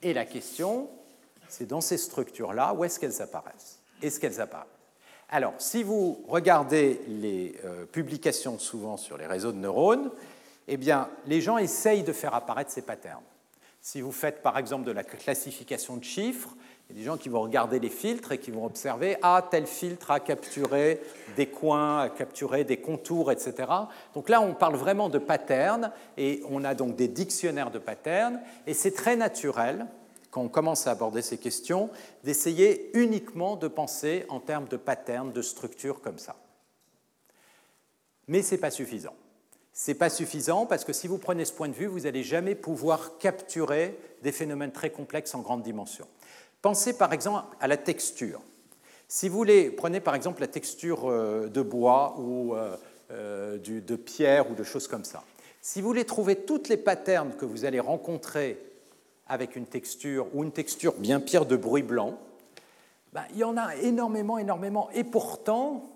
[0.00, 0.88] Et la question,
[1.48, 4.68] c'est dans ces structures-là, où est-ce qu'elles apparaissent Est-ce qu'elles apparaissent
[5.28, 10.08] Alors, si vous regardez les euh, publications souvent sur les réseaux de neurones,
[10.68, 13.24] eh bien, les gens essayent de faire apparaître ces patterns.
[13.80, 16.54] Si vous faites par exemple de la classification de chiffres,
[16.93, 19.47] il y a des gens qui vont regarder les filtres et qui vont observer ah
[19.51, 21.01] tel filtre a capturé
[21.36, 23.55] des coins, a capturé des contours, etc.
[24.14, 28.40] Donc là, on parle vraiment de patterns et on a donc des dictionnaires de patterns
[28.66, 29.86] et c'est très naturel
[30.31, 31.89] quand on commence à aborder ces questions
[32.24, 36.36] d'essayer uniquement de penser en termes de patterns, de structures comme ça.
[38.28, 39.14] Mais ce n'est pas suffisant.
[39.73, 42.23] Ce n'est pas suffisant parce que si vous prenez ce point de vue, vous n'allez
[42.23, 46.06] jamais pouvoir capturer des phénomènes très complexes en grande dimension.
[46.62, 48.40] Pensez par exemple à la texture.
[49.09, 52.76] Si vous voulez, prenez par exemple la texture euh, de bois ou euh,
[53.10, 55.24] euh, de pierre ou de choses comme ça.
[55.60, 58.59] Si vous voulez trouver toutes les patterns que vous allez rencontrer
[59.26, 62.18] avec une texture ou une texture bien pire de bruit blanc,
[63.12, 64.89] ben, il y en a énormément, énormément.
[64.93, 65.91] Et pourtant,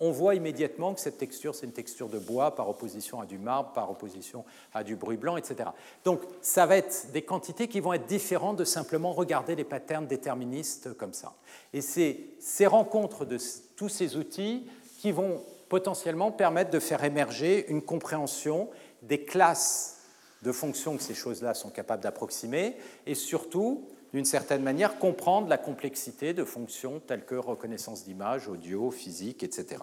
[0.00, 3.38] on voit immédiatement que cette texture, c'est une texture de bois par opposition à du
[3.38, 5.70] marbre, par opposition à du bruit blanc, etc.
[6.04, 10.06] Donc ça va être des quantités qui vont être différentes de simplement regarder les patterns
[10.06, 11.34] déterministes comme ça.
[11.72, 13.38] Et c'est ces rencontres de
[13.76, 14.66] tous ces outils
[15.00, 18.68] qui vont potentiellement permettre de faire émerger une compréhension
[19.02, 19.96] des classes
[20.42, 22.76] de fonctions que ces choses-là sont capables d'approximer,
[23.06, 28.90] et surtout d'une certaine manière, comprendre la complexité de fonctions telles que reconnaissance d'image, audio,
[28.90, 29.82] physique, etc.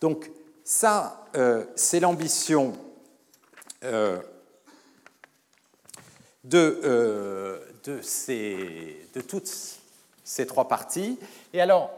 [0.00, 0.30] Donc
[0.64, 2.72] ça, euh, c'est l'ambition
[3.84, 4.20] euh,
[6.44, 9.50] de, euh, de, toutes
[10.24, 11.18] ces trois parties.
[11.52, 11.90] Et alors,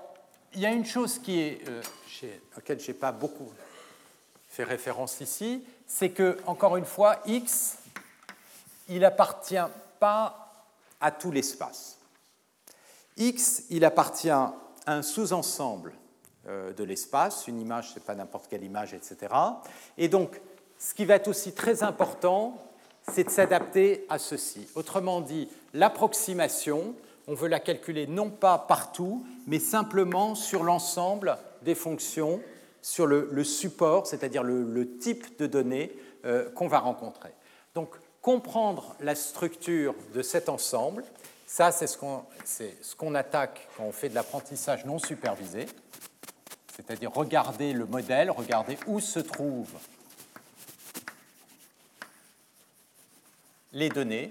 [0.54, 1.60] il y a une chose qui est,
[2.56, 3.50] auquel je n'ai pas beaucoup
[4.48, 7.76] fait référence ici, c'est que, encore une fois, X,
[8.88, 9.56] il n'appartient
[9.98, 10.49] pas
[11.00, 11.98] à tout l'espace.
[13.16, 14.54] X, il appartient à
[14.86, 15.92] un sous-ensemble
[16.48, 17.46] euh, de l'espace.
[17.48, 19.34] Une image, ce n'est pas n'importe quelle image, etc.
[19.98, 20.40] Et donc,
[20.78, 22.56] ce qui va être aussi très important,
[23.12, 24.66] c'est de s'adapter à ceci.
[24.74, 26.94] Autrement dit, l'approximation,
[27.26, 32.40] on veut la calculer non pas partout, mais simplement sur l'ensemble des fonctions,
[32.82, 35.92] sur le, support, c'est-à-dire le, type de données
[36.24, 37.30] euh, qu'on va rencontrer.
[37.74, 41.04] Donc, comprendre la structure de cet ensemble,
[41.46, 45.66] ça, c'est ce qu'on attaque quand on fait de l'apprentissage non supervisé,
[46.76, 49.78] c'est-à-dire regarder le modèle, regarder où se trouvent
[53.72, 54.30] les données,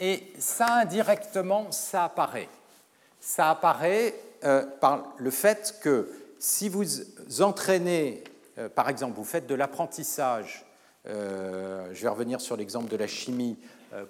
[0.00, 2.48] et ça, indirectement, ça apparaît.
[3.20, 4.14] Ça apparaît
[4.44, 6.84] euh, par le fait que si vous
[7.40, 8.22] entraînez,
[8.58, 10.64] euh, par exemple, vous faites de l'apprentissage,
[11.06, 13.56] euh, je vais revenir sur l'exemple de la chimie,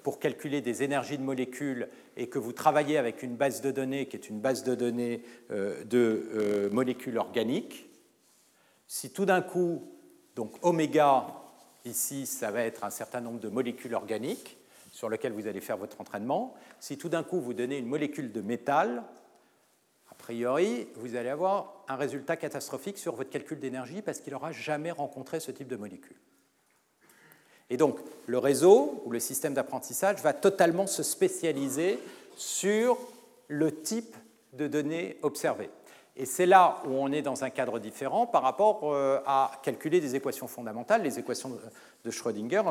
[0.03, 4.07] pour calculer des énergies de molécules et que vous travaillez avec une base de données
[4.07, 7.89] qui est une base de données de molécules organiques,
[8.89, 9.85] si tout d'un coup,
[10.35, 11.27] donc oméga,
[11.85, 14.59] ici, ça va être un certain nombre de molécules organiques,
[14.91, 18.33] sur lequel vous allez faire votre entraînement, si tout d'un coup vous donnez une molécule
[18.33, 19.05] de métal,
[20.11, 24.51] a priori, vous allez avoir un résultat catastrophique sur votre calcul d'énergie parce qu'il n'aura
[24.51, 26.17] jamais rencontré ce type de molécule.
[27.71, 31.99] Et donc, le réseau ou le système d'apprentissage va totalement se spécialiser
[32.37, 32.99] sur
[33.49, 34.17] le type
[34.55, 35.71] de données observées.
[36.17, 40.01] Et c'est là où on est dans un cadre différent par rapport euh, à calculer
[40.01, 41.03] des équations fondamentales.
[41.03, 41.57] Les équations
[42.05, 42.63] de Schrödinger,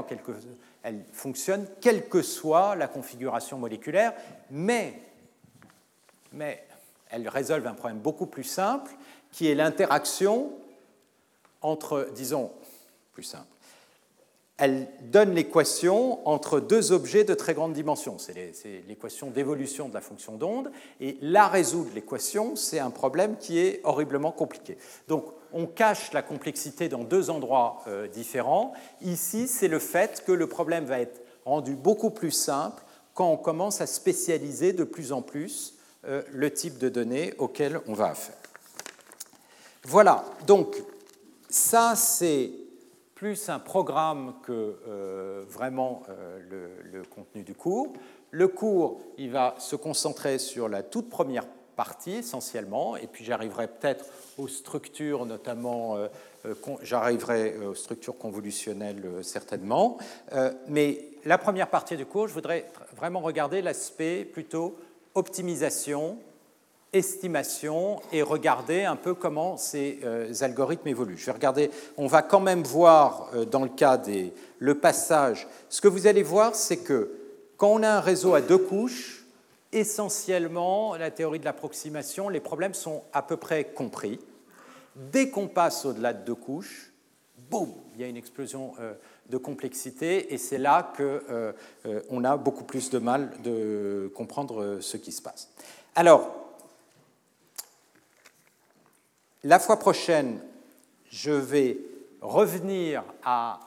[0.84, 4.14] elles fonctionnent quelle que soit la configuration moléculaire,
[4.52, 5.00] mais,
[6.34, 6.62] mais
[7.10, 8.92] elles résolvent un problème beaucoup plus simple,
[9.32, 10.52] qui est l'interaction
[11.62, 12.52] entre, disons,
[13.14, 13.48] plus simple,
[14.58, 18.18] elle donne l'équation entre deux objets de très grande dimension.
[18.18, 20.72] C'est l'équation d'évolution de la fonction d'onde.
[21.00, 24.78] Et la résoudre, l'équation, c'est un problème qui est horriblement compliqué.
[25.08, 28.74] Donc, on cache la complexité dans deux endroits euh, différents.
[29.02, 33.38] Ici, c'est le fait que le problème va être rendu beaucoup plus simple quand on
[33.38, 35.76] commence à spécialiser de plus en plus
[36.06, 38.36] euh, le type de données auquel on va affaire.
[39.84, 40.76] Voilà, donc
[41.50, 42.52] ça c'est
[43.18, 47.94] plus un programme que euh, vraiment euh, le, contenu du cours.
[48.30, 53.70] Le cours, il va se concentrer sur la toute première partie essentiellement, et puis j'arriverai
[53.70, 54.06] peut-être
[54.38, 56.10] aux structures, notamment, euh,
[56.84, 59.98] j'arriverai aux structures convolutionnelles certainement.
[60.68, 64.78] mais la première partie du cours, je voudrais vraiment regarder l'aspect plutôt
[65.16, 66.20] optimisation
[66.94, 71.18] estimation et regarder un peu comment ces euh, algorithmes évoluent.
[71.18, 75.48] Je vais regarder, on va quand même voir euh, dans le cas des le passage.
[75.70, 77.12] Ce que vous allez voir, c'est que
[77.58, 79.26] quand on a un réseau à deux couches,
[79.72, 84.20] essentiellement, la théorie de l'approximation, les problèmes sont à peu près compris.
[84.96, 86.92] Dès qu'on passe au-delà de deux couches,
[87.52, 88.94] boum, il y a une explosion euh,
[89.30, 95.12] de complexité et c'est là qu'on a beaucoup plus de mal de comprendre ce qui
[95.12, 95.52] se passe.
[95.94, 96.47] Alors,
[99.48, 100.42] la fois prochaine,
[101.10, 101.78] je vais
[102.20, 103.62] revenir à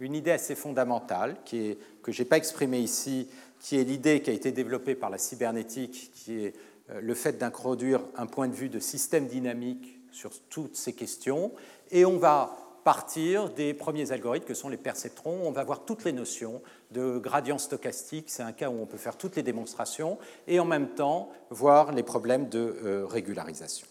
[0.00, 3.28] une idée assez fondamentale que je n'ai pas exprimée ici,
[3.60, 6.54] qui est l'idée qui a été développée par la cybernétique, qui est
[6.90, 11.52] euh, le fait d'introduire un point de vue de système dynamique sur toutes ces questions.
[11.92, 15.42] Et on va partir des premiers algorithmes que sont les perceptrons.
[15.44, 16.60] On va voir toutes les notions
[16.90, 20.18] de gradient stochastique, c'est un cas où on peut faire toutes les démonstrations,
[20.48, 23.86] et en même temps voir les problèmes de euh, régularisation.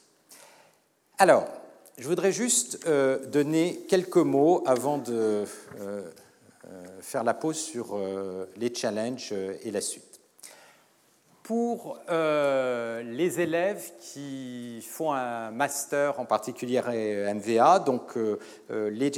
[1.19, 1.45] Alors,
[1.99, 5.45] je voudrais juste euh, donner quelques mots avant de euh,
[5.79, 6.01] euh,
[7.01, 7.99] faire la pause sur
[8.57, 10.21] les challenges et la suite.
[11.43, 18.17] Pour les élèves qui font un master, en particulier MVA, donc
[18.69, 19.11] les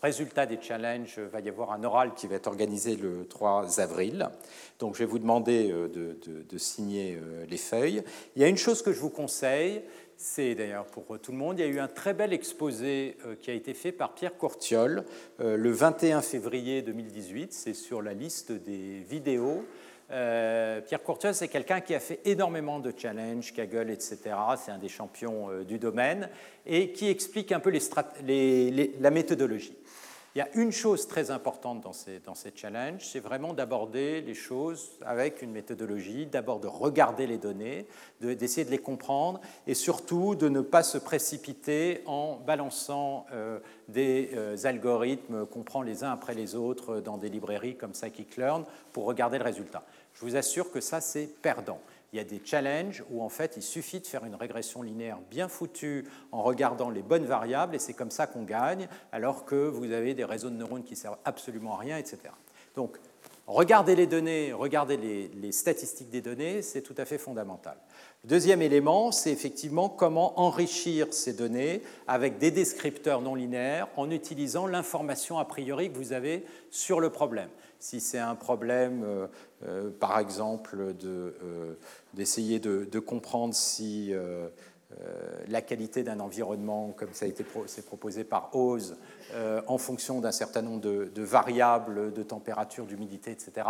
[0.00, 4.28] résultats des challenges, va y avoir un oral qui va être organisé le 3 avril.
[4.78, 6.16] Donc je vais vous demander de,
[6.48, 7.18] de signer
[7.48, 8.04] les feuilles.
[8.36, 9.82] Il y a une chose que je vous conseille,
[10.22, 11.58] c'est d'ailleurs pour tout le monde.
[11.58, 14.36] Il y a eu un très bel exposé euh, qui a été fait par Pierre
[14.36, 15.04] Courtiol
[15.40, 17.52] euh, le 21 février 2018.
[17.52, 19.64] C'est sur la liste des vidéos.
[20.12, 24.18] Euh, Pierre Courtiol, c'est quelqu'un qui a fait énormément de challenges, Kaggle, etc.
[24.64, 26.28] C'est un des champions du domaine
[26.66, 27.72] et qui explique un peu
[28.22, 29.76] la méthodologie.
[30.34, 34.22] Il y a une chose très importante dans ces, dans ces challenges, c'est vraiment d'aborder
[34.22, 37.86] les choses avec une méthodologie, d'abord de regarder les données,
[38.22, 44.30] d'essayer de, les comprendre et surtout de ne pas se précipiter en balançant euh, des
[44.32, 48.64] euh, algorithmes qu'on prend les uns après les autres dans des librairies comme Scikit-Learn
[48.94, 49.82] pour regarder le résultat.
[50.14, 51.80] Je vous assure que ça, c'est perdant
[52.12, 55.18] il y a des challenges où en fait il suffit de faire une régression linéaire
[55.30, 59.54] bien foutue en regardant les bonnes variables et c'est comme ça qu'on gagne, alors que
[59.54, 62.18] vous avez des réseaux de neurones qui servent absolument à rien, etc.
[62.74, 62.98] Donc
[63.46, 67.76] regarder les données, regarder les, statistiques des données, c'est tout à fait fondamental.
[68.24, 74.66] deuxième élément, c'est effectivement comment enrichir ces données avec des descripteurs non linéaires en utilisant
[74.66, 77.48] l'information a priori que vous avez sur le problème
[77.82, 79.26] si c'est un problème, euh,
[79.66, 81.74] euh, par exemple, euh,
[82.14, 84.12] d'essayer de, comprendre si
[85.48, 88.96] la qualité d'un environnement, comme ça a été proposé par Ose,
[89.66, 93.66] en fonction d'un certain nombre de, variables de température, d'humidité, etc.,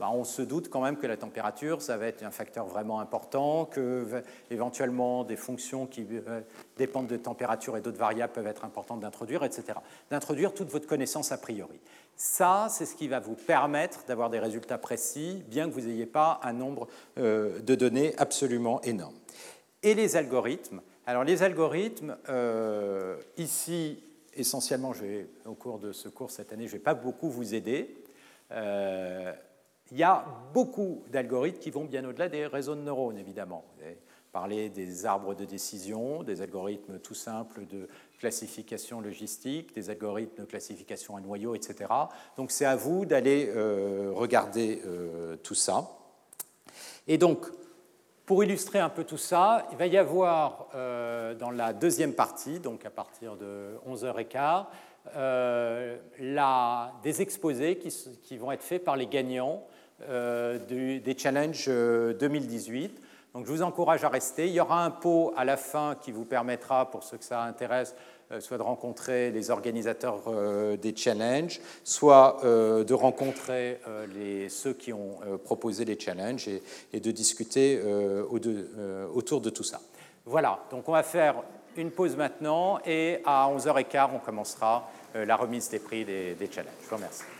[0.00, 3.00] bah, on se doute quand même que la température, ça va être un facteur vraiment
[3.00, 6.06] important, que éventuellement des fonctions qui
[6.78, 9.78] dépendent de température et d'autres variables peuvent être importantes d'introduire, etc.
[10.10, 11.80] D'introduire toute votre connaissance a priori.
[12.22, 16.04] Ça, c'est ce qui va vous permettre d'avoir des résultats précis, bien que vous n'ayez
[16.04, 16.86] pas un nombre
[17.16, 19.14] euh, de données absolument énorme.
[19.82, 24.92] Et les algorithmes Alors les algorithmes, euh, ici, essentiellement,
[25.46, 27.96] au cours de ce cours cette année, je ne vais pas beaucoup vous aider.
[28.52, 29.32] Euh,
[29.90, 33.64] il y a beaucoup d'algorithmes qui vont bien au-delà des réseaux de neurones, évidemment.
[34.32, 37.88] Parlé des arbres de décision, des algorithmes tout simples de
[38.20, 41.90] classification logistique, des algorithmes de classification à noyaux, etc.
[42.36, 45.88] Donc c'est à vous d'aller euh, regarder euh, tout ça.
[47.08, 47.46] Et donc,
[48.24, 52.60] pour illustrer un peu tout ça, il va y avoir euh, dans la deuxième partie,
[52.60, 54.66] donc à partir de 11h15,
[56.20, 59.66] la, des exposés qui, vont être faits par les gagnants
[59.98, 63.09] des challenges 2018.
[63.34, 64.46] Donc je vous encourage à rester.
[64.46, 67.42] Il y aura un pot à la fin qui vous permettra, pour ceux que ça
[67.42, 67.94] intéresse,
[68.32, 73.80] euh, soit de rencontrer les organisateurs euh, des challenges, soit euh, de rencontrer
[74.48, 76.48] ceux qui ont proposé les challenges
[76.92, 77.80] et, de discuter
[79.12, 79.80] autour de tout ça.
[80.26, 81.36] Voilà, donc on va faire
[81.76, 86.72] une pause maintenant et à 11h15, on commencera la remise des prix des, des challenges.
[86.82, 87.39] Je vous remercie.